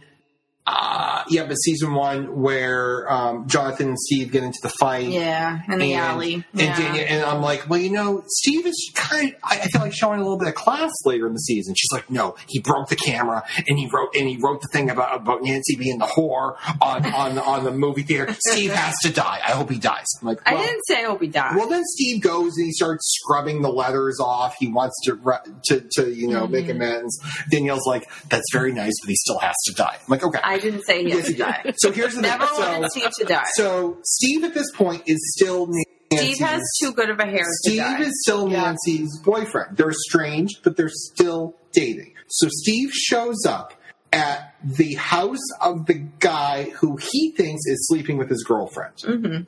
uh, 0.67 1.25
yeah, 1.29 1.45
but 1.45 1.55
season 1.55 1.95
one 1.95 2.41
where 2.41 3.11
um, 3.13 3.49
Jonathan 3.49 3.89
and 3.89 3.99
Steve 3.99 4.31
get 4.31 4.43
into 4.45 4.59
the 4.63 4.69
fight. 4.81 5.09
yeah, 5.09 5.61
in 5.69 5.79
the 5.79 5.93
and, 5.95 6.01
alley. 6.03 6.35
And, 6.35 6.45
yeah. 6.55 6.77
Danielle, 6.77 7.07
and 7.09 7.25
I'm 7.25 7.43
like, 7.43 7.69
well, 7.69 7.81
you 7.81 7.91
know, 7.91 8.23
Steve 8.29 8.67
is 8.67 8.93
kind 8.95 9.31
of, 9.31 9.35
I, 9.43 9.61
I 9.61 9.67
feel 9.67 9.81
like 9.83 9.93
showing 9.93 10.21
a 10.21 10.23
little 10.23 10.39
bit 10.39 10.49
of 10.49 10.55
class 10.55 10.91
later 11.05 11.27
in 11.27 11.33
the 11.33 11.41
season. 11.41 11.75
She's 11.77 11.91
like, 11.93 12.09
no, 12.11 12.37
he 12.49 12.61
broke 12.61 12.89
the 12.89 12.97
camera 12.97 13.43
and 13.69 13.79
he 13.79 13.89
wrote, 13.93 14.15
and 14.17 14.29
he 14.29 14.37
wrote 14.37 14.63
the 14.63 14.69
thing 14.73 14.89
about, 14.89 15.15
about 15.17 15.43
Nancy 15.43 15.77
being 15.77 15.99
the 15.99 16.07
whore 16.07 16.57
on, 16.81 17.05
on, 17.07 17.39
on 17.39 17.65
the 17.65 17.73
movie 17.73 18.03
theater. 18.03 18.35
Steve 18.49 18.73
has 18.73 18.95
to 19.03 19.13
die. 19.13 19.41
I 19.45 19.53
hope 19.53 19.69
he 19.71 19.79
dies. 19.79 20.07
I'm 20.21 20.29
like, 20.29 20.41
I 20.47 20.55
well, 20.55 20.63
didn't 20.65 20.83
say 20.87 21.03
I 21.03 21.07
hope 21.07 21.21
he 21.21 21.29
died. 21.29 21.57
well, 21.57 21.69
then 21.69 21.83
Steve 21.85 22.23
goes 22.23 22.57
and 22.57 22.67
he 22.67 22.73
starts 22.73 23.13
scrubbing 23.21 23.63
the 23.63 23.71
leathers 23.71 24.21
off. 24.21 24.55
He 24.59 24.69
wants 24.69 24.95
to, 25.07 25.19
to, 25.65 25.89
to 25.97 26.11
you 26.15 26.29
know, 26.29 26.47
make 26.47 26.63
Mm-hmm. 26.63 26.71
amends. 26.81 27.19
Danielle's 27.51 27.87
like, 27.89 28.09
that's 28.29 28.45
very 28.53 28.73
nice, 28.73 28.93
but 29.03 29.09
he 29.09 29.17
still 29.17 29.39
has 29.41 29.55
to 29.67 29.73
die. 29.75 29.97
I'm 29.99 30.07
like, 30.07 30.23
okay. 30.23 30.39
I 30.45 30.52
didn't 30.59 30.83
say 30.85 31.03
he 31.03 31.09
Yes, 31.11 31.19
has 31.19 31.27
he 31.29 31.33
to 31.35 31.39
die. 31.39 31.73
So 31.77 31.93
here's 31.93 32.15
the 32.15 32.23
Never 32.23 32.47
thing. 32.47 32.59
wanted 32.59 32.91
So, 32.93 33.01
Steve 33.01 33.11
to 33.19 33.25
die. 33.25 33.47
so 33.55 33.99
Steve 34.05 34.45
at 34.45 34.55
this 34.55 34.71
point 34.73 35.03
is 35.07 35.19
still 35.37 35.67
Nancy's. 35.67 36.37
Steve 36.37 36.47
has 36.47 36.63
too 36.81 36.93
good 36.93 37.11
of 37.11 37.19
a 37.19 37.25
hair 37.27 37.45
to 37.45 37.51
Steve 37.65 37.79
die. 37.81 38.01
is 38.03 38.13
still 38.23 38.49
Yeah. 38.51 38.63
Nancy's 38.63 39.19
boyfriend. 39.21 39.77
They're 39.77 39.91
estranged, 39.91 40.61
but 40.63 40.77
they're 40.77 40.91
still 40.91 41.55
dating. 41.73 42.15
So 42.29 42.49
Steve 42.51 42.91
shows 42.93 43.45
up 43.47 43.75
at 44.13 44.55
the 44.63 44.95
house 44.95 45.41
of 45.63 45.87
the 45.87 45.95
guy 45.95 46.65
who 46.77 46.97
he 47.01 47.31
thinks 47.33 47.63
is 47.67 47.87
sleeping 47.89 48.19
with 48.19 48.29
his 48.29 48.45
girlfriend. 48.45 48.95
Mm-hmm. 48.97 49.43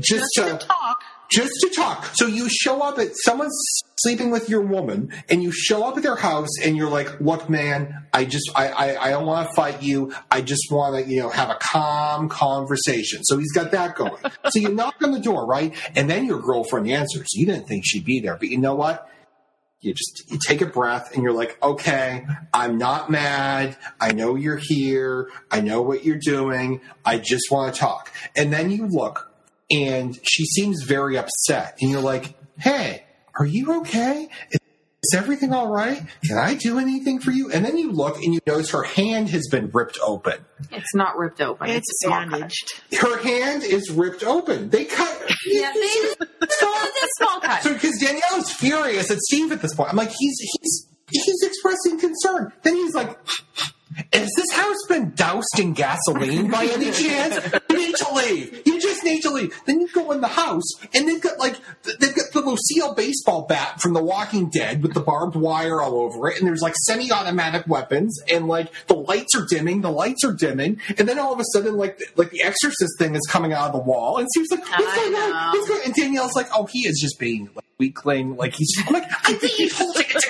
Just, 0.00 0.30
Just 0.34 0.60
to 0.60 0.66
talk. 0.66 0.87
Just 1.30 1.52
to 1.60 1.70
talk. 1.74 2.06
So 2.14 2.26
you 2.26 2.48
show 2.48 2.80
up 2.80 2.98
at 2.98 3.10
someone's 3.24 3.56
sleeping 3.96 4.30
with 4.30 4.48
your 4.48 4.62
woman, 4.62 5.12
and 5.28 5.42
you 5.42 5.52
show 5.52 5.84
up 5.84 5.96
at 5.96 6.02
their 6.02 6.16
house, 6.16 6.48
and 6.62 6.76
you're 6.76 6.90
like, 6.90 7.20
"Look, 7.20 7.50
man, 7.50 8.06
I 8.12 8.24
just, 8.24 8.50
I, 8.54 8.68
I, 8.68 9.06
I 9.06 9.10
don't 9.10 9.26
want 9.26 9.48
to 9.48 9.54
fight 9.54 9.82
you. 9.82 10.12
I 10.30 10.40
just 10.40 10.70
want 10.70 11.04
to, 11.04 11.10
you 11.10 11.20
know, 11.20 11.30
have 11.30 11.50
a 11.50 11.58
calm 11.60 12.28
conversation." 12.28 13.24
So 13.24 13.38
he's 13.38 13.52
got 13.52 13.70
that 13.72 13.94
going. 13.94 14.22
so 14.48 14.58
you 14.58 14.70
knock 14.70 14.96
on 15.02 15.12
the 15.12 15.20
door, 15.20 15.46
right? 15.46 15.74
And 15.94 16.08
then 16.08 16.26
your 16.26 16.40
girlfriend 16.40 16.90
answers. 16.90 17.28
You 17.32 17.46
didn't 17.46 17.66
think 17.66 17.84
she'd 17.86 18.04
be 18.04 18.20
there, 18.20 18.36
but 18.36 18.48
you 18.48 18.58
know 18.58 18.74
what? 18.74 19.08
You 19.80 19.94
just 19.94 20.24
you 20.28 20.40
take 20.44 20.60
a 20.60 20.66
breath 20.66 21.14
and 21.14 21.22
you're 21.22 21.32
like, 21.32 21.56
okay, 21.62 22.26
I'm 22.52 22.78
not 22.78 23.10
mad. 23.10 23.76
I 24.00 24.10
know 24.10 24.34
you're 24.34 24.60
here. 24.60 25.30
I 25.52 25.60
know 25.60 25.82
what 25.82 26.04
you're 26.04 26.18
doing. 26.18 26.80
I 27.04 27.18
just 27.18 27.48
want 27.52 27.72
to 27.72 27.80
talk. 27.80 28.12
And 28.34 28.52
then 28.52 28.72
you 28.72 28.88
look 28.88 29.27
and 29.70 30.18
she 30.22 30.44
seems 30.46 30.82
very 30.84 31.16
upset. 31.18 31.76
And 31.80 31.90
you're 31.90 32.00
like, 32.00 32.34
hey, 32.58 33.04
are 33.38 33.46
you 33.46 33.80
okay? 33.80 34.28
Is 34.50 35.14
everything 35.14 35.52
all 35.52 35.68
right? 35.70 36.02
Can 36.26 36.38
I 36.38 36.54
do 36.54 36.78
anything 36.78 37.20
for 37.20 37.30
you? 37.30 37.52
And 37.52 37.64
then 37.64 37.78
you 37.78 37.92
look 37.92 38.16
and 38.16 38.34
you 38.34 38.40
notice 38.46 38.70
her 38.70 38.82
hand 38.82 39.28
has 39.30 39.46
been 39.48 39.70
ripped 39.72 39.96
open. 40.02 40.44
It's 40.72 40.92
not 40.94 41.16
ripped 41.16 41.40
open. 41.40 41.68
It's, 41.70 41.86
It's 41.88 42.04
a 42.04 42.08
small 42.08 42.20
cut. 42.24 42.30
bandaged. 42.32 42.82
Her 43.00 43.18
hand 43.22 43.62
is 43.62 43.90
ripped 43.90 44.24
open. 44.24 44.70
They 44.70 44.84
cut. 44.86 45.14
Yeah, 45.46 45.72
they 45.72 45.86
so 45.88 46.16
it's 46.40 47.02
a 47.02 47.08
small 47.24 47.40
cut. 47.40 47.62
So 47.62 47.72
because 47.74 47.96
Danielle 48.00 48.38
is 48.38 48.50
furious 48.52 49.10
at 49.10 49.18
Steve 49.18 49.52
at 49.52 49.62
this 49.62 49.72
point, 49.74 49.88
I'm 49.90 49.96
like, 49.96 50.10
he's 50.10 50.36
he's 50.40 50.88
he's 51.10 51.42
expressing 51.42 51.98
concern. 52.00 52.52
Then 52.62 52.74
he's 52.74 52.94
like, 52.94 53.16
"Has 54.12 54.30
this 54.36 54.52
house 54.52 54.76
been 54.88 55.12
doused 55.14 55.58
in 55.58 55.72
gasoline 55.72 56.50
by 56.50 56.64
any 56.64 56.90
chance? 56.92 57.36
You 57.70 57.76
need 57.76 57.96
to 57.96 58.14
leave. 58.14 58.62
You 58.66 58.80
just 58.80 59.04
need 59.04 59.22
to 59.22 59.30
leave." 59.30 59.58
Then 59.66 59.80
you 59.80 59.88
go 59.88 60.10
in 60.12 60.20
the 60.20 60.28
house, 60.28 60.64
and 60.94 61.08
they've 61.08 61.20
got 61.20 61.38
like 61.38 61.56
they've 61.82 62.14
got 62.14 62.32
the 62.32 62.40
Lucille 62.40 62.94
baseball 62.94 63.42
bat 63.42 63.80
from 63.80 63.92
The 63.92 64.02
Walking 64.02 64.48
Dead 64.48 64.82
with 64.82 64.94
the 64.94 65.00
barbed 65.00 65.36
wire 65.36 65.80
all 65.80 66.00
over 66.00 66.28
it, 66.28 66.38
and 66.38 66.46
there's 66.46 66.62
like 66.62 66.74
semi-automatic 66.86 67.66
weapons, 67.66 68.18
and 68.30 68.48
like 68.48 68.72
the 68.86 68.94
lights 68.94 69.34
are 69.34 69.46
dimming, 69.46 69.80
the 69.80 69.90
lights 69.90 70.24
are 70.24 70.32
dimming, 70.32 70.80
and 70.96 71.08
then 71.08 71.18
all 71.18 71.32
of 71.32 71.40
a 71.40 71.44
sudden, 71.52 71.76
like 71.76 72.00
like 72.16 72.30
the 72.30 72.42
Exorcist 72.42 72.98
thing 72.98 73.14
is 73.14 73.26
coming 73.28 73.52
out 73.52 73.66
of 73.66 73.72
the 73.72 73.78
wall, 73.78 74.18
and 74.18 74.28
Steve's 74.30 74.50
like, 74.50 74.68
"What's 74.68 74.96
going 74.96 75.14
on? 75.14 75.52
What's 75.52 75.68
going?" 75.68 75.82
And 75.84 75.94
Danielle's 75.94 76.34
like, 76.34 76.48
"Oh, 76.54 76.66
he 76.70 76.80
is 76.80 76.98
just 77.00 77.18
being 77.18 77.48
like 77.54 77.64
weakling. 77.78 78.36
Like 78.36 78.54
he's 78.54 78.72
I'm 78.86 78.92
like, 78.92 79.04
I 79.28 79.34
think 79.34 79.52
he's 79.52 79.76
holding 79.76 80.04
it 80.08 80.24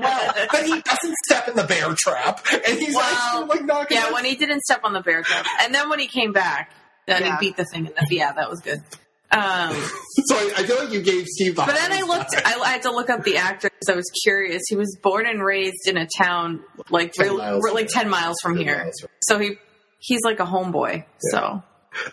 well, 0.00 0.34
but 0.52 0.64
he 0.64 0.80
doesn't 0.80 1.14
step 1.26 1.48
in 1.48 1.56
the 1.56 1.64
bear 1.64 1.92
trap, 1.94 2.44
and 2.52 2.78
he's 2.78 2.94
Well, 2.94 3.04
actually 3.04 3.48
like 3.58 3.64
knocking. 3.64 3.96
Yeah, 3.96 4.12
when 4.12 4.24
he 4.24 4.34
didn't 4.36 4.62
step 4.62 4.80
on 4.84 4.92
the 4.92 5.00
bear 5.00 5.22
trap, 5.22 5.46
and 5.62 5.74
then 5.74 5.88
when 5.88 5.98
he 5.98 6.06
came 6.06 6.32
back, 6.32 6.70
then 7.06 7.22
Yeah. 7.22 7.38
he 7.38 7.48
beat 7.48 7.56
the 7.56 7.64
thing. 7.64 7.86
In 7.86 7.92
the, 7.94 8.14
yeah, 8.14 8.32
that 8.32 8.48
was 8.50 8.60
good. 8.60 8.82
Um, 9.30 9.74
so 10.26 10.36
I, 10.36 10.52
I 10.58 10.62
feel 10.64 10.76
like 10.78 10.92
you 10.92 11.02
gave 11.02 11.26
Steve 11.26 11.56
the. 11.56 11.62
but 11.66 11.74
then 11.74 11.92
I 11.92 12.02
looked. 12.02 12.34
I, 12.44 12.60
I 12.60 12.68
had 12.70 12.82
to 12.82 12.92
look 12.92 13.10
up 13.10 13.24
the 13.24 13.36
actor 13.38 13.68
because 13.70 13.92
I 13.92 13.96
was 13.96 14.08
curious. 14.22 14.62
He 14.68 14.76
was 14.76 14.96
born 15.02 15.26
and 15.26 15.42
raised 15.44 15.86
in 15.88 15.96
a 15.96 16.06
town 16.18 16.62
like 16.90 17.12
10 17.12 17.26
real- 17.26 17.38
miles 17.38 17.64
like 17.72 17.90
from 17.90 18.00
ten 18.02 18.10
miles 18.10 18.36
from 18.42 18.56
10 18.56 18.64
here. 18.64 18.78
miles 18.78 18.94
from- 19.00 19.10
So 19.22 19.38
he 19.38 19.58
he's 19.98 20.20
like 20.22 20.38
a 20.40 20.44
homeboy. 20.46 21.04
So 21.32 21.62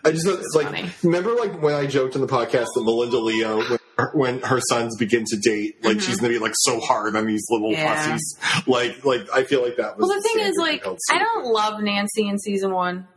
I 0.03 0.11
just 0.11 0.25
it's 0.27 0.55
like 0.55 0.65
funny. 0.67 0.89
remember 1.03 1.35
like 1.35 1.61
when 1.61 1.75
I 1.75 1.85
joked 1.85 2.15
on 2.15 2.21
the 2.21 2.27
podcast 2.27 2.67
that 2.73 2.81
Melinda 2.83 3.19
Leo 3.19 3.57
when 3.57 3.79
her, 3.97 4.11
when 4.15 4.41
her 4.41 4.59
sons 4.69 4.95
begin 4.97 5.23
to 5.27 5.37
date, 5.37 5.83
like 5.83 6.01
she's 6.01 6.17
gonna 6.19 6.33
be 6.33 6.39
like 6.39 6.53
so 6.55 6.79
hard 6.79 7.15
on 7.15 7.25
these 7.27 7.43
little 7.49 7.71
Mm-hmm. 7.71 7.81
Yeah. 7.81 8.11
pussies. 8.11 8.67
Like 8.67 9.05
like 9.05 9.27
I 9.33 9.43
feel 9.43 9.61
like 9.63 9.77
that 9.77 9.97
was. 9.97 10.07
well, 10.09 10.17
the 10.17 10.21
thing 10.21 10.39
is, 10.45 10.55
like, 10.57 10.85
I 11.11 11.19
don't 11.19 11.45
love 11.45 11.81
Nancy 11.81 12.27
in 12.27 12.37
season 12.39 12.71
one. 12.73 13.07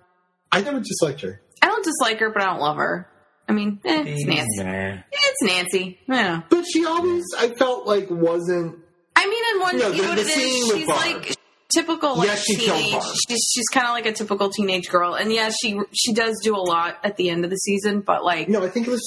I 0.53 0.61
never 0.61 0.81
disliked 0.81 1.21
her. 1.23 1.41
I 1.63 1.67
don't 1.69 1.85
dislike 1.85 2.21
her, 2.21 2.31
but 2.31 2.43
I 2.43 2.47
don't 2.47 2.61
love 2.61 2.77
her. 2.77 3.09
I 3.49 3.53
mean, 3.53 3.81
eh, 3.85 4.03
it's 4.07 4.25
Nancy. 4.25 4.63
Nah. 4.65 5.03
It's 5.13 5.43
Nancy. 5.43 5.99
Yeah. 6.09 6.43
But 6.51 6.65
she 6.71 6.85
always 6.85 7.25
I 7.39 7.49
felt 7.55 7.87
like 7.87 8.11
wasn't. 8.11 8.79
I 9.15 9.27
mean, 9.27 9.45
in 9.55 9.61
one, 9.61 9.79
No, 9.79 9.89
you 9.91 10.03
know 10.03 10.15
the- 10.15 10.17
what 10.17 10.19
the 10.19 10.25
scene 10.25 10.63
is. 10.65 10.73
She's 10.79 10.87
Barb. 10.87 11.01
like 11.01 11.37
typical, 11.75 12.17
like 12.17 12.27
Yes, 12.29 12.45
she 12.45 12.57
killed 12.57 12.79
teenage. 12.83 13.03
She's 13.29 13.51
she's 13.55 13.69
kind 13.73 13.87
of 13.87 13.93
like 13.93 14.07
a 14.07 14.13
typical 14.13 14.51
teenage 14.51 14.89
girl, 14.89 15.15
and 15.15 15.33
yeah, 15.33 15.51
she 15.51 15.79
she 15.93 16.13
does 16.13 16.39
do 16.43 16.55
a 16.55 16.59
lot 16.61 16.99
at 17.03 17.17
the 17.17 17.31
end 17.31 17.45
of 17.45 17.51
the 17.51 17.57
season, 17.57 18.01
but 18.01 18.25
like 18.25 18.49
No, 18.49 18.65
I 18.65 18.69
think 18.69 18.87
it 18.89 18.91
was 18.91 19.03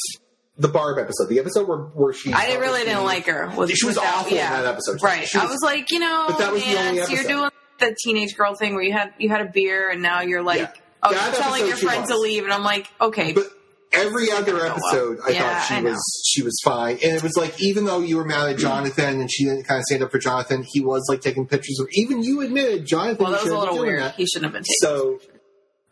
the 0.59 0.67
Barb 0.67 0.99
episode. 0.99 1.29
The 1.29 1.39
episode 1.39 1.67
where 1.67 1.77
where 1.79 2.13
she. 2.13 2.31
I 2.33 2.45
didn't- 2.47 2.61
really 2.61 2.83
didn't 2.83 3.05
like 3.05 3.25
her. 3.25 3.51
With, 3.57 3.71
She 3.71 3.85
was 3.85 3.95
without- 3.95 4.13
awful 4.15 4.31
in 4.31 4.37
yeah. 4.37 4.61
that 4.61 4.65
episode. 4.73 5.01
Right. 5.01 5.27
She 5.27 5.37
I 5.37 5.43
was- 5.43 5.51
was 5.51 5.59
like, 5.63 5.89
you 5.91 5.99
know, 5.99 6.25
But 6.27 6.37
that 6.39 6.51
was 6.51 6.63
the 6.63 6.77
only 6.77 6.97
Nance, 6.99 7.09
you're 7.11 7.23
doing 7.23 7.49
the 7.79 7.95
teenage 8.03 8.35
girl 8.35 8.53
thing 8.55 8.73
where 8.75 8.83
you 8.83 8.91
had 8.93 9.13
you 9.17 9.29
had 9.29 9.41
a 9.41 9.49
beer 9.49 9.89
and 9.89 10.01
now 10.01 10.21
you're 10.21 10.43
like, 10.43 10.59
Yeah. 10.59 10.71
oh, 11.03 11.13
That 11.13 11.31
you're 11.33 11.41
telling 11.41 11.65
your 11.67 11.77
she 11.77 11.85
friends 11.85 12.09
to 12.09 12.17
leave, 12.17 12.43
and 12.43 12.51
I'm 12.53 12.63
like, 12.63 12.87
okay, 12.99 13.31
But 13.31 13.45
every 13.93 14.29
other 14.31 14.65
episode, 14.65 15.19
I 15.25 15.29
Yeah, 15.29 15.59
thought 15.59 15.65
she 15.67 15.73
I 15.75 15.81
was 15.81 16.21
she 16.27 16.41
was 16.43 16.59
fine, 16.63 16.99
and 17.01 17.13
it 17.15 17.23
was 17.23 17.37
like 17.37 17.59
even 17.61 17.85
though 17.85 18.01
you 18.01 18.17
were 18.17 18.25
mad 18.25 18.49
at 18.49 18.57
Jonathan 18.57 19.21
and 19.21 19.31
she 19.31 19.45
didn't 19.45 19.63
kind 19.63 19.79
of 19.79 19.85
stand 19.85 20.03
up 20.03 20.11
for 20.11 20.19
Jonathan, 20.19 20.63
he 20.67 20.81
was 20.81 21.05
like 21.07 21.21
taking 21.21 21.47
pictures 21.47 21.79
of. 21.79 21.87
Even 21.93 22.21
you 22.21 22.41
admitted 22.41 22.85
Jonathan. 22.85 23.23
well, 23.23 23.31
that 23.31 23.43
was 23.43 23.51
a 23.53 23.57
little 23.57 23.79
weird. 23.79 24.01
that. 24.01 24.15
He 24.15 24.25
shouldn't 24.25 24.53
have 24.53 24.53
been 24.53 24.63
taken. 24.63 24.75
So, 24.81 25.19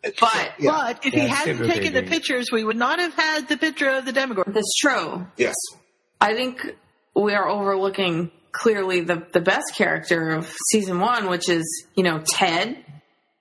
but 0.02 0.52
yeah, 0.58 0.70
But 0.70 1.06
if 1.06 1.12
Yeah, 1.14 1.22
he 1.22 1.28
hadn't 1.28 1.66
taken 1.68 1.92
the 1.92 2.02
pictures, 2.02 2.50
we 2.52 2.64
would 2.64 2.76
not 2.76 2.98
have 2.98 3.14
had 3.14 3.48
the 3.48 3.56
picture 3.56 3.88
of 3.90 4.04
the 4.04 4.12
Demogorgon. 4.12 4.54
that's 4.54 4.74
true. 4.80 5.26
yes, 5.36 5.54
I 6.20 6.34
think 6.34 6.74
we 7.14 7.34
are 7.34 7.48
overlooking 7.48 8.30
clearly 8.52 9.00
the 9.00 9.26
the 9.32 9.40
best 9.40 9.74
character 9.76 10.30
of 10.30 10.52
season 10.70 11.00
one, 11.00 11.28
which 11.28 11.48
is 11.48 11.64
you 11.94 12.02
know 12.04 12.22
Ted, 12.24 12.76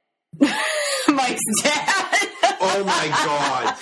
Mike's 0.39 1.41
dad. 1.63 2.27
oh 2.59 2.83
my 2.85 3.07
god, 3.25 3.75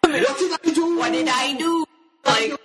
what 0.00 0.12
did 0.12 0.26
I 0.52 0.72
do? 0.74 0.96
what 0.98 1.12
did 1.12 1.28
I 1.28 1.56
do? 1.56 1.84
Like 2.24 2.58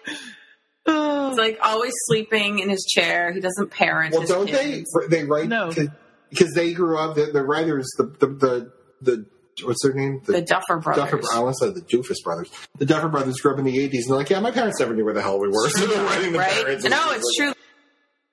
he's 0.86 1.38
like 1.38 1.59
always 1.63 1.93
sleeping 2.05 2.59
in 2.59 2.70
his 2.70 2.86
chair. 2.86 3.32
He 3.34 3.39
doesn't 3.41 3.72
parent 3.72 4.11
Well, 4.13 4.22
his 4.22 4.30
don't 4.30 4.49
they? 4.51 4.72
kids. 4.84 4.97
They 5.09 5.24
write 5.26 5.47
No. 5.49 5.72
because 6.30 6.53
they 6.53 6.74
grew 6.74 6.97
up. 6.97 7.15
The, 7.15 7.28
the 7.28 7.43
writers, 7.43 7.88
the 7.97 8.03
the 8.20 8.28
the, 8.28 8.72
the 9.01 9.26
what's 9.64 9.84
their 9.84 9.93
name? 9.93 10.22
The 10.26 10.41
Duffer 10.41 10.78
Brothers. 10.78 11.03
Duffer, 11.05 11.22
I 11.34 11.39
want 11.39 11.55
to 11.60 11.66
say 11.68 11.72
the 11.74 11.82
Doofus 11.82 12.24
brothers. 12.24 12.49
The 12.78 12.86
Duffer 12.86 13.08
brothers 13.10 13.38
grew 13.38 13.53
up 13.53 13.60
in 13.60 13.66
the 13.66 13.78
'80s, 13.78 13.91
and 14.03 14.10
they're 14.10 14.18
like, 14.18 14.30
"Yeah, 14.30 14.39
my 14.39 14.51
parents 14.51 14.80
never 14.80 14.93
knew 14.93 15.05
where 15.05 15.14
the 15.14 15.22
hell 15.22 15.39
we 15.39 15.47
were." 15.47 15.70
So 15.70 15.86
they're 15.86 16.03
writing 16.03 16.34
the 16.34 16.39
right? 16.39 16.51
parents. 16.51 16.84
No, 16.86 17.12
it's 17.12 17.36
true. 17.38 17.53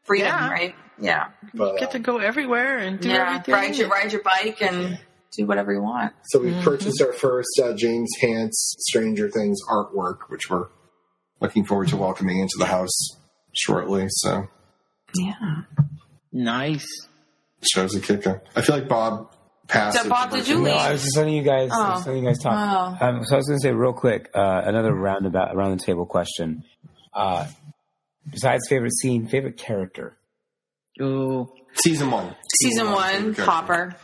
Freedom, 0.05 0.27
Yeah. 0.29 0.51
right? 0.51 0.75
Yeah. 1.01 1.29
But, 1.55 1.79
Get 1.79 1.89
uh, 1.89 1.93
to 1.93 1.99
go 1.99 2.18
everywhere 2.18 2.77
and 2.79 3.01
do 3.01 3.09
yeah. 3.09 3.27
everything. 3.41 3.55
Ride 3.55 3.77
your 3.77 3.89
ride 3.89 4.12
your 4.12 4.22
bike 4.22 4.61
and 4.62 4.99
do 5.37 5.47
whatever 5.47 5.72
you 5.72 5.83
want. 5.83 6.12
so 6.27 6.39
we 6.39 6.51
Mm-hmm. 6.51 6.62
purchased 6.62 7.01
our 7.03 7.12
first 7.12 7.49
uh, 7.62 7.72
James 7.75 8.11
Hance 8.20 8.77
Stranger 8.81 9.29
Things 9.31 9.59
artwork, 9.68 10.18
which 10.29 10.49
we're 10.51 10.66
looking 11.41 11.64
forward 11.64 11.89
to 11.89 11.97
welcoming 11.97 12.39
into 12.39 12.55
the 12.59 12.66
house 12.66 12.93
shortly. 13.53 14.07
So 14.09 14.47
Yeah. 15.16 15.62
Nice. 16.33 16.87
shows 17.62 17.95
a 17.97 18.01
kicker. 18.01 18.43
I 18.55 18.61
feel 18.61 18.77
like 18.77 18.89
Bob 18.89 19.34
passed. 19.69 20.03
So, 20.03 20.09
Bob, 20.09 20.31
did 20.31 20.47
you 20.49 20.57
Virginia. 20.59 20.73
No, 20.73 20.77
I 20.79 20.93
was 20.93 21.03
just 21.03 21.17
letting 21.17 21.35
you 21.35 21.43
guys, 21.43 21.71
I 21.73 21.91
was 21.95 22.03
Oh. 22.07 22.11
letting 22.11 22.25
you 22.25 22.29
guys 22.31 22.39
talk. 22.39 22.99
Oh. 23.01 23.07
Um, 23.07 23.25
so 23.25 23.35
I 23.35 23.39
was 23.39 23.47
going 23.47 23.59
to 23.61 23.62
say 23.62 23.73
real 23.73 23.93
quick, 23.93 24.31
uh, 24.35 24.62
another 24.65 24.93
roundabout 24.95 25.55
around 25.55 25.79
the 25.79 25.85
table 25.85 26.07
question. 26.07 26.65
Uh, 27.12 27.47
besides 28.31 28.67
favorite 28.69 28.93
scene, 28.95 29.27
favorite 29.27 29.57
character. 29.57 30.17
Ooh, 31.01 31.49
Season 31.75 32.11
one. 32.11 32.37
Season 32.62 32.91
one. 32.91 33.35
Hopper. 33.35 33.97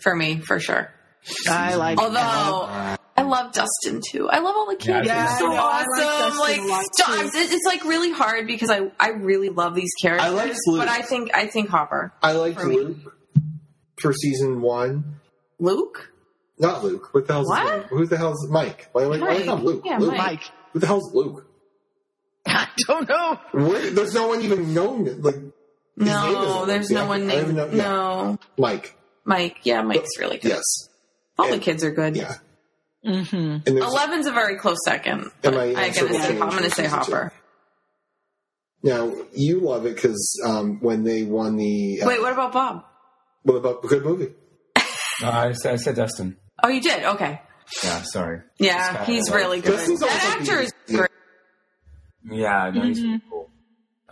For 0.00 0.14
me, 0.14 0.40
for 0.40 0.60
sure. 0.60 0.90
I 1.48 1.74
like. 1.76 1.98
Although 1.98 2.18
I 2.20 3.22
love 3.22 3.52
Dustin 3.54 4.02
too. 4.06 4.28
I 4.28 4.40
love 4.40 4.54
all 4.54 4.66
the 4.68 4.76
kids. 4.76 5.06
Yeah, 5.08 5.26
They're 5.26 5.38
so 5.38 5.46
I 5.50 5.54
know. 5.54 5.56
I 5.56 5.84
like 5.88 6.32
awesome. 6.32 6.38
Like, 6.38 6.60
a 6.60 6.64
lot, 6.66 6.84
so 6.92 7.04
too. 7.06 7.12
I'm- 7.12 7.26
it's 7.26 7.52
it's 7.54 7.64
like 7.66 7.84
really 7.84 8.12
hard 8.12 8.46
because 8.46 8.70
I 8.70 8.90
I 9.00 9.08
really 9.12 9.48
love 9.48 9.74
these 9.74 9.90
characters. 10.02 10.26
I 10.26 10.34
like 10.34 10.54
Luke. 10.66 10.80
but 10.80 10.88
I 10.88 11.00
think 11.00 11.30
I 11.34 11.46
think 11.46 11.70
Hopper. 11.70 12.12
I 12.22 12.32
like 12.32 12.60
For 12.60 12.66
me. 12.66 12.96
Luke 13.96 14.02
for 14.02 14.12
season 14.12 14.60
one. 14.60 15.20
Luke. 15.58 16.12
Not 16.58 16.84
Luke. 16.84 17.12
What 17.12 17.26
the 17.26 17.34
hell's 17.34 17.48
What? 17.48 17.62
his 17.62 17.70
name? 17.70 17.82
Who 17.98 18.06
the 18.06 18.16
hell's 18.16 18.48
Mike? 18.48 18.88
Why, 18.92 19.06
why, 19.06 19.18
why 19.18 19.38
not 19.42 19.62
Luke? 19.62 19.82
Yeah, 19.84 19.98
Luke. 19.98 20.12
Mike. 20.12 20.18
Mike. 20.26 20.50
Who 20.72 20.78
the 20.80 20.86
hell's 20.86 21.12
Luke? 21.14 21.46
I 22.46 22.68
don't 22.86 23.08
know. 23.08 23.38
Where, 23.52 23.90
there's 23.90 24.14
no 24.14 24.28
one 24.28 24.42
even 24.42 24.72
known. 24.74 25.20
Like 25.20 25.36
No, 25.96 26.64
there's 26.66 26.90
no 26.90 27.06
one 27.06 27.26
named. 27.26 27.42
even 27.42 27.56
know- 27.56 27.66
yeah. 27.70 27.76
No, 27.76 28.38
Mike. 28.58 28.96
Mike. 29.24 29.60
Yeah, 29.64 29.82
Mike's 29.82 30.18
really 30.18 30.38
good. 30.38 30.50
Yes. 30.50 30.88
All 31.38 31.50
the 31.50 31.58
kids 31.58 31.84
are 31.84 31.90
good. 31.90 32.16
Yeah. 32.16 32.36
Mm-hmm. 33.04 33.36
And 33.36 33.62
there's, 33.64 33.84
Eleven's 33.84 34.26
a 34.26 34.32
very 34.32 34.56
close 34.56 34.78
second. 34.84 35.30
But 35.42 35.54
Am 35.54 35.60
I 35.60 35.64
I'm 35.84 35.92
gonna 35.92 36.14
say 36.14 36.30
I'm 36.32 36.38
gonna 36.50 36.70
say 36.70 36.84
season 36.84 36.90
two? 37.04 37.12
Hopper. 37.12 37.32
now 38.82 39.12
you 39.34 39.60
love 39.60 39.86
it 39.86 39.94
because 39.94 40.40
um, 40.44 40.80
when 40.80 41.04
they 41.04 41.22
won 41.22 41.56
the 41.56 42.02
uh, 42.02 42.06
Wait, 42.06 42.20
what 42.20 42.32
about 42.32 42.52
Bob? 42.52 42.84
What 43.46 43.54
about 43.56 43.82
good 43.82 44.04
movie? 44.04 44.32
No, 45.22 45.30
I, 45.30 45.52
said, 45.52 45.72
I 45.72 45.76
said 45.76 45.96
Dustin. 45.96 46.36
Oh, 46.62 46.68
you 46.68 46.82
did. 46.82 47.02
Okay. 47.02 47.40
Yeah, 47.82 48.02
sorry. 48.02 48.42
Yeah, 48.58 49.02
he's 49.06 49.30
really 49.30 49.62
good. 49.62 49.72
Dustin's 49.72 50.02
almost 50.02 50.20
That 50.22 50.28
like 50.28 50.40
actor 50.42 50.60
is 50.60 50.72
great. 50.88 51.10
Yeah, 52.30 52.70
no, 52.74 52.82
he's 52.82 52.98
Mm-hmm. 52.98 53.06
really 53.08 53.22
cool. 53.30 53.50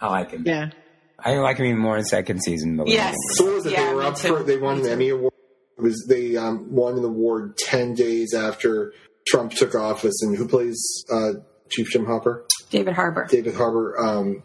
I 0.00 0.08
like 0.08 0.30
him. 0.30 0.44
Yeah. 0.46 0.70
I 1.18 1.36
like 1.38 1.58
him 1.58 1.66
even 1.66 1.78
more 1.78 1.98
in 1.98 2.04
second 2.04 2.42
season. 2.42 2.76
But 2.78 2.88
Yes. 2.88 3.14
So 3.32 3.44
what 3.44 3.54
was 3.56 3.66
it? 3.66 3.72
Yeah, 3.72 3.86
they 3.88 3.94
were 3.94 4.00
me 4.00 4.06
up 4.06 4.16
too. 4.16 4.36
for. 4.36 4.42
They 4.44 4.56
won 4.56 4.76
Me 4.76 4.80
an 4.80 4.86
too. 4.86 4.92
Emmy 4.92 5.08
award. 5.10 5.32
It 5.76 5.82
was 5.82 6.06
they 6.08 6.36
um, 6.36 6.72
won 6.72 6.96
an 6.98 7.04
award 7.04 7.56
ten 7.58 7.94
days 7.94 8.32
after 8.34 8.92
Trump 9.26 9.52
took 9.52 9.74
office. 9.74 10.22
And 10.22 10.36
who 10.36 10.48
plays 10.48 11.04
uh, 11.12 11.32
Chief 11.70 11.88
Jim 11.90 12.06
Hopper? 12.06 12.46
David 12.70 12.94
Harbour. 12.94 13.26
David 13.30 13.54
Harbour 13.54 13.98
um, 14.02 14.42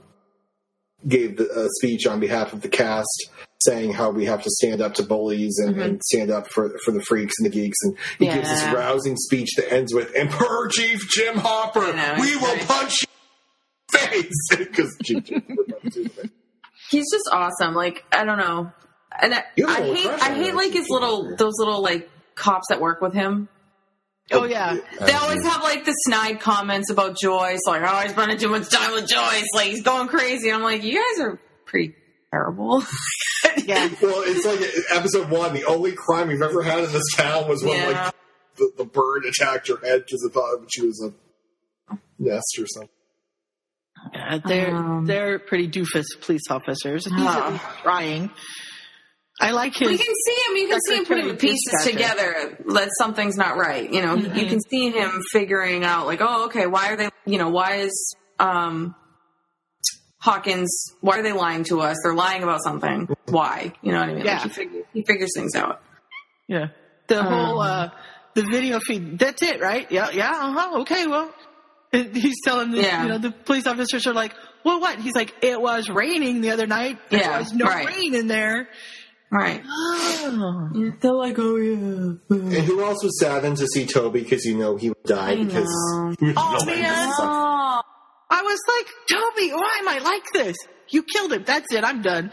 gave 1.08 1.40
a 1.40 1.68
speech 1.78 2.06
on 2.06 2.20
behalf 2.20 2.54
of 2.54 2.62
the 2.62 2.70
cast, 2.70 3.30
saying 3.64 3.94
how 3.94 4.10
we 4.10 4.26
have 4.26 4.42
to 4.44 4.50
stand 4.50 4.82
up 4.82 4.94
to 4.96 5.04
bullies 5.04 5.60
and, 5.60 5.80
and 5.82 6.04
stand 6.04 6.30
up 6.32 6.48
for 6.48 6.78
for 6.84 6.92
the 6.92 7.02
freaks 7.02 7.36
and 7.40 7.46
the 7.46 7.50
geeks. 7.50 7.78
And 7.84 7.98
he 8.18 8.26
gives 8.26 8.50
this 8.50 8.64
Mm-hmm. 8.64 8.76
Rousing 8.76 9.16
speech 9.18 9.50
that 9.58 9.72
ends 9.72 9.94
with 9.94 10.14
"Emperor 10.16 10.68
Chief 10.72 11.10
Jim 11.10 11.38
Hopper, 11.38 11.94
know, 11.94 12.16
we 12.20 12.36
will 12.36 12.58
punch 12.66 13.02
you 13.02 13.08
in 13.08 13.92
the 13.92 13.98
face 13.98 14.48
because 14.58 14.98
Chief 15.04 15.24
Jim 15.24 15.44
Hopper 15.48 15.64
punches 15.82 15.96
you 15.96 16.02
in 16.02 16.08
the 16.08 16.14
face. 16.14 16.32
He's 16.90 17.12
just 17.12 17.30
awesome. 17.32 17.74
Like 17.76 18.04
I 18.12 18.26
don't 18.26 18.38
know, 18.38 18.72
and 19.22 19.34
I, 19.34 19.44
I 19.68 19.82
hate 19.82 20.08
I 20.08 20.34
hate 20.36 20.56
like 20.56 20.74
his 20.74 20.88
little 20.90 21.36
those 21.36 21.54
little 21.58 21.82
like 21.82 22.10
cops 22.36 22.68
that 22.70 22.82
work 22.82 23.02
with 23.02 23.14
him. 23.14 23.48
Oh 24.32 24.46
yeah. 24.46 24.78
They 25.00 25.14
always 25.14 25.44
have 25.44 25.64
like 25.64 25.86
the 25.86 25.92
snide 26.06 26.40
comments 26.40 26.92
about 26.92 27.18
Joyce, 27.20 27.60
like, 27.68 27.82
"Oh, 27.84 28.00
he's 28.02 28.12
spending 28.12 28.38
too 28.38 28.50
much 28.50 28.70
time 28.70 28.92
with 28.94 29.08
Joyce. 29.08 29.46
Like 29.56 29.68
he's 29.68 29.82
going 29.84 30.08
crazy." 30.08 30.52
I'm 30.52 30.62
like, 30.62 30.84
you 30.84 30.94
guys 30.96 31.26
are 31.26 31.40
pretty 31.66 31.96
terrible. 32.32 32.84
Yeah. 33.66 33.88
Well, 34.02 34.22
it's 34.26 34.46
like 34.46 34.60
episode 34.98 35.30
one. 35.30 35.54
The 35.54 35.64
only 35.66 35.94
crime 35.94 36.28
we've 36.28 36.42
ever 36.42 36.62
had 36.62 36.84
in 36.84 36.92
this 36.92 37.06
town 37.16 37.48
was 37.48 37.64
when 37.64 37.78
Yeah. 37.78 37.88
like 38.06 38.14
the, 38.58 38.72
the 38.78 38.86
bird 38.86 39.24
attacked 39.26 39.68
her 39.70 39.78
head 39.78 40.04
because 40.06 40.24
it 40.24 40.34
thought 40.34 40.60
she 40.70 40.86
was 40.86 41.02
a 41.02 41.96
nest 42.20 42.60
or 42.60 42.66
something. 42.68 42.90
Yeah, 44.14 44.40
they're 44.46 44.76
Um. 44.76 45.06
they're 45.06 45.40
pretty 45.40 45.68
doofus 45.70 46.06
police 46.22 46.44
officers. 46.50 47.06
He's 47.06 47.14
at 47.26 47.60
trying. 47.82 48.30
I 49.42 49.52
like 49.52 49.74
his. 49.76 49.90
you 49.92 49.98
can 49.98 50.16
see 50.26 50.36
him. 50.52 50.58
You 50.58 50.68
can 50.68 50.80
see 50.88 50.96
him 50.98 51.06
putting 51.06 51.28
the 51.30 51.34
pieces 51.36 51.84
together. 51.86 52.58
That 52.68 52.90
something's 53.00 53.38
not 53.38 53.56
right. 53.58 53.92
You 53.92 54.02
know, 54.02 54.16
you 54.16 54.46
can 54.48 54.60
see 54.62 54.90
him 54.92 55.22
figuring 55.32 55.84
out, 55.86 56.08
like, 56.08 56.20
oh, 56.22 56.46
okay, 56.48 56.68
why 56.68 56.92
are 56.92 56.98
they? 56.98 57.10
You 57.26 57.38
know, 57.38 57.50
why 57.50 57.76
is 57.76 58.16
um, 58.40 58.96
Hawkins? 60.20 60.94
Why 61.02 61.20
are 61.20 61.24
they 61.24 61.32
lying 61.32 61.64
to 61.66 61.82
us? 61.82 61.98
They're 62.04 62.14
lying 62.14 62.44
about 62.44 62.62
something. 62.64 63.08
Why? 63.30 63.74
You 63.82 63.94
know 63.94 64.00
what 64.02 64.10
I 64.10 64.14
mean? 64.16 64.26
Yeah. 64.26 64.34
Like 64.34 64.44
he, 64.44 64.50
figures, 64.50 64.86
he 64.94 65.02
figures 65.04 65.32
things 65.36 65.56
out. 65.56 65.82
Yeah. 66.48 66.68
The 67.08 67.20
Um. 67.22 67.26
whole 67.28 67.62
uh 67.62 67.90
the 68.36 68.44
video 68.44 68.80
feed. 68.80 69.18
That's 69.20 69.42
it, 69.42 69.60
right? 69.62 69.90
Yeah, 69.92 70.10
yeah. 70.12 70.32
Uh 70.32 70.52
huh. 70.52 70.80
Okay. 70.82 71.08
Well, 71.08 71.34
he's 71.92 72.36
telling 72.44 72.72
the 72.72 72.82
Yeah. 72.82 73.04
you 73.04 73.10
know 73.10 73.18
the 73.18 73.32
police 73.32 73.66
officers 73.68 74.06
are 74.08 74.14
like, 74.14 74.34
well, 74.64 74.80
what? 74.82 75.00
He's 75.00 75.16
like, 75.16 75.34
it 75.42 75.60
was 75.60 75.90
raining 75.90 76.42
the 76.42 76.52
other 76.52 76.68
night. 76.68 77.00
There 77.10 77.22
Yeah, 77.22 77.40
was 77.40 77.54
no 77.54 77.66
right. 77.66 77.88
rain 77.88 78.14
in 78.14 78.28
there. 78.28 78.68
Right. 79.32 79.64
Oh. 80.32 80.70
They're 81.00 81.14
like, 81.14 81.40
oh 81.40 81.56
yeah. 81.56 82.14
And 82.30 82.54
who 82.54 82.84
else 82.84 83.04
was 83.04 83.20
saddened 83.20 83.58
to 83.58 83.68
see 83.68 83.88
Toby 83.88 84.22
because 84.22 84.46
you 84.46 84.56
know 84.56 84.76
he 84.76 84.90
would 84.90 85.04
die 85.04 85.32
I 85.32 85.44
because 85.44 85.66
know. 85.66 86.16
Oh 86.38 86.66
man. 86.66 87.10
Oh, 87.18 87.82
I 88.30 88.42
was 88.44 88.60
like, 88.68 88.86
Toby, 89.10 89.52
why 89.54 89.78
am 89.80 89.88
I 89.88 90.00
like 90.00 90.24
this? 90.34 90.56
You 90.90 91.04
killed 91.04 91.34
him. 91.34 91.44
That's 91.46 91.74
it. 91.74 91.84
I'm 91.84 92.02
done. 92.04 92.32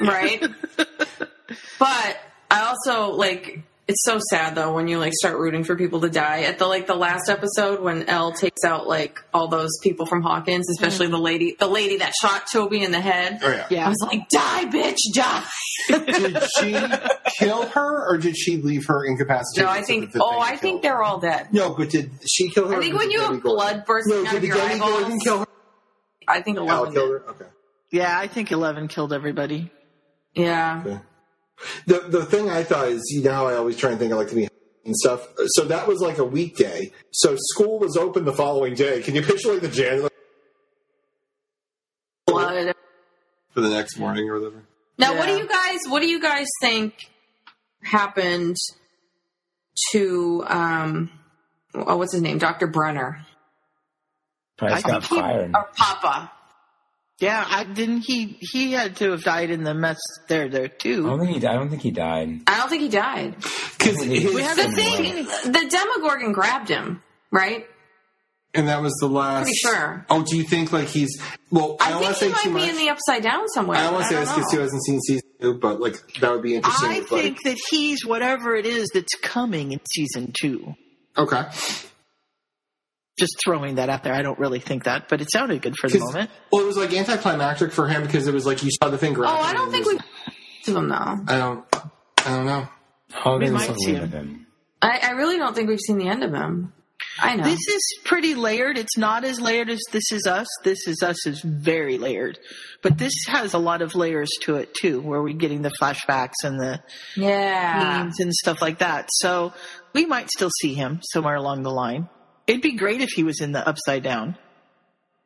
right. 0.00 0.40
but 0.76 2.18
I 2.50 2.60
also 2.68 3.14
like 3.14 3.64
it's 3.86 4.02
so 4.04 4.18
sad 4.30 4.54
though 4.54 4.72
when 4.74 4.88
you 4.88 4.98
like 4.98 5.12
start 5.14 5.36
rooting 5.38 5.62
for 5.64 5.76
people 5.76 6.00
to 6.00 6.08
die 6.08 6.42
at 6.44 6.58
the 6.58 6.66
like 6.66 6.86
the 6.86 6.94
last 6.94 7.28
episode 7.28 7.80
when 7.80 8.08
El 8.08 8.32
takes 8.32 8.64
out 8.64 8.86
like 8.86 9.22
all 9.34 9.48
those 9.48 9.70
people 9.82 10.06
from 10.06 10.22
Hawkins, 10.22 10.68
especially 10.70 11.08
mm. 11.08 11.12
the 11.12 11.18
lady 11.18 11.56
the 11.58 11.66
lady 11.68 11.98
that 11.98 12.12
shot 12.20 12.44
Toby 12.50 12.82
in 12.82 12.92
the 12.92 13.00
head. 13.00 13.40
Oh 13.42 13.66
yeah. 13.70 13.86
I 13.86 13.88
was 13.90 13.98
like, 14.00 14.28
die, 14.30 14.64
bitch, 14.66 14.96
die. 15.12 15.44
Did 15.88 16.42
she 16.58 16.76
kill 17.38 17.66
her 17.68 18.08
or 18.08 18.16
did 18.16 18.36
she 18.36 18.56
leave 18.56 18.86
her 18.86 19.04
incapacitated? 19.04 19.66
No, 19.66 19.70
I 19.70 19.80
so 19.82 19.86
think. 19.86 20.04
Oh, 20.04 20.06
that 20.06 20.12
the 20.12 20.24
Oh, 20.24 20.30
thing 20.30 20.40
I 20.42 20.56
think 20.56 20.76
her? 20.78 20.82
they're 20.82 21.02
all 21.02 21.18
dead. 21.20 21.48
No, 21.52 21.74
but 21.74 21.90
did 21.90 22.10
she 22.26 22.48
kill 22.50 22.68
her? 22.68 22.74
I 22.74 22.78
or 22.78 22.80
think 22.80 22.92
did 22.94 22.98
when 22.98 23.10
you 23.10 23.18
Danny 23.18 23.34
have 23.34 23.42
Gordon? 23.42 23.74
blood 23.76 23.84
bursting 23.86 24.22
No, 24.22 24.28
out 24.28 24.32
did 24.32 24.36
of 24.36 24.40
the 24.42 24.46
your 24.48 24.56
Danny 24.56 24.78
Gordon 24.80 25.04
eyeballs, 25.04 25.22
kill 25.22 25.38
her? 25.40 25.46
I 26.26 26.40
think 26.40 26.56
Al 26.58 26.64
eleven. 26.64 26.92
killed 26.94 27.10
did. 27.10 27.20
her. 27.26 27.30
Okay. 27.34 27.44
Yeah, 27.90 28.18
I 28.18 28.26
think 28.28 28.50
Eleven 28.50 28.88
killed 28.88 29.12
everybody. 29.12 29.70
Yeah. 30.34 30.98
The 31.86 32.00
the 32.08 32.24
thing 32.24 32.50
I 32.50 32.62
thought 32.64 32.88
is, 32.88 33.02
you 33.10 33.22
know 33.22 33.32
how 33.32 33.46
I 33.46 33.54
always 33.54 33.76
try 33.76 33.90
and 33.90 33.98
think 33.98 34.12
I 34.12 34.16
like 34.16 34.28
to 34.28 34.34
be 34.34 34.48
and 34.84 34.94
stuff. 34.96 35.26
So 35.46 35.64
that 35.66 35.86
was 35.88 36.00
like 36.00 36.18
a 36.18 36.24
weekday. 36.24 36.92
So 37.12 37.36
school 37.38 37.78
was 37.78 37.96
open 37.96 38.24
the 38.24 38.32
following 38.34 38.74
day. 38.74 39.00
Can 39.02 39.14
you 39.14 39.22
picture 39.22 39.52
like 39.52 39.62
the 39.62 39.68
janitor 39.68 40.10
Blood. 42.26 42.74
for 43.52 43.60
the 43.60 43.68
next 43.70 43.98
morning 43.98 44.28
or 44.28 44.38
whatever? 44.40 44.62
Now, 44.98 45.16
what 45.16 45.26
do 45.26 45.36
you 45.36 45.48
guys? 45.48 45.78
What 45.88 46.00
do 46.00 46.06
you 46.06 46.20
guys 46.20 46.46
think 46.60 46.94
happened 47.82 48.56
to 49.92 50.44
um, 50.46 51.10
oh, 51.74 51.96
what's 51.96 52.12
his 52.12 52.22
name, 52.22 52.38
Doctor 52.38 52.66
Brenner 52.66 53.26
Probably 54.56 54.76
I 54.76 54.80
got 54.82 55.02
think 55.04 55.04
he- 55.04 55.20
fired. 55.20 55.50
or 55.54 55.68
Papa? 55.76 56.30
Yeah, 57.20 57.44
I 57.48 57.64
didn't 57.64 58.00
he 58.00 58.36
he 58.40 58.72
had 58.72 58.96
to 58.96 59.12
have 59.12 59.22
died 59.22 59.50
in 59.50 59.62
the 59.62 59.72
mess 59.74 60.00
there 60.28 60.48
there 60.48 60.68
too. 60.68 61.06
I 61.06 61.10
too. 61.10 61.16
don't 61.16 61.20
think 61.20 61.40
he. 61.40 61.46
I 61.46 61.52
don't 61.54 61.68
think 61.70 61.82
he 61.82 61.90
died. 61.92 62.40
I 62.46 62.56
don't 62.58 62.68
think 62.68 62.82
he 62.82 62.88
died. 62.88 63.36
Because 63.36 63.96
We 64.06 64.42
have 64.42 64.56
The 64.56 64.72
thing, 64.72 65.24
the 65.52 65.68
Demogorgon 65.70 66.32
grabbed 66.32 66.68
him, 66.68 67.02
right? 67.30 67.66
and 68.56 68.68
that 68.68 68.80
was 68.82 68.92
the 69.00 69.08
last. 69.08 69.44
Pretty 69.44 69.56
sure. 69.56 70.06
Oh, 70.10 70.22
do 70.24 70.36
you 70.36 70.44
think 70.44 70.72
like 70.72 70.86
he's? 70.88 71.20
Well, 71.50 71.76
I, 71.80 71.88
I, 71.88 71.90
don't 71.90 72.02
think 72.02 72.04
want 72.04 72.16
he 72.18 72.24
say 72.24 72.44
too 72.44 72.50
might 72.50 72.52
much. 72.60 72.62
be 72.64 72.70
in 72.70 72.76
the 72.86 72.90
Upside 72.92 73.22
Down 73.22 73.48
somewhere. 73.48 73.78
I 73.78 73.82
don't 73.84 73.94
want 73.94 74.04
to 74.06 74.08
say 74.10 74.14
but 74.16 74.20
this 74.24 74.34
because 74.34 74.50
he 74.50 74.56
know. 74.56 74.62
hasn't 74.62 74.84
seen 74.84 75.00
season 75.00 75.28
two, 75.40 75.54
but 75.54 75.80
like 75.80 75.94
that 76.20 76.30
would 76.32 76.42
be 76.42 76.54
interesting. 76.56 76.88
I 76.90 76.94
if, 76.94 77.10
like- 77.12 77.22
think 77.22 77.42
that 77.44 77.58
he's 77.70 78.04
whatever 78.04 78.54
it 78.56 78.66
is 78.66 78.88
that's 78.94 79.14
coming 79.16 79.72
in 79.72 79.80
season 79.92 80.32
two. 80.40 80.74
okay. 81.16 81.44
Just 83.16 83.36
throwing 83.44 83.76
that 83.76 83.88
out 83.88 84.02
there. 84.02 84.12
I 84.12 84.22
don't 84.22 84.38
really 84.38 84.58
think 84.58 84.84
that, 84.84 85.08
but 85.08 85.20
it 85.20 85.30
sounded 85.30 85.62
good 85.62 85.76
for 85.76 85.88
the 85.88 86.00
moment. 86.00 86.30
Well, 86.50 86.62
it 86.62 86.66
was 86.66 86.76
like 86.76 86.92
anticlimactic 86.92 87.70
for 87.70 87.86
him 87.86 88.02
because 88.02 88.26
it 88.26 88.34
was 88.34 88.44
like 88.44 88.62
you 88.64 88.70
saw 88.82 88.90
the 88.90 88.98
thing 88.98 89.12
grab. 89.12 89.30
Oh, 89.32 89.40
I 89.40 89.52
don't 89.52 89.70
think 89.70 89.86
it 89.86 89.88
we 89.88 89.94
was- 89.94 90.04
of 90.68 90.76
him 90.76 90.88
though. 90.88 90.96
I 91.28 91.38
don't. 91.38 91.64
I 92.26 92.36
don't 92.36 92.46
know. 92.46 92.68
We 93.38 93.50
might 93.50 93.76
see 93.78 93.94
him. 93.94 94.10
him. 94.10 94.46
I, 94.82 94.98
I 95.02 95.10
really 95.10 95.38
don't 95.38 95.54
think 95.54 95.68
we've 95.68 95.80
seen 95.80 95.98
the 95.98 96.08
end 96.08 96.24
of 96.24 96.32
him. 96.32 96.72
I 97.20 97.36
know. 97.36 97.44
This 97.44 97.68
is 97.68 97.82
pretty 98.04 98.34
layered. 98.34 98.76
It's 98.76 98.96
not 98.96 99.24
as 99.24 99.40
layered 99.40 99.70
as 99.70 99.80
This 99.92 100.10
Is 100.10 100.26
Us. 100.26 100.46
This 100.64 100.88
Is 100.88 101.02
Us 101.02 101.26
is 101.26 101.40
very 101.42 101.98
layered. 101.98 102.38
But 102.82 102.98
this 102.98 103.14
has 103.28 103.54
a 103.54 103.58
lot 103.58 103.82
of 103.82 103.94
layers 103.94 104.30
to 104.42 104.56
it 104.56 104.74
too, 104.74 105.00
where 105.00 105.22
we're 105.22 105.34
getting 105.34 105.62
the 105.62 105.72
flashbacks 105.80 106.42
and 106.42 106.58
the 106.58 106.82
yeah. 107.16 108.02
memes 108.02 108.20
and 108.20 108.32
stuff 108.32 108.60
like 108.60 108.78
that. 108.78 109.10
So 109.12 109.52
we 109.92 110.06
might 110.06 110.28
still 110.30 110.50
see 110.60 110.74
him 110.74 111.00
somewhere 111.12 111.36
along 111.36 111.62
the 111.62 111.70
line. 111.70 112.08
It'd 112.46 112.62
be 112.62 112.72
great 112.72 113.00
if 113.00 113.10
he 113.10 113.22
was 113.22 113.40
in 113.40 113.52
the 113.52 113.66
Upside 113.66 114.02
Down. 114.02 114.36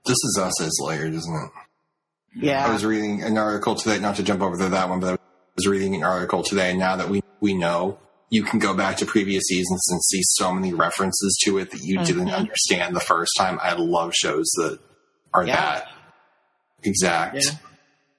This 0.05 0.17
is 0.17 0.39
us 0.41 0.61
as 0.61 0.79
layered, 0.81 1.13
isn't 1.15 1.35
it? 1.35 1.51
Yeah. 2.45 2.67
I 2.67 2.73
was 2.73 2.85
reading 2.85 3.23
an 3.23 3.37
article 3.37 3.75
today, 3.75 3.99
not 3.99 4.17
to 4.17 4.23
jump 4.23 4.43
over 4.43 4.57
to 4.57 4.69
that 4.69 4.89
one, 4.89 5.01
but 5.01 5.15
I 5.15 5.19
was 5.57 5.67
reading 5.67 5.97
an 5.97 6.05
article 6.05 6.43
today. 6.43 6.77
Now 6.77 6.97
that 6.97 7.09
we 7.09 7.23
we 7.41 7.55
know, 7.55 7.99
you 8.31 8.45
can 8.45 8.59
go 8.59 8.75
back 8.75 8.99
to 8.99 9.07
previous 9.07 9.45
seasons 9.45 9.83
and 9.91 10.03
see 10.03 10.21
so 10.23 10.53
many 10.53 10.73
references 10.73 11.37
to 11.45 11.59
it 11.59 11.71
that 11.71 11.81
you 11.83 11.97
mm-hmm. 11.97 12.05
didn't 12.05 12.31
understand 12.31 12.95
the 12.95 13.01
first 13.01 13.33
time. 13.37 13.59
I 13.63 13.75
love 13.75 14.15
shows 14.15 14.47
that 14.57 14.79
are 15.35 15.47
Yeah. 15.47 15.57
that 15.57 15.89
exact. 16.83 17.37
Yeah. 17.37 17.51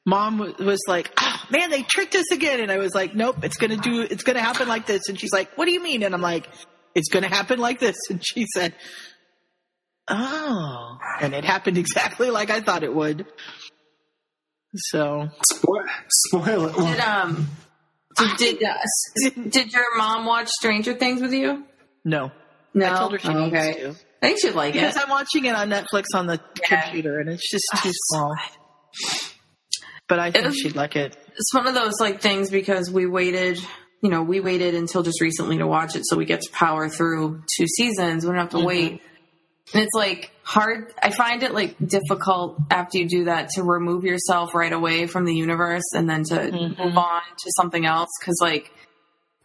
Mom 0.05 0.39
was 0.59 0.79
like, 0.87 1.11
oh, 1.19 1.43
man, 1.51 1.69
they 1.69 1.83
tricked 1.83 2.15
us 2.15 2.31
again. 2.31 2.61
And 2.61 2.71
I 2.71 2.77
was 2.77 2.95
like, 2.95 3.13
nope, 3.13 3.43
it's 3.43 3.57
going 3.57 3.71
to 3.71 3.77
do, 3.77 4.01
it's 4.01 4.23
going 4.23 4.37
to 4.37 4.41
happen 4.41 4.67
like 4.67 4.87
this. 4.87 5.07
And 5.07 5.19
she's 5.19 5.31
like, 5.31 5.55
what 5.55 5.65
do 5.65 5.71
you 5.71 5.83
mean? 5.83 6.03
And 6.03 6.15
I'm 6.15 6.21
like, 6.21 6.49
it's 6.95 7.09
going 7.09 7.23
to 7.23 7.29
happen 7.29 7.59
like 7.59 7.79
this. 7.79 7.95
And 8.09 8.21
she 8.25 8.45
said, 8.53 8.73
oh, 10.09 10.97
and 11.21 11.33
it 11.33 11.43
happened 11.45 11.77
exactly 11.77 12.29
like 12.29 12.49
I 12.49 12.61
thought 12.61 12.83
it 12.83 12.93
would. 12.93 13.25
So 14.75 15.29
Spoil, 15.51 15.83
spoil 16.09 16.65
it. 16.67 16.75
Did 16.75 16.99
um 16.99 17.47
did 18.17 18.37
did, 18.37 18.63
uh, 18.63 19.29
did 19.49 19.71
your 19.73 19.97
mom 19.97 20.25
watch 20.25 20.47
Stranger 20.49 20.93
Things 20.93 21.21
with 21.21 21.33
you? 21.33 21.63
no, 22.05 22.31
No. 22.73 22.85
I 22.93 22.97
told 22.97 23.13
her 23.13 23.19
she 23.19 23.27
Oh, 23.29 23.45
needs 23.45 23.55
okay. 23.55 23.73
to. 23.81 23.89
I 24.21 24.27
think 24.27 24.39
she'd 24.41 24.53
like 24.53 24.73
Because 24.73 24.95
it. 24.95 25.01
I'm 25.03 25.09
watching 25.09 25.45
it 25.45 25.55
on 25.55 25.69
Netflix 25.69 26.03
on 26.13 26.27
the 26.27 26.39
Yeah. 26.69 26.81
computer 26.83 27.19
and 27.19 27.29
it's 27.29 27.49
just 27.49 27.63
too 27.81 27.89
Oh, 27.89 27.93
small. 28.03 28.35
But 30.07 30.19
I 30.19 30.31
think 30.31 30.45
was- 30.45 30.57
she'd 30.57 30.75
like 30.75 30.95
it. 30.95 31.15
It's 31.37 31.53
one 31.53 31.67
of 31.67 31.73
those 31.73 31.93
like 31.99 32.21
things 32.21 32.49
because 32.51 32.91
we 32.91 33.05
waited, 33.05 33.59
you 34.01 34.09
know, 34.09 34.23
we 34.23 34.39
waited 34.39 34.75
until 34.75 35.03
just 35.03 35.21
recently 35.21 35.57
to 35.57 35.67
watch 35.67 35.95
it, 35.95 36.03
so 36.05 36.17
we 36.17 36.25
get 36.25 36.41
to 36.41 36.51
power 36.51 36.89
through 36.89 37.43
two 37.57 37.67
seasons. 37.67 38.23
We 38.23 38.29
don't 38.29 38.39
have 38.39 38.49
to 38.49 38.57
mm-hmm. 38.57 38.65
wait. 38.65 39.01
And 39.73 39.83
it's 39.83 39.93
like 39.93 40.31
hard. 40.43 40.93
I 41.01 41.11
find 41.11 41.43
it 41.43 41.53
like 41.53 41.75
difficult 41.85 42.57
after 42.71 42.97
you 42.97 43.07
do 43.07 43.25
that 43.25 43.49
to 43.49 43.63
remove 43.63 44.03
yourself 44.03 44.55
right 44.55 44.73
away 44.73 45.05
from 45.05 45.25
the 45.25 45.35
universe 45.35 45.83
and 45.93 46.09
then 46.09 46.23
to 46.25 46.35
mm-hmm. 46.35 46.81
move 46.81 46.97
on 46.97 47.21
to 47.21 47.51
something 47.55 47.85
else. 47.85 48.09
Cause 48.23 48.37
like 48.41 48.71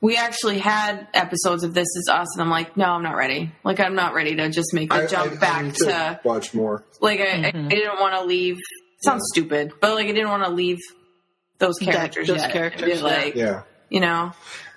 we 0.01 0.17
actually 0.17 0.59
had 0.59 1.09
episodes 1.13 1.63
of 1.63 1.75
This 1.75 1.89
Is 1.97 2.11
Us 2.11 2.35
and 2.35 2.43
I'm 2.43 2.51
like, 2.51 2.77
no, 2.77 2.87
I'm 2.87 3.03
not 3.03 3.17
ready. 3.17 3.53
Like 3.65 3.81
I'm 3.81 3.95
not 3.95 4.15
ready 4.15 4.37
to 4.37 4.49
just 4.49 4.73
make 4.73 4.91
the 4.91 5.07
jump 5.07 5.41
back 5.41 5.65
need 5.65 5.75
to 5.77 6.21
watch 6.25 6.55
more. 6.55 6.85
like 7.01 7.21
I, 7.21 7.25
I, 7.25 7.49
I 7.49 7.69
didn't 7.69 8.01
want 8.01 8.15
to 8.15 8.25
leave. 8.25 8.59
Sounds 9.03 9.25
stupid, 9.31 9.73
but 9.81 9.95
like 9.95 10.07
I 10.07 10.13
didn't 10.13 10.31
want 10.31 10.45
to 10.45 10.51
leave 10.51 10.79
those 11.59 11.79
characters. 11.79 12.29
those 12.29 12.39
yet. 12.39 12.53
characters, 12.53 12.83
And 12.83 12.93
be 12.93 12.99
yeah. 12.99 13.05
like 13.05 13.35
Yeah, 13.35 13.63
you 13.95 14.01
know, 14.01 14.33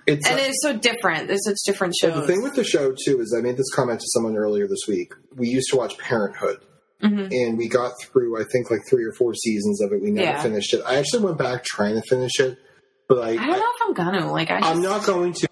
it's 0.05 0.25
and 0.29 0.39
it's 0.39 0.61
so 0.61 0.77
different. 0.77 1.27
There's 1.27 1.43
such 1.43 1.57
different 1.65 1.95
shows. 1.99 2.15
the 2.21 2.27
thing 2.27 2.41
with 2.43 2.55
the 2.55 2.63
show 2.63 2.93
too 3.05 3.19
is 3.19 3.35
I 3.37 3.41
made 3.41 3.57
this 3.57 3.69
comment 3.73 3.99
to 3.99 4.05
someone 4.13 4.37
earlier 4.37 4.67
this 4.67 4.85
week. 4.87 5.13
We 5.35 5.49
used 5.49 5.69
to 5.71 5.75
watch 5.77 5.97
Parenthood, 5.97 6.59
Mhm. 7.03 7.29
and 7.31 7.57
we 7.57 7.67
got 7.67 7.91
through 8.01 8.39
I 8.39 8.45
think 8.51 8.71
like 8.71 8.81
three 8.89 9.03
or 9.03 9.11
four 9.13 9.33
seasons 9.33 9.81
of 9.81 9.91
it. 9.91 10.01
We 10.01 10.11
never 10.11 10.27
Yeah. 10.31 10.41
finished 10.41 10.73
it. 10.73 10.81
I 10.85 10.95
actually 10.95 11.23
went 11.25 11.37
back 11.37 11.65
trying 11.65 11.95
to 11.95 12.03
finish 12.07 12.39
it, 12.39 12.57
but 13.09 13.17
I, 13.19 13.29
I 13.31 13.35
don't 13.35 13.47
know 13.47 13.55
if 13.57 13.81
I'm 13.87 13.93
gonna 13.93 14.31
like. 14.31 14.49
I 14.51 14.59
just, 14.59 14.71
I'm 14.71 14.81
not 14.81 15.05
going 15.05 15.33
to. 15.33 15.47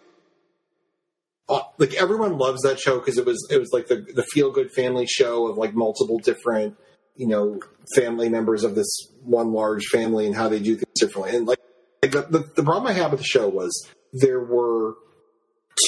Uh, 1.47 1.59
like 1.77 1.93
everyone 1.95 2.37
loves 2.39 2.61
that 2.63 2.79
show 2.79 2.97
because 2.97 3.17
it 3.19 3.25
was 3.25 3.45
it 3.51 3.59
was 3.59 3.69
like 3.73 3.87
the 3.87 3.97
the 4.15 4.23
feel 4.23 4.51
good 4.51 4.71
family 4.71 5.05
show 5.05 5.47
of 5.47 5.57
like 5.57 5.75
multiple 5.75 6.17
different 6.17 6.75
you 7.15 7.27
know 7.27 7.59
family 7.95 8.29
members 8.29 8.63
of 8.63 8.73
this 8.73 8.87
one 9.21 9.53
large 9.53 9.85
family 9.91 10.25
and 10.25 10.33
how 10.35 10.49
they 10.49 10.59
do 10.59 10.73
things 10.75 10.91
differently. 10.95 11.35
And 11.35 11.45
like, 11.47 11.59
like 11.59 11.64
the, 12.07 12.21
the 12.21 12.39
the 12.55 12.63
problem 12.63 12.87
I 12.87 12.93
had 12.93 13.11
with 13.11 13.19
the 13.21 13.25
show 13.25 13.47
was 13.49 13.87
there 14.13 14.39
were 14.39 14.95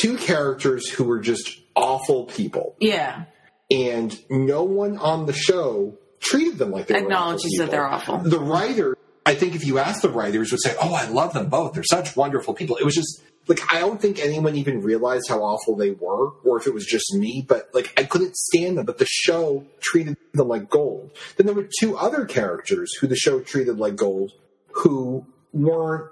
two 0.01 0.17
characters 0.17 0.89
who 0.89 1.03
were 1.05 1.19
just 1.19 1.59
awful 1.75 2.25
people, 2.25 2.75
Yeah, 2.79 3.25
and 3.71 4.17
no 4.29 4.63
one 4.63 4.97
on 4.97 5.25
the 5.25 5.33
show 5.33 5.97
treated 6.19 6.57
them 6.57 6.71
like 6.71 6.87
they 6.87 6.95
were 6.95 7.01
acknowledges 7.01 7.55
that 7.59 7.69
they're 7.71 7.85
awful. 7.87 8.17
the 8.17 8.39
writer 8.39 8.97
i 9.27 9.35
think 9.35 9.53
if 9.53 9.63
you 9.65 9.77
ask 9.77 10.01
the 10.01 10.09
writers 10.09 10.51
would 10.51 10.59
say 10.61 10.73
oh 10.81 10.93
i 10.93 11.07
love 11.09 11.31
them 11.33 11.47
both. 11.47 11.73
They're 11.73 11.83
such 11.83 12.15
wonderful 12.17 12.53
people. 12.55 12.77
It 12.77 12.85
was 12.85 12.95
just 12.95 13.21
like 13.47 13.61
i 13.71 13.79
don't 13.79 14.01
think 14.01 14.19
anyone 14.19 14.55
even 14.55 14.81
realized 14.81 15.29
how 15.29 15.43
awful 15.43 15.75
they 15.75 15.91
were 15.91 16.31
or 16.43 16.57
if 16.59 16.65
it 16.65 16.73
was 16.73 16.85
just 16.85 17.13
me 17.13 17.45
but 17.47 17.69
like 17.73 17.93
i 17.99 18.03
couldn't 18.03 18.35
stand 18.35 18.77
them. 18.79 18.85
But 18.87 18.97
the 18.97 19.05
show 19.07 19.65
treated 19.79 20.17
them 20.33 20.47
like 20.47 20.69
gold. 20.69 21.11
Then 21.37 21.45
there 21.45 21.55
were 21.55 21.69
two 21.79 21.95
other 21.95 22.25
characters 22.25 22.91
who 22.99 23.05
the 23.07 23.15
show 23.15 23.39
treated 23.39 23.77
like 23.77 23.95
gold 23.95 24.31
who 24.71 25.23
weren't 25.57 26.11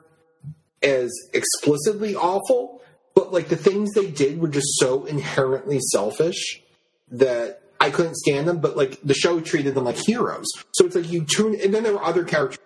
as 0.84 1.12
explicitly 1.34 2.16
awful 2.16 2.82
but 3.16 3.32
like 3.32 3.48
the 3.48 3.56
things 3.56 3.94
they 3.94 4.12
did 4.12 4.40
were 4.40 4.50
just 4.50 4.68
so 4.78 5.06
inherently 5.06 5.80
selfish 5.80 6.62
that 7.12 7.62
I 7.80 7.90
couldn't 7.90 8.16
stand 8.18 8.48
them, 8.48 8.60
but 8.60 8.76
like 8.76 9.00
the 9.02 9.14
show 9.14 9.40
treated 9.40 9.74
them 9.74 9.86
like 9.86 9.98
heroes. 9.98 10.46
So 10.74 10.86
it's 10.86 10.96
like 10.96 11.10
you 11.10 11.24
tune, 11.24 11.58
and 11.60 11.74
then 11.74 11.84
there 11.84 11.94
were 11.94 12.04
other 12.04 12.26
characters 12.26 12.60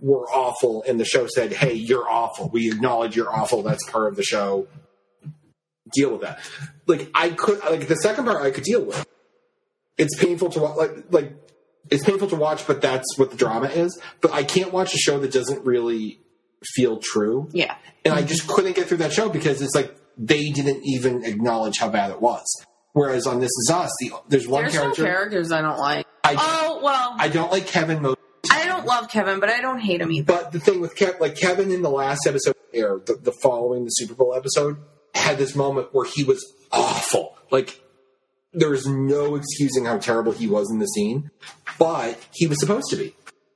were 0.00 0.26
awful, 0.30 0.82
and 0.88 0.98
the 0.98 1.04
show 1.04 1.26
said, 1.26 1.52
"Hey, 1.52 1.74
you're 1.74 2.08
awful. 2.08 2.48
We 2.48 2.70
acknowledge 2.70 3.14
you're 3.14 3.32
awful. 3.32 3.62
That's 3.62 3.88
part 3.90 4.08
of 4.08 4.16
the 4.16 4.22
show. 4.22 4.66
Deal 5.94 6.12
with 6.12 6.22
that." 6.22 6.40
Like 6.86 7.10
I 7.14 7.30
could, 7.30 7.60
like 7.64 7.88
the 7.88 7.96
second 7.96 8.24
part, 8.24 8.42
I 8.42 8.50
could 8.50 8.64
deal 8.64 8.84
with. 8.84 9.06
It's 9.98 10.16
painful 10.18 10.48
to 10.50 10.60
watch, 10.60 10.76
like 10.76 11.04
like 11.10 11.41
it's 11.92 12.04
painful 12.04 12.28
to 12.28 12.36
watch, 12.36 12.66
but 12.66 12.80
that's 12.80 13.18
what 13.18 13.30
the 13.30 13.36
drama 13.36 13.68
is. 13.68 14.00
But 14.20 14.32
I 14.32 14.44
can't 14.44 14.72
watch 14.72 14.94
a 14.94 14.98
show 14.98 15.18
that 15.20 15.32
doesn't 15.32 15.64
really 15.64 16.20
feel 16.74 16.98
true 16.98 17.48
Yeah, 17.52 17.74
and 18.04 18.14
I 18.14 18.22
just 18.22 18.46
couldn't 18.46 18.76
get 18.76 18.86
through 18.86 18.98
that 18.98 19.12
show 19.12 19.28
because 19.28 19.60
it's 19.62 19.74
like 19.74 19.94
they 20.16 20.50
didn't 20.50 20.82
even 20.84 21.24
acknowledge 21.24 21.78
how 21.78 21.88
bad 21.88 22.10
it 22.10 22.20
was. 22.20 22.44
Whereas 22.92 23.26
on 23.26 23.40
This 23.40 23.50
Is 23.50 23.70
Us, 23.72 23.90
the, 24.00 24.12
there's 24.28 24.46
one 24.46 24.64
there's 24.64 24.74
character 24.74 25.04
characters 25.04 25.50
I 25.50 25.62
don't 25.62 25.78
like. 25.78 26.06
I, 26.24 26.36
Oh 26.38 26.80
well, 26.82 27.16
I 27.18 27.28
don't 27.28 27.50
like 27.50 27.66
Kevin 27.66 28.02
most. 28.02 28.18
I 28.50 28.66
don't 28.66 28.84
love 28.84 29.08
Kevin, 29.08 29.40
but 29.40 29.48
I 29.48 29.60
don't 29.60 29.78
hate 29.78 30.00
him 30.00 30.10
either. 30.12 30.24
But 30.24 30.52
the 30.52 30.60
thing 30.60 30.80
with 30.80 30.94
Kev, 30.96 31.20
like 31.20 31.36
Kevin 31.36 31.70
in 31.70 31.82
the 31.82 31.90
last 31.90 32.26
episode, 32.26 32.54
air 32.74 33.00
the, 33.04 33.14
the 33.14 33.32
following 33.32 33.84
the 33.84 33.90
Super 33.90 34.14
Bowl 34.14 34.34
episode, 34.34 34.78
had 35.14 35.38
this 35.38 35.54
moment 35.54 35.88
where 35.92 36.06
he 36.06 36.24
was 36.24 36.44
awful. 36.70 37.36
Like 37.50 37.80
there 38.52 38.74
is 38.74 38.86
no 38.86 39.34
excusing 39.34 39.84
how 39.84 39.98
terrible 39.98 40.32
he 40.32 40.46
was 40.46 40.70
in 40.70 40.78
the 40.78 40.86
scene, 40.86 41.30
but 41.78 42.18
he 42.32 42.46
was 42.46 42.60
supposed 42.60 42.90
to 42.90 42.96
be, 42.96 43.14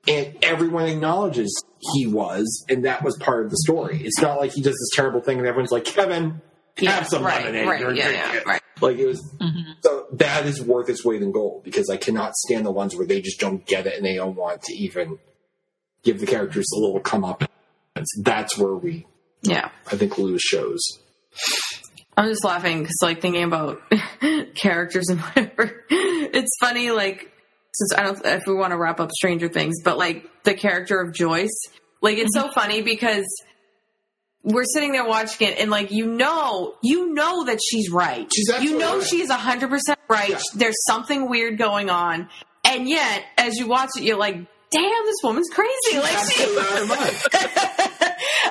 and 0.09 0.37
everyone 0.43 0.87
acknowledges 0.87 1.55
he 1.93 2.07
was, 2.07 2.65
and 2.69 2.85
that 2.85 3.03
was 3.03 3.17
part 3.19 3.45
of 3.45 3.51
the 3.51 3.59
story. 3.59 4.01
It's 4.03 4.21
not 4.21 4.39
like 4.39 4.53
he 4.53 4.63
does 4.63 4.75
this 4.75 4.91
terrible 4.95 5.21
thing 5.21 5.39
and 5.39 5.47
everyone's 5.47 5.73
like, 5.73 5.85
Kevin, 5.85 6.41
have 6.85 7.07
some 7.07 7.25
right, 7.25 7.45
lemonade. 7.45 7.69
right, 7.69 7.83
or 7.83 7.95
yeah, 7.95 8.11
yeah, 8.11 8.35
it." 8.35 8.47
right. 8.47 8.63
Like 8.81 8.99
it 8.99 9.07
was 9.07 9.23
mm-hmm. 9.41 9.73
so 9.83 10.07
that 10.13 10.45
is 10.45 10.61
worth 10.61 10.91
its 10.91 11.03
weight 11.05 11.23
in 11.23 11.33
gold 11.33 11.65
because 11.65 11.89
I 11.89 11.97
cannot 11.97 12.35
stand 12.35 12.67
the 12.67 12.71
ones 12.71 12.95
where 12.95 13.07
they 13.07 13.23
just 13.23 13.41
don't 13.41 13.65
get 13.65 13.87
it 13.87 13.97
and 13.97 14.05
they 14.05 14.17
don't 14.17 14.37
want 14.37 14.63
to 14.65 14.75
even 14.75 15.19
give 16.03 16.21
the 16.21 16.27
characters 16.27 16.67
a 16.75 16.79
little 16.79 17.01
come 17.01 17.25
up. 17.25 17.45
That's 18.23 18.59
where 18.59 18.75
we, 18.75 19.07
Yeah, 19.41 19.71
I 19.91 19.97
think, 19.97 20.19
lose 20.19 20.43
shows. 20.43 20.83
I'm 22.17 22.29
just 22.29 22.45
laughing 22.45 22.81
because 22.81 22.97
like 23.03 23.21
thinking 23.21 23.45
about 23.45 23.81
characters 24.55 25.09
and 25.09 25.21
whatever. 25.35 25.85
It's 25.91 26.57
funny, 26.61 26.91
like 26.91 27.31
since 27.73 27.95
I 27.95 28.05
don't 28.05 28.25
if 28.25 28.47
we 28.47 28.55
want 28.55 28.73
to 28.73 28.79
wrap 28.79 29.01
up 29.01 29.11
Stranger 29.13 29.49
Things, 29.49 29.83
but 29.85 29.99
like 29.99 30.29
the 30.45 30.55
character 30.55 31.01
of 31.01 31.13
Joyce, 31.13 31.59
like 32.01 32.17
it's 32.17 32.35
so 32.35 32.45
mm-hmm. 32.45 32.53
funny 32.53 32.83
because 32.83 33.27
we're 34.43 34.65
sitting 34.65 34.93
there 34.93 35.05
watching 35.05 35.49
it 35.49 35.59
and 35.59 35.71
like 35.71 35.91
you 35.91 36.07
know 36.07 36.77
you 36.83 37.13
know 37.13 37.45
that 37.45 37.59
she's 37.63 37.91
right. 37.91 38.31
She's 38.35 38.49
you 38.63 38.79
know 38.79 38.99
right. 38.99 39.07
she's 39.07 39.31
hundred 39.31 39.69
percent 39.69 39.99
right. 40.09 40.31
Yeah. 40.31 40.39
There's 40.55 40.85
something 40.87 41.29
weird 41.29 41.59
going 41.59 41.91
on, 41.91 42.31
and 42.65 42.89
yet 42.89 43.25
as 43.37 43.57
you 43.57 43.67
watch 43.67 43.91
it, 43.97 44.05
you're 44.05 44.17
like, 44.17 44.47
damn, 44.71 45.05
this 45.05 45.17
woman's 45.23 45.49
crazy. 45.51 45.99
Like 45.99 46.11
she, 46.11 46.43
Absolutely 46.43 46.63
out 46.63 46.83
of 46.83 46.89
mind. 46.89 47.17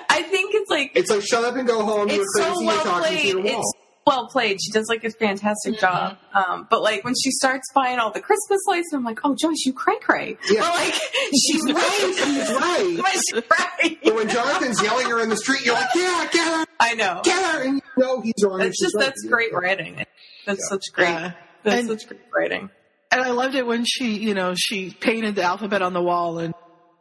I 0.09 0.21
think 0.23 0.53
it's 0.55 0.69
like 0.69 0.91
It's 0.95 1.09
like 1.09 1.21
shut 1.23 1.43
up 1.43 1.55
and 1.55 1.67
go 1.67 1.83
home. 1.83 2.07
You're 2.09 2.21
it's 2.21 2.33
crazy. 2.35 2.53
so 2.55 2.61
you're 2.61 2.67
well 2.67 2.83
to 2.83 2.99
played. 3.01 3.25
your 3.25 3.41
wall. 3.41 3.45
It's 3.59 3.73
well 4.07 4.27
played. 4.27 4.57
She 4.61 4.71
does 4.71 4.87
like 4.87 5.03
a 5.03 5.09
fantastic 5.09 5.79
job. 5.79 6.17
Um, 6.33 6.67
but 6.69 6.81
like 6.81 7.03
when 7.03 7.15
she 7.21 7.31
starts 7.31 7.65
buying 7.73 7.97
all 7.99 8.11
the 8.11 8.21
Christmas 8.21 8.59
lights, 8.67 8.91
I'm 8.93 9.03
like, 9.03 9.19
oh 9.23 9.35
Joyce, 9.39 9.63
you 9.65 9.73
cray 9.73 9.97
cray. 9.99 10.37
Yeah. 10.49 10.61
But 10.61 10.75
like 10.79 10.93
she's 11.33 11.63
right. 11.65 12.15
He's 12.25 12.51
right. 12.51 12.97
But 12.97 13.11
she's 13.11 13.33
right. 13.33 13.97
But 14.03 14.15
when 14.15 14.29
Jonathan's 14.29 14.81
yelling 14.81 15.09
her 15.09 15.21
in 15.21 15.29
the 15.29 15.37
street, 15.37 15.65
you're 15.65 15.73
like, 15.75 15.89
yeah, 15.95 16.27
get 16.31 16.47
her, 16.59 16.65
I 16.79 16.93
know. 16.93 17.21
get 17.23 17.53
her, 17.55 17.63
and 17.63 17.75
you 17.75 17.81
know 18.03 18.21
he's 18.21 18.33
wrong. 18.43 18.61
and 18.61 18.69
It's 18.69 18.79
just 18.79 18.95
right. 18.95 19.05
that's 19.07 19.23
great 19.25 19.53
writing. 19.53 20.05
That's 20.45 20.67
such 20.69 20.83
great. 20.93 21.09
Yeah. 21.09 21.31
That's 21.63 21.79
And- 21.79 21.87
such 21.99 22.07
great 22.07 22.21
writing. 22.33 22.69
And 23.11 23.21
I 23.21 23.31
loved 23.31 23.55
it 23.55 23.65
when 23.65 23.85
she, 23.85 24.17
you 24.17 24.33
know, 24.33 24.53
she 24.57 24.89
painted 24.91 25.35
the 25.35 25.43
alphabet 25.43 25.81
on 25.81 25.93
the 25.93 26.01
wall 26.01 26.39
and 26.39 26.53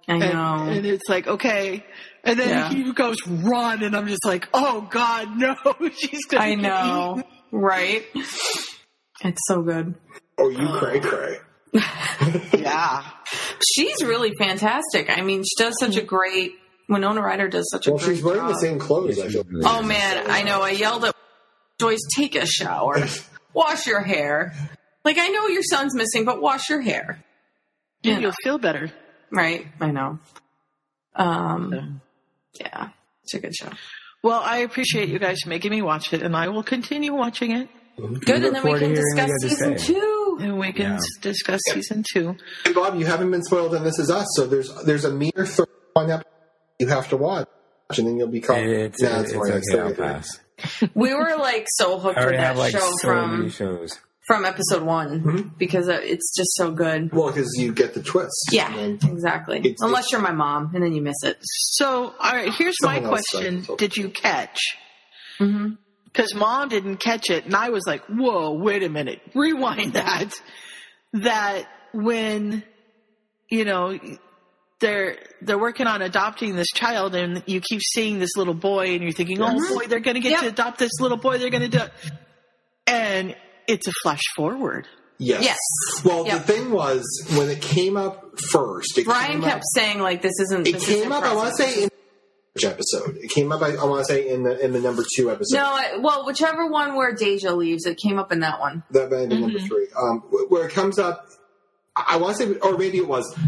I 0.06 0.12
And, 0.14 0.20
know. 0.34 0.54
and 0.70 0.86
it's 0.86 1.08
like, 1.08 1.26
okay. 1.26 1.84
And 2.22 2.38
then 2.38 2.48
Yeah. 2.48 2.68
he 2.70 2.92
goes, 2.92 3.16
run. 3.26 3.82
And 3.82 3.96
I'm 3.96 4.06
just 4.06 4.24
like, 4.24 4.48
oh, 4.54 4.86
God, 4.90 5.36
no. 5.36 5.56
She's 5.96 6.24
going 6.26 6.40
to 6.62 6.68
I 6.68 7.14
know, 7.16 7.22
right? 7.50 8.04
It's 8.14 9.40
so 9.48 9.62
good. 9.62 9.94
Oh, 10.38 10.48
you 10.50 10.68
cray 10.78 11.00
cray. 11.00 11.38
Yeah. 12.52 13.02
She's 13.74 14.02
really 14.04 14.32
fantastic. 14.38 15.10
I 15.10 15.22
mean, 15.22 15.42
she 15.42 15.62
does 15.62 15.74
such 15.80 15.96
a 15.96 16.02
great. 16.02 16.52
Winona 16.88 17.20
Ryder 17.22 17.48
does 17.48 17.68
such 17.70 17.86
a 17.86 17.90
Well, 17.92 17.98
great 17.98 18.16
she's 18.16 18.24
wearing 18.24 18.46
the 18.46 18.58
same 18.58 18.78
clothes. 18.78 19.18
I 19.18 19.28
feel. 19.28 19.44
Oh 19.64 19.82
man, 19.82 20.30
I 20.30 20.42
know. 20.42 20.62
I 20.62 20.70
yelled 20.70 21.04
at 21.04 21.14
Joyce, 21.80 22.00
"Take 22.14 22.34
a 22.36 22.46
shower, 22.46 22.98
wash 23.54 23.86
your 23.86 24.00
hair." 24.02 24.54
Like 25.04 25.18
I 25.18 25.28
know 25.28 25.46
your 25.48 25.62
son's 25.62 25.94
missing, 25.94 26.24
but 26.24 26.40
wash 26.40 26.68
your 26.70 26.80
hair. 26.80 27.22
And 28.04 28.20
you'll 28.22 28.32
feel 28.42 28.58
better. 28.58 28.90
Right? 29.30 29.66
I 29.80 29.90
know. 29.90 30.18
Um, 31.14 32.00
yeah, 32.60 32.90
it's 33.22 33.34
a 33.34 33.40
good 33.40 33.54
show. 33.54 33.68
Well, 34.22 34.40
I 34.42 34.58
appreciate 34.58 35.08
you 35.08 35.18
guys 35.18 35.38
making 35.46 35.70
me 35.70 35.82
watch 35.82 36.12
it, 36.12 36.22
and 36.22 36.36
I 36.36 36.48
will 36.48 36.62
continue 36.62 37.12
watching 37.14 37.52
it. 37.52 37.68
Good, 37.96 38.42
and 38.44 38.56
then 38.56 38.64
we 38.64 38.78
can 38.78 38.92
discuss 38.94 39.14
you 39.14 39.20
have 39.20 39.28
to 39.40 39.48
season 39.48 39.78
say. 39.78 39.92
two. 39.94 40.38
And 40.40 40.58
we 40.58 40.72
can 40.72 40.92
Yeah. 40.92 40.96
s- 40.96 41.16
discuss 41.20 41.60
season 41.70 42.02
two. 42.12 42.34
And 42.66 42.74
Bob, 42.74 42.98
you 42.98 43.06
haven't 43.06 43.30
been 43.30 43.42
spoiled, 43.44 43.74
and 43.74 43.86
this 43.86 43.98
is 44.00 44.10
us. 44.10 44.26
So 44.34 44.46
there's 44.46 44.74
there's 44.84 45.04
a 45.04 45.12
mere 45.12 45.30
third 45.36 45.68
one 45.92 46.10
episode 46.10 46.26
you 46.80 46.88
have 46.88 47.08
to 47.10 47.16
watch, 47.16 47.46
and 47.96 48.06
then 48.08 48.16
you'll 48.16 48.26
be 48.28 48.40
caught. 48.40 48.58
It's, 48.58 49.00
Nah, 49.00 49.20
it's, 49.20 49.32
fine. 49.32 49.42
okay. 49.42 49.54
I'll 49.78 49.88
33. 49.94 50.04
pass. 50.04 50.40
We 50.94 51.14
were 51.14 51.36
like 51.36 51.66
so 51.76 51.98
hooked 52.00 52.18
I 52.18 52.24
with 52.26 52.34
that 52.34 52.40
have 52.46 52.58
like 52.58 52.72
show 52.72 52.80
so 52.80 52.96
from 53.08 53.38
many 53.38 53.50
shows. 53.50 54.00
From 54.26 54.44
episode 54.44 54.82
one 54.82 55.20
Mm-hmm. 55.20 55.48
because 55.58 55.88
uh, 55.88 55.98
it's 56.02 56.34
just 56.36 56.54
so 56.54 56.70
good. 56.70 57.12
Well, 57.12 57.28
because 57.28 57.52
you 57.58 57.72
get 57.72 57.94
the 57.94 58.02
twist. 58.02 58.48
Yeah, 58.52 58.74
exactly. 58.76 59.58
It's- 59.58 59.82
Unless 59.82 60.12
you're 60.12 60.20
my 60.20 60.32
mom, 60.32 60.70
and 60.74 60.82
then 60.82 60.92
you 60.94 61.02
miss 61.02 61.22
it. 61.24 61.36
So, 61.42 62.14
all 62.18 62.32
right, 62.32 62.52
here's 62.54 62.76
my 62.82 62.94
Someone 62.96 63.12
else 63.12 63.28
question 63.30 63.62
said- 63.64 63.76
Did 63.78 63.96
you 63.96 64.08
catch? 64.08 64.58
Mm-hmm. 65.40 65.74
Because 66.04 66.34
mom 66.34 66.68
didn't 66.68 66.98
catch 66.98 67.28
it, 67.28 67.44
and 67.44 67.54
I 67.56 67.70
was 67.70 67.82
like, 67.86 68.02
whoa, 68.06 68.52
wait 68.52 68.82
a 68.84 68.88
minute. 68.88 69.20
Rewind 69.34 69.94
that. 69.94 70.32
That 71.12 71.64
when, 71.92 72.62
you 73.50 73.64
know, 73.64 73.98
they're 74.80 75.18
they're 75.42 75.58
working 75.58 75.86
on 75.86 76.02
adopting 76.02 76.56
this 76.56 76.66
child 76.74 77.14
and 77.14 77.42
you 77.46 77.60
keep 77.60 77.80
seeing 77.82 78.18
this 78.18 78.36
little 78.36 78.54
boy 78.54 78.88
and 78.94 79.02
you're 79.02 79.12
thinking 79.12 79.40
oh 79.40 79.74
boy 79.74 79.86
they're 79.86 80.00
going 80.00 80.16
to 80.16 80.20
get 80.20 80.32
Yep. 80.32 80.40
to 80.40 80.46
adopt 80.48 80.78
this 80.78 80.90
little 81.00 81.16
boy 81.16 81.38
they're 81.38 81.48
going 81.50 81.70
to 81.70 81.78
do 81.78 81.82
it 81.84 81.92
and 82.86 83.34
it's 83.68 83.86
a 83.88 83.92
flash 84.02 84.22
forward 84.36 84.86
Yes. 85.18 85.44
Yes. 85.44 86.04
Well, 86.04 86.26
Yep. 86.26 86.44
the 86.46 86.52
thing 86.52 86.70
was 86.72 87.04
when 87.36 87.48
it 87.48 87.62
came 87.62 87.96
up 87.96 88.36
first. 88.50 88.98
It 88.98 89.04
Brian 89.06 89.30
came 89.34 89.42
kept 89.42 89.56
up, 89.58 89.62
saying 89.72 90.00
like 90.00 90.22
this 90.22 90.32
isn't. 90.40 90.66
It 90.66 90.72
this 90.74 90.86
came 90.86 90.98
isn't 90.98 91.12
up. 91.12 91.22
I 91.22 91.34
want 91.36 91.54
to 91.56 91.62
say 91.62 91.84
in 91.84 91.90
which 92.52 92.64
episode? 92.64 93.16
It 93.22 93.30
came 93.30 93.52
up. 93.52 93.62
I, 93.62 93.76
I 93.76 93.84
want 93.84 94.04
to 94.04 94.12
say 94.12 94.28
in 94.28 94.42
the 94.42 94.58
in 94.62 94.72
the 94.72 94.80
number 94.80 95.04
two 95.16 95.30
episode. 95.30 95.56
No, 95.56 95.66
I- 95.66 95.98
well, 96.00 96.26
whichever 96.26 96.66
one 96.66 96.96
where 96.96 97.14
Deja 97.14 97.52
leaves, 97.52 97.86
it 97.86 97.96
came 97.96 98.18
up 98.18 98.32
in 98.32 98.40
that 98.40 98.58
one. 98.58 98.82
That 98.90 99.08
may 99.12 99.20
have 99.20 99.28
been 99.28 99.40
number 99.42 99.60
three. 99.60 99.86
Um, 99.96 100.18
where 100.48 100.66
it 100.66 100.72
comes 100.72 100.98
up, 100.98 101.28
I 101.94 102.16
want 102.16 102.36
to 102.38 102.46
say, 102.54 102.58
or 102.58 102.76
maybe 102.76 102.98
it 102.98 103.06
was 103.06 103.38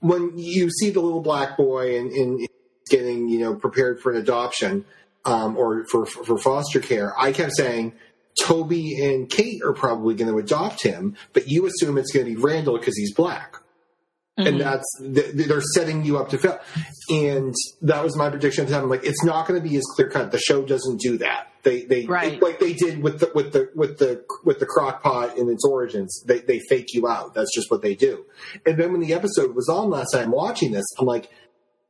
when 0.00 0.32
you 0.36 0.70
see 0.70 0.90
the 0.90 1.00
little 1.00 1.20
black 1.22 1.56
boy 1.56 1.98
and, 2.00 2.10
and 2.10 2.48
getting 2.90 3.28
you 3.28 3.38
know 3.38 3.54
prepared 3.54 4.00
for 4.00 4.10
an 4.10 4.18
adoption 4.18 4.84
um, 5.24 5.56
or 5.56 5.86
for 5.86 6.04
for 6.04 6.36
foster 6.36 6.80
care. 6.80 7.14
I 7.16 7.30
kept 7.30 7.52
saying. 7.56 7.92
Toby 8.42 9.02
and 9.04 9.28
Kate 9.28 9.62
are 9.62 9.72
probably 9.72 10.14
going 10.14 10.30
to 10.30 10.38
adopt 10.38 10.82
him, 10.82 11.16
but 11.32 11.48
you 11.48 11.66
assume 11.66 11.98
it's 11.98 12.12
going 12.12 12.26
to 12.26 12.34
be 12.34 12.40
Randall 12.40 12.78
because 12.78 12.96
he's 12.96 13.14
black. 13.14 13.56
and 14.38 14.46
mm-hmm. 14.48 14.58
that's 14.58 14.84
th- 15.00 15.48
they're 15.48 15.62
setting 15.74 16.04
you 16.04 16.18
up 16.18 16.28
to 16.28 16.36
fail. 16.38 16.60
And 17.08 17.54
that 17.80 18.04
was 18.04 18.16
my 18.16 18.28
prediction 18.28 18.64
at 18.64 18.68
the 18.68 18.74
time. 18.74 18.84
I'm 18.84 18.90
like, 18.90 19.04
it's 19.04 19.24
not 19.24 19.48
going 19.48 19.62
to 19.62 19.66
be 19.66 19.76
as 19.76 19.84
clear 19.94 20.10
cut. 20.10 20.30
The 20.30 20.38
show 20.38 20.62
doesn't 20.62 21.00
do 21.00 21.16
that. 21.18 21.48
They 21.62 21.82
they 21.82 22.04
Right. 22.04 22.40
like 22.42 22.60
they 22.60 22.74
did 22.74 23.02
with 23.02 23.20
the 23.20 23.30
with 23.34 23.52
the 23.54 23.70
with 23.74 23.98
the 23.98 24.24
with 24.44 24.58
the 24.60 24.66
crock 24.66 25.02
pot 25.02 25.38
in 25.38 25.48
its 25.48 25.64
origins. 25.64 26.22
They 26.26 26.40
they 26.40 26.60
fake 26.68 26.92
you 26.92 27.08
out. 27.08 27.32
That's 27.34 27.52
just 27.54 27.70
what 27.70 27.80
they 27.80 27.94
do. 27.94 28.26
And 28.66 28.78
then 28.78 28.92
when 28.92 29.00
the 29.00 29.14
episode 29.14 29.54
was 29.54 29.68
on 29.68 29.88
last 29.90 30.12
time 30.12 30.30
watching 30.30 30.72
this, 30.72 30.84
I'm 30.98 31.06
like. 31.06 31.30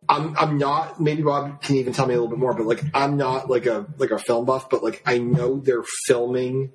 I'm 0.08 0.36
I'm 0.36 0.58
not 0.58 1.00
maybe 1.00 1.22
Bob 1.22 1.62
can 1.62 1.76
even 1.76 1.92
tell 1.92 2.06
me 2.06 2.14
a 2.14 2.16
little 2.16 2.28
bit 2.30 2.38
more, 2.38 2.54
but 2.54 2.66
like 2.66 2.82
I'm 2.94 3.16
not 3.16 3.48
like 3.50 3.66
a 3.66 3.86
like 3.98 4.10
a 4.10 4.18
film 4.18 4.44
buff, 4.44 4.68
but 4.70 4.82
like 4.82 5.02
I 5.06 5.18
know 5.18 5.58
they're 5.58 5.84
filming 6.06 6.72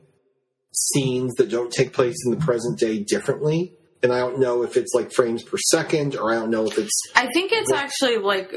scenes 0.74 1.34
that 1.36 1.50
don't 1.50 1.72
take 1.72 1.94
place 1.94 2.16
in 2.26 2.32
the 2.32 2.38
present 2.38 2.80
day 2.80 3.00
differently. 3.04 3.74
And 4.04 4.12
I 4.12 4.20
don't 4.20 4.40
know 4.40 4.64
if 4.64 4.78
it's 4.78 4.94
like 4.96 5.12
frames 5.14 5.44
per 5.44 5.58
second, 5.70 6.16
or 6.16 6.32
I 6.32 6.36
don't 6.36 6.50
know 6.50 6.66
if 6.66 6.78
it's 6.78 6.92
I 7.16 7.28
think 7.34 7.52
it's 7.54 7.72
actually 7.72 8.18
like 8.18 8.52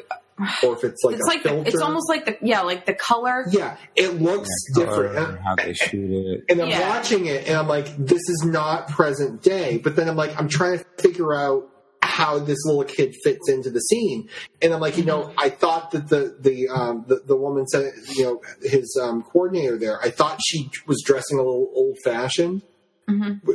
or 0.64 0.72
if 0.72 0.82
it's 0.84 1.04
like 1.04 1.14
it's 1.16 1.24
a 1.24 1.28
like 1.28 1.42
the, 1.42 1.48
filter. 1.50 1.68
it's 1.68 1.80
almost 1.80 2.08
like 2.08 2.24
the 2.24 2.38
yeah 2.42 2.62
like 2.62 2.86
the 2.86 2.94
color. 2.94 3.44
yeah, 3.50 3.76
it 3.94 4.20
looks 4.20 4.48
different. 4.74 5.16
Or 5.16 5.36
how 5.44 5.54
they 5.54 5.74
shoot 5.74 6.10
it. 6.10 6.44
And 6.48 6.62
I'm 6.62 6.68
Yeah. 6.68 6.88
watching 6.96 7.26
it, 7.26 7.46
and 7.46 7.56
I'm 7.58 7.68
like, 7.68 7.94
this 7.98 8.22
is 8.28 8.42
not 8.46 8.88
present 8.88 9.42
day. 9.42 9.78
But 9.78 9.96
then 9.96 10.08
I'm 10.08 10.16
like, 10.16 10.36
I'm 10.38 10.48
trying 10.48 10.78
to 10.78 10.84
figure 10.98 11.34
out 11.34 11.68
how 12.14 12.38
this 12.38 12.58
little 12.64 12.84
kid 12.84 13.12
fits 13.24 13.48
into 13.48 13.70
the 13.70 13.80
scene. 13.80 14.28
And 14.62 14.72
I'm 14.72 14.80
like, 14.80 14.96
you 14.96 15.04
know, 15.04 15.32
I 15.36 15.48
thought 15.50 15.90
that 15.90 16.08
the 16.08 16.36
the 16.38 16.68
um, 16.68 17.04
the, 17.08 17.16
the 17.26 17.36
woman 17.36 17.66
said, 17.66 17.92
you 18.14 18.24
know, 18.24 18.40
his 18.62 18.96
um, 19.02 19.22
coordinator 19.22 19.76
there. 19.76 19.98
I 20.00 20.10
thought 20.10 20.38
she 20.46 20.70
was 20.86 21.02
dressing 21.04 21.38
a 21.38 21.42
little 21.42 21.70
old 21.74 21.98
fashioned. 22.04 22.62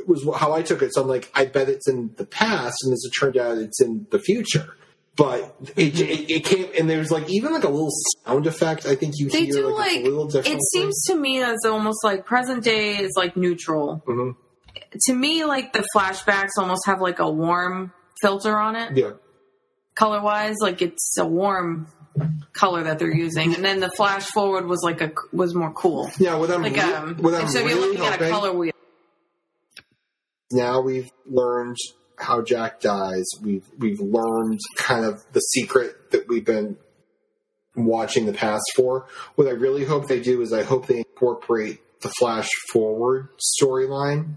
Was 0.08 0.28
how 0.38 0.54
I 0.54 0.62
took 0.62 0.82
it. 0.82 0.94
So 0.94 1.02
I'm 1.02 1.08
like, 1.08 1.32
I 1.34 1.46
bet 1.46 1.70
it's 1.70 1.88
in 1.90 2.12
the 2.18 2.26
past, 2.26 2.78
and 2.84 2.94
as 2.94 3.02
it 3.06 3.12
turned 3.20 3.38
out, 3.38 3.58
it's 3.58 3.82
in 3.82 4.06
the 4.12 4.20
future. 4.20 4.76
But 5.16 5.56
it, 5.76 6.00
it, 6.00 6.32
it 6.32 6.46
came, 6.46 6.68
and 6.78 6.90
there's 6.90 7.12
like 7.12 7.30
even 7.30 7.52
like 7.54 7.64
a 7.64 7.70
little 7.70 7.92
sound 8.26 8.46
effect. 8.46 8.86
I 8.86 8.96
think 8.96 9.16
you 9.18 9.30
They 9.30 9.46
hear 9.46 9.54
do 9.54 9.76
like, 9.76 9.96
like 9.96 10.00
a 10.02 10.10
little 10.10 10.28
different. 10.28 10.58
it 10.58 10.62
seems 10.74 11.02
to 11.08 11.16
me 11.16 11.42
as 11.42 11.58
almost 11.66 12.04
like 12.04 12.26
present 12.26 12.64
day 12.64 12.98
is 12.98 13.14
like 13.18 13.36
neutral. 13.36 14.04
Mhm. 14.08 14.36
To 15.08 15.14
me, 15.14 15.44
like 15.46 15.74
the 15.74 15.84
flashbacks 15.96 16.52
almost 16.58 16.86
have 16.86 17.02
like 17.02 17.20
a 17.20 17.30
warm 17.30 17.92
filter 18.22 18.58
on 18.58 18.76
it, 18.76 18.98
yeah. 18.98 19.12
color 19.96 20.22
wise. 20.22 20.56
Like 20.62 20.82
it's 20.82 21.18
a 21.18 21.26
warm 21.26 21.88
color 22.54 22.84
that 22.84 23.00
they're 23.00 23.14
using, 23.14 23.56
and 23.56 23.64
then 23.64 23.80
the 23.80 23.90
flash 23.92 24.26
forward 24.26 24.66
was 24.66 24.82
like 24.84 25.02
a 25.02 25.12
was 25.32 25.54
more 25.56 25.72
cool. 25.72 26.10
Yeah, 26.20 26.36
what 26.36 26.50
I'm 26.52 26.62
Like 26.62 26.74
re- 26.74 26.80
um, 26.82 27.16
what 27.18 27.34
I'm 27.36 27.48
so 27.48 27.60
if 27.60 27.66
you're 27.70 27.76
really 27.76 27.98
looking 27.98 28.06
at 28.06 28.08
a 28.08 28.12
hoping- 28.26 28.32
color 28.32 28.54
wheel, 28.54 28.72
now 30.52 30.82
we've 30.82 31.10
learned 31.26 31.78
how 32.18 32.42
Jack 32.42 32.82
dies. 32.82 33.26
We've 33.42 33.66
we've 33.78 34.00
learned 34.02 34.60
kind 34.78 35.06
of 35.06 35.24
the 35.34 35.40
secret 35.40 36.12
that 36.12 36.28
we've 36.28 36.46
been 36.46 36.78
watching 37.76 38.26
the 38.26 38.34
past 38.34 38.64
for. 38.76 39.06
What 39.36 39.48
I 39.48 39.52
really 39.52 39.86
hope 39.86 40.08
they 40.08 40.20
do 40.20 40.42
is 40.42 40.52
I 40.52 40.64
hope 40.64 40.88
they 40.88 40.98
incorporate 40.98 41.80
the 42.02 42.10
flash 42.10 42.50
forward 42.72 43.30
storyline 43.62 44.36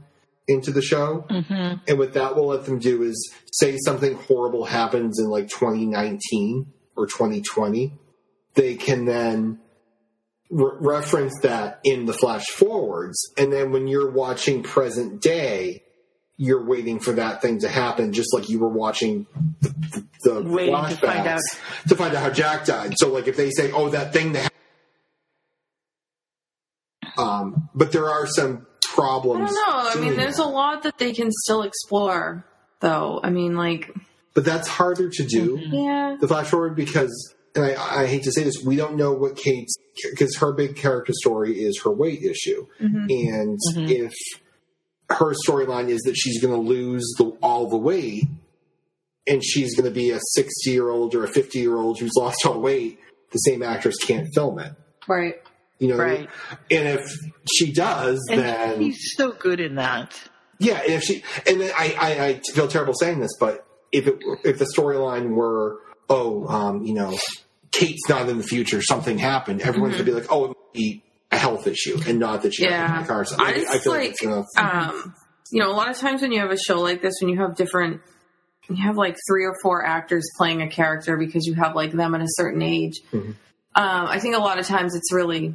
into 0.48 0.72
the 0.72 0.82
show. 0.82 1.24
Mm-hmm. 1.30 1.82
And 1.86 1.98
what 1.98 2.14
that 2.14 2.36
will 2.36 2.46
let 2.48 2.64
them 2.64 2.78
do 2.78 3.02
is 3.02 3.32
say 3.52 3.78
something 3.84 4.14
horrible 4.14 4.64
happens 4.64 5.18
in 5.18 5.26
like 5.26 5.48
2019 5.48 6.66
or 6.96 7.06
2020. 7.06 7.92
They 8.54 8.74
can 8.74 9.04
then 9.04 9.60
re- 10.50 10.76
reference 10.80 11.34
that 11.42 11.80
in 11.84 12.06
the 12.06 12.12
flash 12.12 12.46
forwards. 12.46 13.18
And 13.38 13.52
then 13.52 13.72
when 13.72 13.86
you're 13.86 14.10
watching 14.10 14.62
present 14.62 15.20
day, 15.20 15.82
you're 16.36 16.64
waiting 16.64 16.98
for 16.98 17.12
that 17.12 17.40
thing 17.40 17.60
to 17.60 17.68
happen, 17.68 18.12
just 18.12 18.34
like 18.34 18.48
you 18.48 18.58
were 18.58 18.68
watching 18.68 19.26
the, 19.60 20.04
the, 20.24 20.42
Waiting 20.42 20.74
to 20.74 20.80
flashbacks 20.80 20.98
find 20.98 21.26
out. 21.28 21.40
to 21.88 21.94
find 21.94 22.14
out 22.14 22.22
how 22.22 22.30
Jack 22.30 22.64
died. 22.64 22.94
So, 22.96 23.12
like, 23.12 23.28
if 23.28 23.36
they 23.36 23.50
say, 23.50 23.70
"Oh, 23.70 23.90
that 23.90 24.12
thing 24.12 24.32
that," 24.32 24.52
um, 27.16 27.68
but 27.74 27.92
there 27.92 28.08
are 28.08 28.26
some 28.26 28.66
I 28.92 28.94
problems. 28.94 29.50
don't 29.50 29.54
know. 29.54 29.90
I 29.90 29.94
mean, 29.96 30.16
there's 30.16 30.36
that. 30.36 30.46
a 30.46 30.48
lot 30.48 30.82
that 30.84 30.98
they 30.98 31.12
can 31.12 31.30
still 31.30 31.62
explore, 31.62 32.44
though. 32.80 33.20
I 33.22 33.30
mean, 33.30 33.56
like 33.56 33.94
but 34.34 34.44
that's 34.44 34.68
harder 34.68 35.08
to 35.08 35.24
do. 35.24 35.58
Mhm. 35.58 35.72
yeah, 35.72 36.16
the 36.20 36.28
flash 36.28 36.48
forward 36.48 36.76
because 36.76 37.34
and 37.54 37.64
I, 37.64 38.02
I 38.02 38.06
hate 38.06 38.22
to 38.24 38.32
say 38.32 38.44
this 38.44 38.62
we 38.64 38.76
don't 38.76 38.96
know 38.96 39.12
what 39.12 39.36
kate's 39.36 39.74
because 40.10 40.36
her 40.38 40.52
big 40.52 40.76
character 40.76 41.12
story 41.14 41.60
is 41.60 41.80
her 41.84 41.90
weight 41.90 42.22
issue 42.22 42.66
mm-hmm. 42.80 43.06
and 43.08 43.58
mm-hmm. 43.74 43.88
if 43.88 44.12
her 45.10 45.34
storyline 45.46 45.88
is 45.88 46.00
that 46.02 46.16
she's 46.16 46.40
going 46.40 46.54
to 46.54 46.60
lose 46.60 47.04
the, 47.18 47.24
all 47.42 47.68
the 47.68 47.76
weight 47.76 48.24
and 49.26 49.44
she's 49.44 49.76
going 49.76 49.84
to 49.84 49.94
be 49.94 50.10
a 50.10 50.18
60 50.32 50.70
year 50.70 50.88
old 50.88 51.14
or 51.14 51.24
a 51.24 51.28
50 51.28 51.58
year 51.58 51.76
old 51.76 51.98
who's 51.98 52.12
lost 52.16 52.38
all 52.46 52.54
the 52.54 52.60
weight 52.60 52.98
the 53.32 53.38
same 53.38 53.62
actress 53.62 53.96
can't 53.98 54.28
film 54.34 54.58
it 54.58 54.72
right. 55.06 55.36
You 55.82 55.88
know 55.88 55.96
what 55.96 56.06
I 56.06 56.10
mean? 56.10 56.20
Right. 56.20 56.58
and 56.70 56.88
if 56.88 57.18
she 57.52 57.72
does 57.72 58.20
and 58.30 58.40
then 58.40 58.80
he's 58.80 59.12
so 59.16 59.32
good 59.32 59.60
in 59.60 59.74
that 59.74 60.18
yeah, 60.58 60.78
and 60.78 60.92
if 60.92 61.02
she 61.02 61.24
and 61.46 61.60
then 61.60 61.72
I, 61.76 61.96
I, 61.98 62.24
I 62.26 62.40
feel 62.54 62.68
terrible 62.68 62.94
saying 62.94 63.18
this, 63.18 63.32
but 63.40 63.66
if 63.90 64.06
it 64.06 64.18
if 64.44 64.58
the 64.58 64.64
storyline 64.64 65.30
were 65.30 65.80
oh 66.08 66.46
um, 66.46 66.82
you 66.84 66.94
know 66.94 67.18
Kate's 67.72 68.08
not 68.08 68.28
in 68.28 68.38
the 68.38 68.44
future, 68.44 68.80
something 68.80 69.18
happened, 69.18 69.60
everyone's 69.62 69.94
gonna 69.94 70.04
be 70.04 70.12
like 70.12 70.30
oh 70.30 70.44
it 70.44 70.48
might 70.48 70.72
be 70.72 71.02
a 71.32 71.36
health 71.36 71.66
issue 71.66 71.98
and 72.06 72.20
not 72.20 72.42
that 72.42 72.54
she 72.54 72.62
Mm-hmm. 72.64 72.72
Yeah. 72.72 73.02
a 73.02 73.06
car. 73.06 73.24
So 73.24 73.36
I 73.40 73.64
I, 73.68 73.74
I 73.74 73.78
feel 73.78 73.92
like, 73.92 74.14
like, 74.22 74.44
um, 74.56 75.14
you 75.50 75.60
know, 75.60 75.70
a 75.70 75.74
lot 75.74 75.90
of 75.90 75.98
times 75.98 76.22
when 76.22 76.30
you 76.30 76.38
have 76.38 76.52
a 76.52 76.58
show 76.58 76.80
like 76.80 77.02
this, 77.02 77.14
when 77.20 77.28
you 77.30 77.40
have 77.40 77.56
different 77.56 78.00
you 78.68 78.76
have 78.76 78.96
like 78.96 79.16
three 79.28 79.44
or 79.44 79.56
four 79.62 79.84
actors 79.84 80.24
playing 80.38 80.62
a 80.62 80.68
character 80.68 81.16
because 81.16 81.44
you 81.44 81.54
have 81.54 81.74
like 81.74 81.90
them 81.90 82.14
at 82.14 82.20
a 82.20 82.28
certain 82.28 82.62
age. 82.62 83.00
Um, 83.12 83.34
I 83.74 84.20
think 84.20 84.36
a 84.36 84.38
lot 84.38 84.60
of 84.60 84.66
times 84.66 84.94
it's 84.94 85.12
really. 85.12 85.54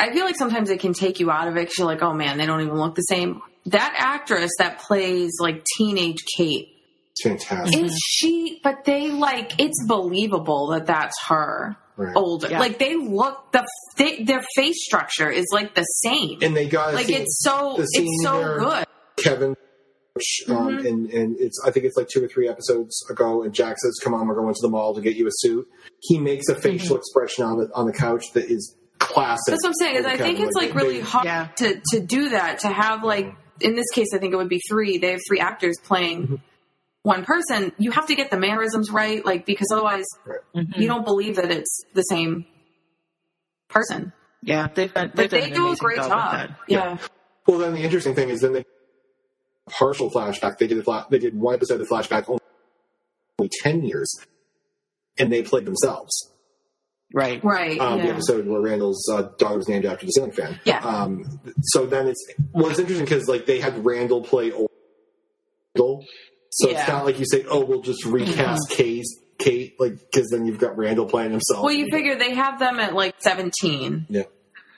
I 0.00 0.12
feel 0.12 0.24
like 0.24 0.36
sometimes 0.36 0.70
it 0.70 0.80
can 0.80 0.92
take 0.94 1.20
you 1.20 1.30
out 1.30 1.46
of 1.48 1.56
it 1.56 1.60
because 1.60 1.78
you're 1.78 1.86
like, 1.86 2.02
oh 2.02 2.12
man, 2.14 2.38
they 2.38 2.46
don't 2.46 2.60
even 2.62 2.74
look 2.76 2.94
the 2.94 3.02
same. 3.02 3.42
That 3.66 3.94
actress 3.96 4.50
that 4.58 4.78
plays 4.80 5.32
like 5.40 5.64
teenage 5.76 6.24
Kate, 6.36 6.68
It's 7.12 7.22
fantastic. 7.22 7.84
is 7.84 7.96
she? 8.02 8.60
But 8.64 8.84
they 8.84 9.10
like 9.10 9.60
it's 9.60 9.84
believable 9.86 10.68
that 10.68 10.86
that's 10.86 11.14
her 11.28 11.76
Right. 11.96 12.16
older. 12.16 12.48
Yeah. 12.48 12.60
Like 12.60 12.78
they 12.78 12.96
look 12.96 13.52
the 13.52 13.66
they, 13.98 14.22
their 14.24 14.42
face 14.56 14.82
structure 14.86 15.28
is 15.28 15.44
like 15.52 15.74
the 15.74 15.82
same. 15.82 16.38
And 16.40 16.56
they 16.56 16.66
got 16.66 16.94
like 16.94 17.06
scene- 17.06 17.20
it's 17.20 17.42
so 17.42 17.74
the 17.76 17.84
scene 17.84 18.06
it's 18.08 18.24
so 18.24 18.40
where 18.40 18.58
good. 18.58 18.86
Kevin. 19.22 19.50
Um, 19.50 19.56
Mm-hmm. 20.56 20.86
and 20.86 21.10
and 21.10 21.36
it's 21.38 21.58
I 21.64 21.70
think 21.70 21.86
it's 21.86 21.96
like 21.96 22.08
two 22.08 22.22
or 22.22 22.28
three 22.28 22.46
episodes 22.48 23.02
ago, 23.08 23.42
and 23.42 23.54
Jack 23.54 23.78
says, 23.78 23.98
"Come 24.02 24.12
on, 24.12 24.26
we're 24.28 24.34
going 24.34 24.52
to 24.52 24.60
the 24.60 24.68
mall 24.68 24.94
to 24.94 25.00
get 25.00 25.16
you 25.16 25.26
a 25.26 25.30
suit." 25.32 25.66
He 26.00 26.18
makes 26.18 26.48
a 26.48 26.54
facial 26.56 26.96
expression 26.96 27.44
on 27.44 27.58
the 27.58 27.70
on 27.74 27.86
the 27.86 27.92
couch 27.92 28.24
that 28.34 28.50
is 28.50 28.74
classic. 29.10 29.40
Mm-hmm. 29.46 29.50
That's 29.52 29.62
what 29.64 29.68
I'm 29.68 29.74
saying. 29.74 29.96
Is 29.96 30.06
I 30.06 30.16
think 30.16 30.40
it's 30.40 30.54
like 30.56 30.68
they- 30.72 30.76
really 30.76 31.00
hard 31.00 31.24
Yeah. 31.26 31.48
to 31.56 31.80
to 31.92 32.00
do 32.00 32.30
that. 32.30 32.60
To 32.60 32.68
have 32.68 33.02
like 33.04 33.34
in 33.60 33.74
this 33.76 33.90
case, 33.94 34.08
I 34.14 34.18
think 34.18 34.32
it 34.32 34.36
would 34.36 34.48
be 34.48 34.60
three. 34.68 34.98
They 34.98 35.10
have 35.12 35.20
three 35.28 35.40
actors 35.40 35.76
playing 35.84 36.22
Mm-hmm. 36.22 36.34
one 37.02 37.24
person. 37.24 37.72
You 37.78 37.90
have 37.92 38.06
to 38.06 38.14
get 38.14 38.30
the 38.30 38.38
mannerisms 38.38 38.90
right, 38.90 39.24
like 39.24 39.44
because 39.46 39.68
otherwise 39.72 40.06
Right. 40.24 40.66
you 40.76 40.86
don't 40.88 41.04
believe 41.04 41.36
that 41.36 41.50
it's 41.50 41.82
the 41.94 42.02
same 42.02 42.46
person. 43.68 44.12
Yeah, 44.42 44.68
they've 44.74 44.92
done, 44.92 45.12
they've 45.14 45.28
done 45.28 45.40
they 45.40 45.50
do 45.50 45.72
a 45.72 45.76
great 45.76 45.96
job. 45.98 46.08
job. 46.08 46.32
with 46.32 46.40
that. 46.50 46.58
Yeah. 46.68 46.98
Well, 47.46 47.58
then 47.58 47.74
the 47.74 47.80
interesting 47.80 48.14
thing 48.14 48.30
is 48.30 48.40
then 48.40 48.52
they 48.54 48.64
partial 49.68 50.10
flashback. 50.10 50.58
They 50.58 50.66
did 50.66 50.78
a 50.78 50.82
fla- 50.82 51.06
they 51.10 51.18
did 51.18 51.38
one 51.38 51.54
episode 51.54 51.80
of 51.80 51.86
the 51.88 51.94
flashback 51.94 52.28
only 52.28 53.50
ten 53.62 53.82
years, 53.82 54.14
and 55.18 55.30
they 55.32 55.42
played 55.42 55.66
themselves. 55.66 56.29
Right. 57.12 57.42
Right. 57.42 57.78
Um, 57.80 57.98
The 58.00 58.08
episode 58.08 58.46
where 58.46 58.60
Randall's 58.60 59.08
uh, 59.12 59.22
daughter 59.38 59.56
was 59.56 59.68
named 59.68 59.84
after 59.84 60.06
the 60.06 60.12
ceiling 60.12 60.32
fan. 60.32 60.60
Yeah. 60.64 60.78
Um, 60.78 61.40
so 61.62 61.86
then 61.86 62.06
it's 62.06 62.24
well, 62.52 62.68
it's 62.70 62.78
interesting 62.78 63.04
because 63.04 63.28
like 63.28 63.46
they 63.46 63.58
had 63.60 63.84
Randall 63.84 64.22
play 64.22 64.52
old 64.52 64.70
Randall, 65.76 66.06
so 66.50 66.68
it's 66.68 66.74
Yeah. 66.74 66.82
Mm-hmm. 66.84 66.92
not 66.92 67.04
like 67.06 67.18
you 67.18 67.26
say, 67.30 67.44
"Oh, 67.48 67.64
we'll 67.64 67.82
just 67.82 68.04
recast 68.04 68.70
Kate." 68.70 69.04
Kate, 69.38 69.74
like, 69.80 69.94
because 69.98 70.28
then 70.30 70.44
you've 70.44 70.58
got 70.58 70.76
Randall 70.76 71.06
playing 71.06 71.30
himself. 71.30 71.64
Well, 71.64 71.72
you 71.72 71.86
figure 71.90 72.14
they 72.18 72.34
have 72.34 72.58
them 72.58 72.78
at 72.78 72.94
like 72.94 73.14
17. 73.20 74.04
yeah. 74.10 74.24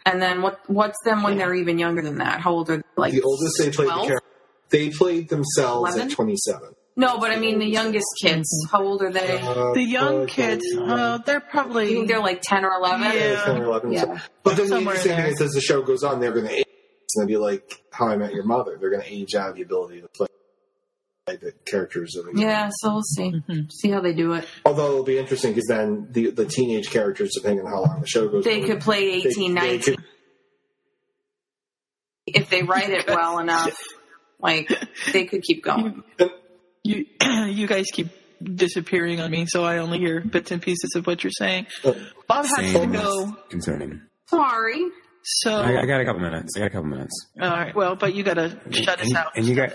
And 0.06 0.22
then 0.22 0.40
what? 0.40 0.60
What's 0.68 0.98
them 1.04 1.24
when 1.24 1.36
they're 1.36 1.52
even 1.54 1.78
younger 1.80 2.00
than 2.00 2.18
that? 2.18 2.40
How 2.40 2.52
old 2.52 2.70
are 2.70 2.76
they? 2.76 2.82
Like 2.96 3.12
The 3.12 3.22
oldest 3.22 3.54
they 3.58 3.70
played 3.70 3.86
12? 3.88 4.00
the 4.02 4.06
character, 4.06 4.28
they 4.70 4.90
played 4.90 5.28
themselves 5.28 5.94
11? 5.96 6.00
at 6.10 6.14
twenty-seven. 6.14 6.68
No, 6.94 7.18
but 7.18 7.30
I 7.30 7.36
mean 7.38 7.58
the 7.58 7.66
youngest 7.66 8.06
kids. 8.22 8.48
How 8.70 8.82
old 8.82 9.02
are 9.02 9.10
they? 9.10 9.38
Uh, 9.40 9.72
The 9.72 9.82
young 9.82 10.08
probably 10.08 10.26
kids, 10.26 10.64
uh, 10.78 11.18
they're 11.18 11.36
you 11.36 11.40
probably 11.50 11.86
think 11.88 12.08
they're 12.08 12.20
like 12.20 12.40
10 12.42 12.64
or 12.66 12.72
11? 12.76 13.12
Yeah. 13.18 13.44
10 13.46 13.58
or 13.62 13.64
11. 13.64 13.92
Yeah. 13.92 14.18
But 14.42 14.56
then 14.56 14.68
the 14.68 14.76
interesting 14.78 15.12
thing 15.12 15.22
there. 15.22 15.32
is, 15.32 15.40
as 15.40 15.50
the 15.52 15.60
show 15.62 15.80
goes 15.82 16.02
on, 16.02 16.20
they're 16.20 16.32
going 16.32 16.46
to 16.46 16.52
age. 16.52 16.66
It's 17.04 17.14
going 17.16 17.26
to 17.28 17.32
be 17.32 17.38
like 17.38 17.82
How 17.90 18.08
I 18.08 18.16
Met 18.16 18.32
Your 18.34 18.44
Mother. 18.44 18.76
They're 18.78 18.90
going 18.90 19.02
to 19.02 19.10
age 19.12 19.34
out 19.34 19.50
of 19.50 19.56
the 19.56 19.62
ability 19.62 20.02
to 20.02 20.08
play 20.08 20.26
the 21.26 21.52
characters. 21.64 22.14
Of 22.16 22.26
the 22.26 22.32
Yeah, 22.40 22.68
so 22.80 22.92
we'll 22.94 23.02
see. 23.02 23.30
Mm-hmm. 23.32 23.68
See 23.70 23.90
how 23.90 24.00
they 24.02 24.12
do 24.12 24.34
it. 24.34 24.46
Although 24.66 24.86
it'll 24.88 25.04
be 25.04 25.18
interesting 25.18 25.52
because 25.52 25.68
then 25.68 26.08
the 26.10 26.30
the 26.30 26.44
teenage 26.44 26.90
characters, 26.90 27.30
depending 27.34 27.64
on 27.64 27.70
how 27.72 27.82
long 27.84 28.00
the 28.02 28.06
show 28.06 28.28
goes, 28.28 28.44
They 28.44 28.60
on, 28.62 28.66
could 28.66 28.80
play 28.80 29.22
they- 29.22 29.28
18, 29.30 29.54
they 29.54 29.60
19 29.78 29.80
could- 29.96 30.04
if 32.26 32.50
they 32.50 32.62
write 32.62 32.90
it 32.90 33.06
well 33.06 33.38
enough. 33.46 33.76
Like 34.40 34.68
they 35.12 35.24
could 35.26 35.42
keep 35.42 35.62
going. 35.62 36.02
You. 36.84 37.06
You 37.48 37.66
guys 37.66 37.86
keep 37.92 38.08
disappearing 38.42 39.20
on 39.20 39.30
me, 39.30 39.46
so 39.48 39.64
I 39.64 39.78
only 39.78 39.98
hear 39.98 40.20
bits 40.20 40.50
and 40.52 40.62
pieces 40.62 40.94
of 40.96 41.06
what 41.06 41.22
you're 41.24 41.30
saying. 41.32 41.66
uh, 41.84 41.92
Bob 42.28 42.44
has 42.46 42.54
to 42.56 42.68
Same 42.72 42.92
go, 42.92 43.36
concerning. 43.50 44.00
Sorry. 44.26 44.80
so 45.22 45.54
I, 45.60 45.82
I 45.82 45.86
got 45.86 46.00
a 46.00 46.04
couple 46.04 46.20
minutes. 46.22 46.54
I 46.56 46.60
got 46.60 46.66
a 46.66 46.70
couple 46.70 46.88
minutes. 46.88 47.26
all 47.40 47.50
right. 47.50 47.74
Well, 47.74 47.96
but 47.96 48.14
you 48.14 48.22
got 48.22 48.34
to 48.34 48.56
shut 48.70 49.00
us 49.00 49.08
and, 49.08 49.16
out. 49.16 49.32
and 49.36 49.44
you 49.46 49.54
got 49.56 49.72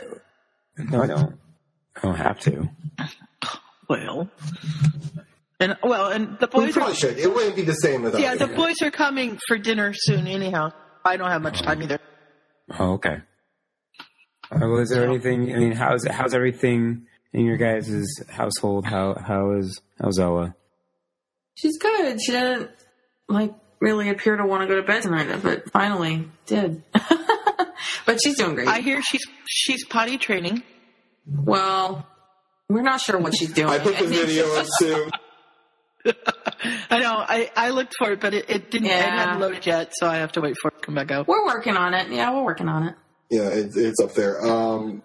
no, 0.78 1.02
I 1.04 1.08
don't. 1.08 1.38
I 1.98 2.02
don't 2.02 2.16
have 2.16 2.40
to. 2.42 2.70
Well, 3.90 4.30
and 5.60 5.78
well, 5.84 6.08
and 6.12 6.38
the 6.40 6.50
we 6.54 6.66
boys 6.66 6.70
are 6.72 6.74
probably 6.74 6.96
should. 6.96 7.18
It 7.18 7.34
wouldn't 7.34 7.56
be 7.56 7.62
the 7.64 7.74
same 7.74 8.04
without. 8.04 8.22
yeah, 8.22 8.36
the 8.36 8.48
you. 8.50 8.56
boys 8.56 8.76
are 8.82 8.92
coming 8.92 9.40
for 9.48 9.58
dinner 9.58 9.94
soon. 9.94 10.28
Anyhow, 10.28 10.72
I 11.06 11.18
don't 11.18 11.30
have 11.30 11.42
much 11.42 11.62
time 11.62 11.82
either. 11.84 12.00
Oh, 12.80 12.94
okay. 12.94 13.18
Uh, 14.52 14.60
well, 14.62 14.78
is 14.78 14.90
there 14.90 15.06
anything? 15.06 15.54
I 15.54 15.58
mean, 15.60 15.72
how's 15.74 16.06
how's 16.08 16.34
everything 16.34 17.06
in 17.34 17.46
your 17.46 17.58
guys' 17.58 18.06
household? 18.30 18.86
How 18.86 19.16
how 19.16 19.52
is 19.54 19.82
how's 20.02 20.20
Ella? 20.20 20.56
She's 21.56 21.78
good. 21.78 22.20
She 22.22 22.32
didn't 22.32 22.70
like 23.28 23.54
really 23.80 24.10
appear 24.10 24.36
to 24.38 24.46
want 24.46 24.62
to 24.62 24.68
go 24.68 24.76
to 24.80 24.84
bed 24.88 25.04
tonight, 25.04 25.28
but 25.44 25.70
finally 25.72 26.30
did. 26.46 26.84
but 28.06 28.20
she's 28.24 28.38
doing 28.38 28.56
great. 28.56 28.68
I 28.68 28.80
hear 28.80 29.02
she's 29.02 29.26
she's 29.50 29.86
potty 29.86 30.18
training. 30.18 30.64
well, 31.26 32.08
we're 32.70 32.82
not 32.84 33.02
sure 33.02 33.18
what 33.20 33.36
she's 33.36 33.52
doing. 33.54 33.70
I 33.70 33.80
put 33.80 33.98
the 33.98 34.08
think 34.08 34.12
video 34.28 34.56
up 34.56 34.66
too. 34.80 35.10
I 36.90 37.00
know. 37.00 37.18
I, 37.18 37.52
I 37.56 37.70
looked 37.72 37.96
for 37.98 38.12
it, 38.14 38.22
but 38.22 38.34
it, 38.34 38.50
it 38.50 38.72
didn't. 38.72 38.88
It 38.88 38.92
Yeah. 38.92 39.26
hadn't 39.26 39.42
loaded 39.42 39.66
yet, 39.66 39.92
so 39.94 40.08
I 40.08 40.18
have 40.18 40.32
to 40.34 40.42
wait 40.42 40.56
for 40.62 40.70
it 40.70 40.76
to 40.80 40.86
come 40.86 40.96
back 40.96 41.12
out. 41.12 41.28
We're 41.28 41.46
working 41.46 41.76
on 41.76 41.94
it. 41.94 42.10
Yeah, 42.10 42.34
we're 42.34 42.44
working 42.46 42.70
on 42.70 42.88
it. 42.88 42.96
Yeah, 43.30 43.50
it, 43.50 43.72
it's 43.76 44.00
up 44.02 44.14
there. 44.14 44.42
Um, 44.46 45.04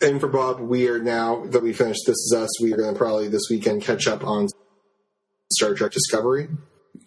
and 0.00 0.20
for 0.20 0.28
Bob, 0.28 0.60
we 0.60 0.88
are 0.88 0.98
now 0.98 1.44
that 1.46 1.62
we 1.62 1.72
finished 1.72 2.02
This 2.06 2.16
Is 2.16 2.34
Us, 2.36 2.62
we 2.62 2.72
are 2.72 2.76
going 2.76 2.92
to 2.92 2.98
probably 2.98 3.28
this 3.28 3.48
weekend 3.50 3.82
catch 3.82 4.06
up 4.06 4.22
on 4.24 4.46
Star 5.52 5.74
Trek 5.74 5.92
Discovery. 5.92 6.48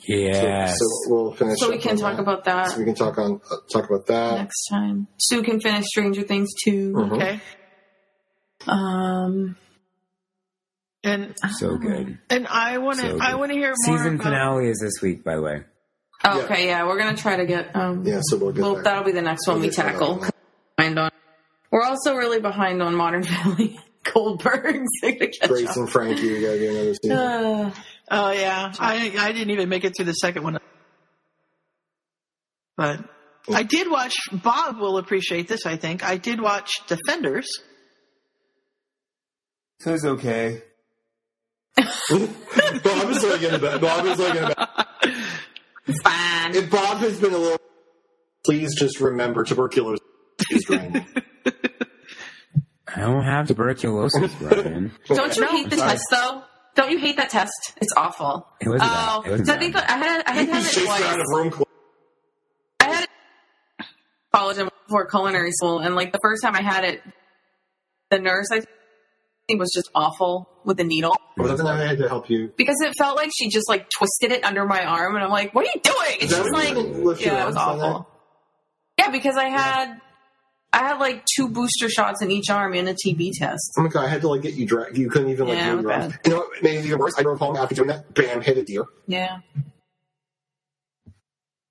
So, 0.03 0.65
so 0.67 0.85
we'll 1.07 1.33
finish. 1.33 1.59
So 1.59 1.69
we 1.69 1.77
can 1.77 1.95
talk 1.95 2.15
that. 2.15 2.21
about 2.23 2.43
that 2.45 2.71
So 2.71 2.79
we 2.79 2.85
can 2.85 2.95
talk 2.95 3.19
on 3.19 3.39
uh, 3.51 3.55
talk 3.71 3.87
about 3.87 4.07
that. 4.07 4.35
next 4.39 4.67
time. 4.67 5.07
Sue 5.19 5.43
can 5.43 5.59
finish 5.61 5.85
Stranger 5.85 6.23
Things 6.23 6.49
too. 6.65 6.93
Mhm. 6.93 7.11
Okay. 7.13 7.41
Um, 8.67 9.57
And 11.03 11.35
so 11.59 11.77
good. 11.77 12.17
and 12.31 12.47
I 12.47 12.79
want 12.79 12.99
to 12.99 13.09
So 13.11 13.17
I 13.21 13.35
want 13.35 13.51
to 13.51 13.57
hear 13.57 13.73
more. 13.87 13.97
Season 13.97 14.15
about- 14.15 14.23
finale 14.23 14.69
is 14.69 14.79
this 14.79 15.01
week, 15.03 15.23
by 15.23 15.35
the 15.35 15.41
way. 15.43 15.63
oh, 16.25 16.41
okay, 16.43 16.67
yeah, 16.67 16.85
we're 16.87 16.97
gonna 16.99 17.15
try 17.17 17.37
to 17.37 17.45
get. 17.45 17.75
Um, 17.75 18.03
Yeah, 18.05 18.19
so 18.23 18.37
we'll 18.37 18.51
get 18.53 18.61
well, 18.63 18.75
there. 18.75 18.83
that'll 18.83 19.03
be 19.03 19.11
the 19.11 19.21
next 19.21 19.47
one 19.47 19.57
We'll 19.57 19.61
we 19.61 19.67
get 19.67 19.75
to 19.75 19.81
that 19.83 19.91
tackle. 19.93 20.25
One. 20.81 20.93
Behind 20.95 20.99
on. 20.99 21.11
We're 21.71 21.83
also 21.83 22.15
really 22.15 22.41
behind 22.41 22.81
on 22.81 22.95
Modern 22.95 23.23
Family. 23.23 23.79
Goldberg. 24.13 24.85
So 25.01 25.11
to 25.11 25.27
catch 25.27 25.47
Grace 25.47 25.69
up. 25.69 25.77
and 25.77 25.89
Frankie, 25.89 26.33
we 26.33 26.41
got 26.41 26.51
to 26.53 26.59
do 26.59 26.69
another 26.71 26.93
season. 26.95 27.17
Uh, 27.17 27.71
Oh 28.13 28.29
yeah, 28.31 28.73
I 28.77 29.13
I 29.17 29.31
didn't 29.31 29.51
even 29.51 29.69
make 29.69 29.85
it 29.85 29.95
through 29.95 30.05
the 30.05 30.11
second 30.11 30.43
one. 30.43 30.57
But 32.75 32.99
I 33.51 33.63
did 33.63 33.89
watch. 33.89 34.13
Bob 34.33 34.79
will 34.79 34.97
appreciate 34.97 35.47
this. 35.47 35.65
I 35.65 35.77
think 35.77 36.03
I 36.03 36.17
did 36.17 36.41
watch 36.41 36.69
Defenders. 36.87 37.47
So 39.79 39.93
it's 39.93 40.03
okay. 40.03 40.61
Bob 41.77 41.89
is 42.11 43.23
like 43.23 43.41
in 43.43 43.53
the 43.53 43.59
back. 43.61 43.79
Bob 43.79 44.05
is 44.05 44.19
like 44.19 44.35
in 44.35 44.43
the 44.49 44.55
back. 44.55 44.87
fine. 46.03 46.55
If 46.55 46.69
Bob 46.69 46.97
has 46.97 47.17
been 47.17 47.33
a 47.33 47.37
little, 47.37 47.61
please 48.45 48.77
just 48.77 48.99
remember 48.99 49.45
tuberculosis 49.45 50.05
is 50.51 50.63
drained. 50.65 51.05
I 52.93 52.99
don't 53.01 53.23
have 53.23 53.47
tuberculosis, 53.47 54.33
Brian. 54.35 54.91
Don't 55.07 55.35
you 55.35 55.41
No, 55.41 55.47
hate 55.47 55.69
the 55.69 55.77
sorry. 55.77 55.91
test 55.91 56.03
though? 56.11 56.43
Don't 56.75 56.91
you 56.91 56.97
hate 56.99 57.17
that 57.17 57.29
test? 57.29 57.73
It's 57.81 57.93
awful. 57.95 58.47
It 58.61 58.69
wasn't 58.69 58.89
Oh, 58.91 59.21
that. 59.23 59.27
It 59.27 59.31
wasn't 59.31 59.47
so 59.47 59.53
I 59.55 59.59
think. 59.59 59.75
I 59.75 59.81
had 59.97 60.23
I 60.25 60.31
had 60.33 60.47
to 60.47 60.53
have 60.53 60.65
it 60.65 60.69
chasing 60.69 60.87
around 60.89 60.99
twice. 60.99 61.27
a 61.31 61.35
room. 61.37 61.51
cl- 61.51 61.67
I 62.79 62.85
had 62.85 63.03
it 63.03 63.09
college 64.33 64.57
and 64.57 64.69
before 64.87 65.05
culinary 65.07 65.51
school, 65.51 65.79
and 65.79 65.95
like 65.95 66.11
the 66.11 66.19
first 66.21 66.41
time 66.43 66.55
I 66.55 66.61
had 66.61 66.83
it, 66.83 67.01
the 68.09 68.19
nurse 68.19 68.47
I 68.51 68.61
think 69.47 69.59
was 69.59 69.71
just 69.73 69.89
awful 69.95 70.47
with 70.65 70.77
the 70.77 70.83
needle 70.83 71.15
Well, 71.37 71.47
doesn't 71.49 71.65
that 71.65 71.87
had 71.87 71.97
to 71.99 72.07
help 72.07 72.29
you? 72.29 72.51
because 72.57 72.79
it 72.81 72.93
felt 72.97 73.15
like 73.17 73.31
she 73.35 73.49
just 73.49 73.67
like 73.69 73.89
twisted 73.89 74.31
it 74.31 74.43
under 74.45 74.65
my 74.65 74.83
arm, 74.85 75.15
and 75.15 75.23
I'm 75.23 75.29
like, 75.31 75.53
"What 75.55 75.65
are 75.65 75.71
you 75.73 75.81
doing?" 75.81 76.17
And 76.21 76.29
she's 76.29 76.51
like, 76.51 76.69
you 76.69 76.81
lift 77.05 77.21
your 77.21 77.33
"Yeah, 77.33 77.43
it 77.43 77.47
was 77.47 77.55
awful." 77.57 78.07
Yeah, 78.97 79.09
because 79.11 79.35
I 79.37 79.45
had 79.45 79.99
I 80.73 80.77
had 80.79 80.99
like 80.99 81.25
two 81.35 81.49
booster 81.49 81.89
shots 81.89 82.21
in 82.21 82.31
each 82.31 82.49
arm 82.49 82.73
and 82.73 82.87
a 82.87 82.93
TB 82.93 83.31
test. 83.37 83.73
Oh 83.77 83.81
my 83.83 83.89
god, 83.89 84.05
I 84.05 84.07
had 84.07 84.21
to 84.21 84.29
like 84.29 84.41
get 84.41 84.53
you 84.53 84.65
dragged. 84.65 84.97
You 84.97 85.09
couldn't 85.09 85.29
even 85.29 85.47
like 85.47 85.57
Yeah, 85.57 85.75
move 85.75 85.81
your 85.83 85.91
arms. 85.93 86.13
You 86.25 86.31
know 86.31 86.37
what 86.37 86.63
made 86.63 86.77
it 86.79 86.85
even 86.85 86.99
worse? 86.99 87.13
I 87.17 87.23
drove 87.23 87.39
home 87.39 87.57
after 87.57 87.75
doing 87.75 87.89
that. 87.89 88.13
Bam, 88.13 88.41
hit 88.41 88.57
a 88.57 88.63
deer. 88.63 88.85
Yeah. 89.05 89.39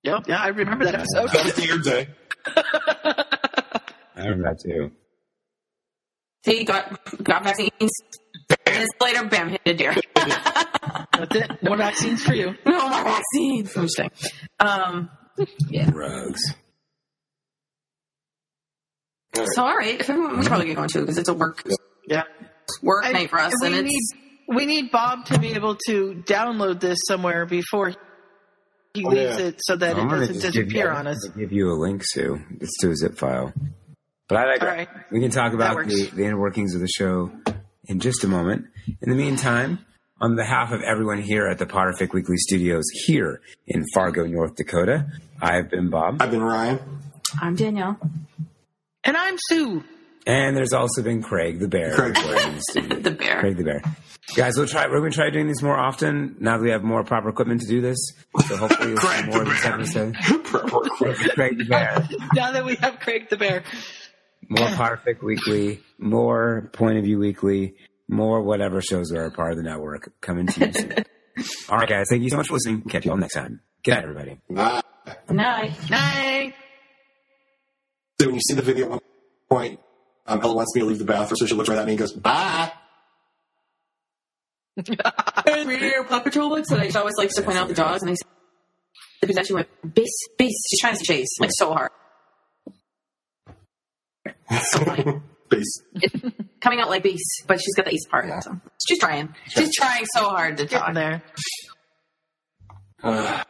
Yep. 0.03 0.23
Yeah, 0.27 0.41
I 0.41 0.47
remember 0.49 0.85
that 0.85 0.95
episode. 0.95 1.29
That 1.29 1.45
was 1.45 1.53
deer 1.55 1.77
day. 1.79 2.07
I 4.15 4.23
remember 4.27 4.43
that 4.53 4.59
too. 4.63 4.91
See, 6.45 6.63
got 6.63 7.23
got 7.23 7.43
vaccines. 7.43 7.71
Minutes 8.65 8.89
later, 8.99 9.25
bam, 9.25 9.49
hit 9.49 9.61
a 9.65 9.73
deer. 9.73 9.95
That's 10.15 11.35
it. 11.35 11.63
No 11.63 11.75
vaccines 11.75 12.23
for 12.23 12.33
you. 12.33 12.55
no 12.65 12.89
more 12.89 13.03
vaccines. 13.03 13.75
I'm 13.75 13.83
just 13.83 13.95
kidding. 13.97 14.11
Um, 14.59 15.09
Drugs. 15.91 16.41
So 19.35 19.63
all 19.63 19.75
right, 19.75 19.99
if 19.99 20.09
everyone, 20.09 20.37
we 20.37 20.43
should 20.43 20.47
probably 20.47 20.67
get 20.67 20.75
going 20.75 20.89
too 20.89 21.01
because 21.01 21.17
it's 21.17 21.29
a 21.29 21.33
work. 21.33 21.63
Yeah. 22.07 22.23
work 22.81 23.05
I- 23.05 23.11
night 23.11 23.29
for 23.29 23.39
us, 23.39 23.53
we 23.61 23.67
and 23.67 23.85
need 23.85 23.91
it's 23.95 24.13
we 24.47 24.65
need 24.65 24.91
Bob 24.91 25.25
to 25.27 25.39
be 25.39 25.53
able 25.53 25.77
to 25.87 26.21
download 26.25 26.79
this 26.81 26.97
somewhere 27.07 27.45
before 27.45 27.93
he 28.93 29.05
Oh, 29.05 29.09
leaves 29.09 29.39
yeah. 29.39 29.45
it, 29.47 29.55
so 29.59 29.75
that 29.77 29.97
I'm 29.97 30.07
it 30.07 30.09
doesn't 30.11 30.33
just 30.41 30.45
give 30.47 30.55
you- 30.55 30.63
disappear 30.63 30.91
on 30.91 31.07
us. 31.07 31.29
Give 31.37 31.51
you 31.53 31.71
a 31.71 31.75
link, 31.79 32.01
Sue. 32.03 32.41
It's 32.59 32.77
to 32.81 32.89
a 32.91 32.95
zip 32.95 33.17
file. 33.17 33.53
But 34.27 34.37
I 34.39 34.45
like 34.51 34.61
All 34.61 34.67
right. 34.67 34.89
We 35.11 35.21
can 35.21 35.31
talk 35.31 35.53
about 35.53 35.87
the, 35.87 36.09
the 36.13 36.23
inner 36.25 36.39
workings 36.39 36.73
of 36.75 36.81
the 36.81 36.87
show 36.89 37.31
in 37.85 37.99
just 37.99 38.23
a 38.23 38.27
moment. 38.27 38.65
In 39.01 39.09
the 39.09 39.15
meantime, 39.15 39.79
on 40.19 40.35
behalf 40.35 40.71
of 40.71 40.81
everyone 40.81 41.21
here 41.21 41.47
at 41.47 41.57
the 41.57 41.65
Potterfic 41.65 42.13
Weekly 42.13 42.35
Studios 42.37 42.83
here 43.05 43.41
in 43.67 43.85
Fargo, 43.93 44.25
North 44.25 44.55
Dakota, 44.55 45.05
I've 45.41 45.69
been 45.69 45.89
Bob. 45.89 46.21
I've 46.21 46.31
been 46.31 46.43
Ryan. 46.43 46.79
I'm 47.41 47.55
Danielle. 47.55 47.97
And 49.03 49.17
I'm 49.17 49.35
Sue. 49.47 49.83
And 50.27 50.55
there's 50.55 50.73
also 50.73 51.01
been 51.01 51.23
Craig 51.23 51.59
the 51.59 51.67
Bear. 51.67 51.95
Craig. 51.95 52.13
the 52.15 52.61
studio. 52.69 52.99
The 53.01 53.11
bear. 53.11 53.39
Craig 53.39 53.57
the 53.57 53.63
Bear. 53.63 53.81
Guys, 54.35 54.55
we'll 54.55 54.67
try. 54.67 54.85
We're 54.87 54.99
going 54.99 55.11
to 55.11 55.15
try 55.17 55.29
doing 55.31 55.47
this 55.47 55.61
more 55.63 55.77
often 55.77 56.35
now 56.39 56.57
that 56.57 56.63
we 56.63 56.69
have 56.69 56.83
more 56.83 57.03
proper 57.03 57.29
equipment 57.29 57.61
to 57.61 57.67
do 57.67 57.81
this. 57.81 57.97
So 58.47 58.55
hopefully, 58.55 58.89
you'll 58.91 58.99
see 58.99 59.23
more 59.23 59.43
the 59.43 59.51
of 59.51 59.79
this 59.79 59.93
Bear. 59.93 60.09
episode. 60.13 60.15
Craig 61.33 61.57
the 61.57 61.65
Bear. 61.67 62.07
Now 62.35 62.51
that 62.51 62.63
we 62.63 62.75
have 62.75 62.99
Craig 62.99 63.29
the 63.29 63.37
Bear. 63.37 63.63
More 64.47 64.67
Potterfic 64.67 65.23
Weekly, 65.23 65.81
more 65.97 66.69
Point 66.73 66.97
of 66.97 67.03
View 67.05 67.17
Weekly, 67.17 67.75
more 68.07 68.41
whatever 68.41 68.81
shows 68.81 69.11
are 69.11 69.25
a 69.25 69.31
part 69.31 69.51
of 69.51 69.57
the 69.57 69.63
network 69.63 70.11
coming 70.21 70.47
to 70.47 70.65
you 70.67 70.73
soon. 70.73 70.93
all 71.69 71.77
right, 71.77 71.89
guys. 71.89 72.05
Thank 72.09 72.23
you 72.23 72.29
so 72.29 72.37
much 72.37 72.47
for 72.47 72.53
listening. 72.53 72.81
Catch 72.83 73.05
you 73.05 73.11
all 73.11 73.17
next 73.17 73.33
time. 73.33 73.61
Good 73.83 73.91
night, 73.95 74.03
everybody. 74.03 74.39
Bye. 74.49 74.81
Night. 75.29 75.89
Night. 75.89 76.53
So 78.21 78.27
when 78.27 78.35
you 78.35 78.41
see 78.47 78.53
the 78.53 78.61
video 78.61 78.85
at 78.85 78.91
one 78.91 78.99
point, 79.49 79.79
um, 80.27 80.41
Ella 80.43 80.53
wants 80.53 80.75
me 80.75 80.81
to 80.81 80.87
leave 80.87 80.99
the 80.99 81.05
bathroom, 81.05 81.37
so 81.37 81.47
she 81.47 81.55
looks 81.55 81.67
right 81.69 81.79
at 81.79 81.85
me 81.87 81.93
and 81.93 81.99
goes, 81.99 82.13
bye. 82.13 82.71
And 84.77 85.67
read 85.67 85.81
your 85.81 86.03
Paw 86.03 86.19
Patrol 86.19 86.49
books, 86.49 86.69
and 86.69 86.81
I 86.81 86.99
always 86.99 87.15
likes 87.17 87.33
to 87.35 87.41
point 87.41 87.57
out 87.57 87.67
the 87.67 87.73
dogs, 87.73 88.03
and 88.03 88.11
I 88.11 88.15
because 89.21 89.37
actually 89.37 89.55
went 89.55 89.95
base, 89.95 90.27
base. 90.37 90.53
She's 90.69 90.79
trying 90.81 90.97
to 90.97 91.03
chase 91.03 91.29
like 91.39 91.49
so 91.53 91.73
hard. 91.73 91.89
So 94.65 94.79
funny. 94.85 95.21
Peace. 95.49 95.81
Coming 96.61 96.79
out 96.79 96.89
like 96.89 97.01
base, 97.01 97.41
but 97.47 97.59
she's 97.59 97.73
got 97.75 97.85
the 97.85 97.93
ace 97.93 98.05
part. 98.05 98.27
So 98.43 98.59
she's 98.87 98.99
trying. 98.99 99.33
She's 99.47 99.73
trying 99.75 100.05
so 100.13 100.29
hard 100.29 100.57
to 100.57 100.65
Getting 100.65 100.79
talk. 100.79 100.93
there. 100.93 101.23
Uh, 103.03 103.43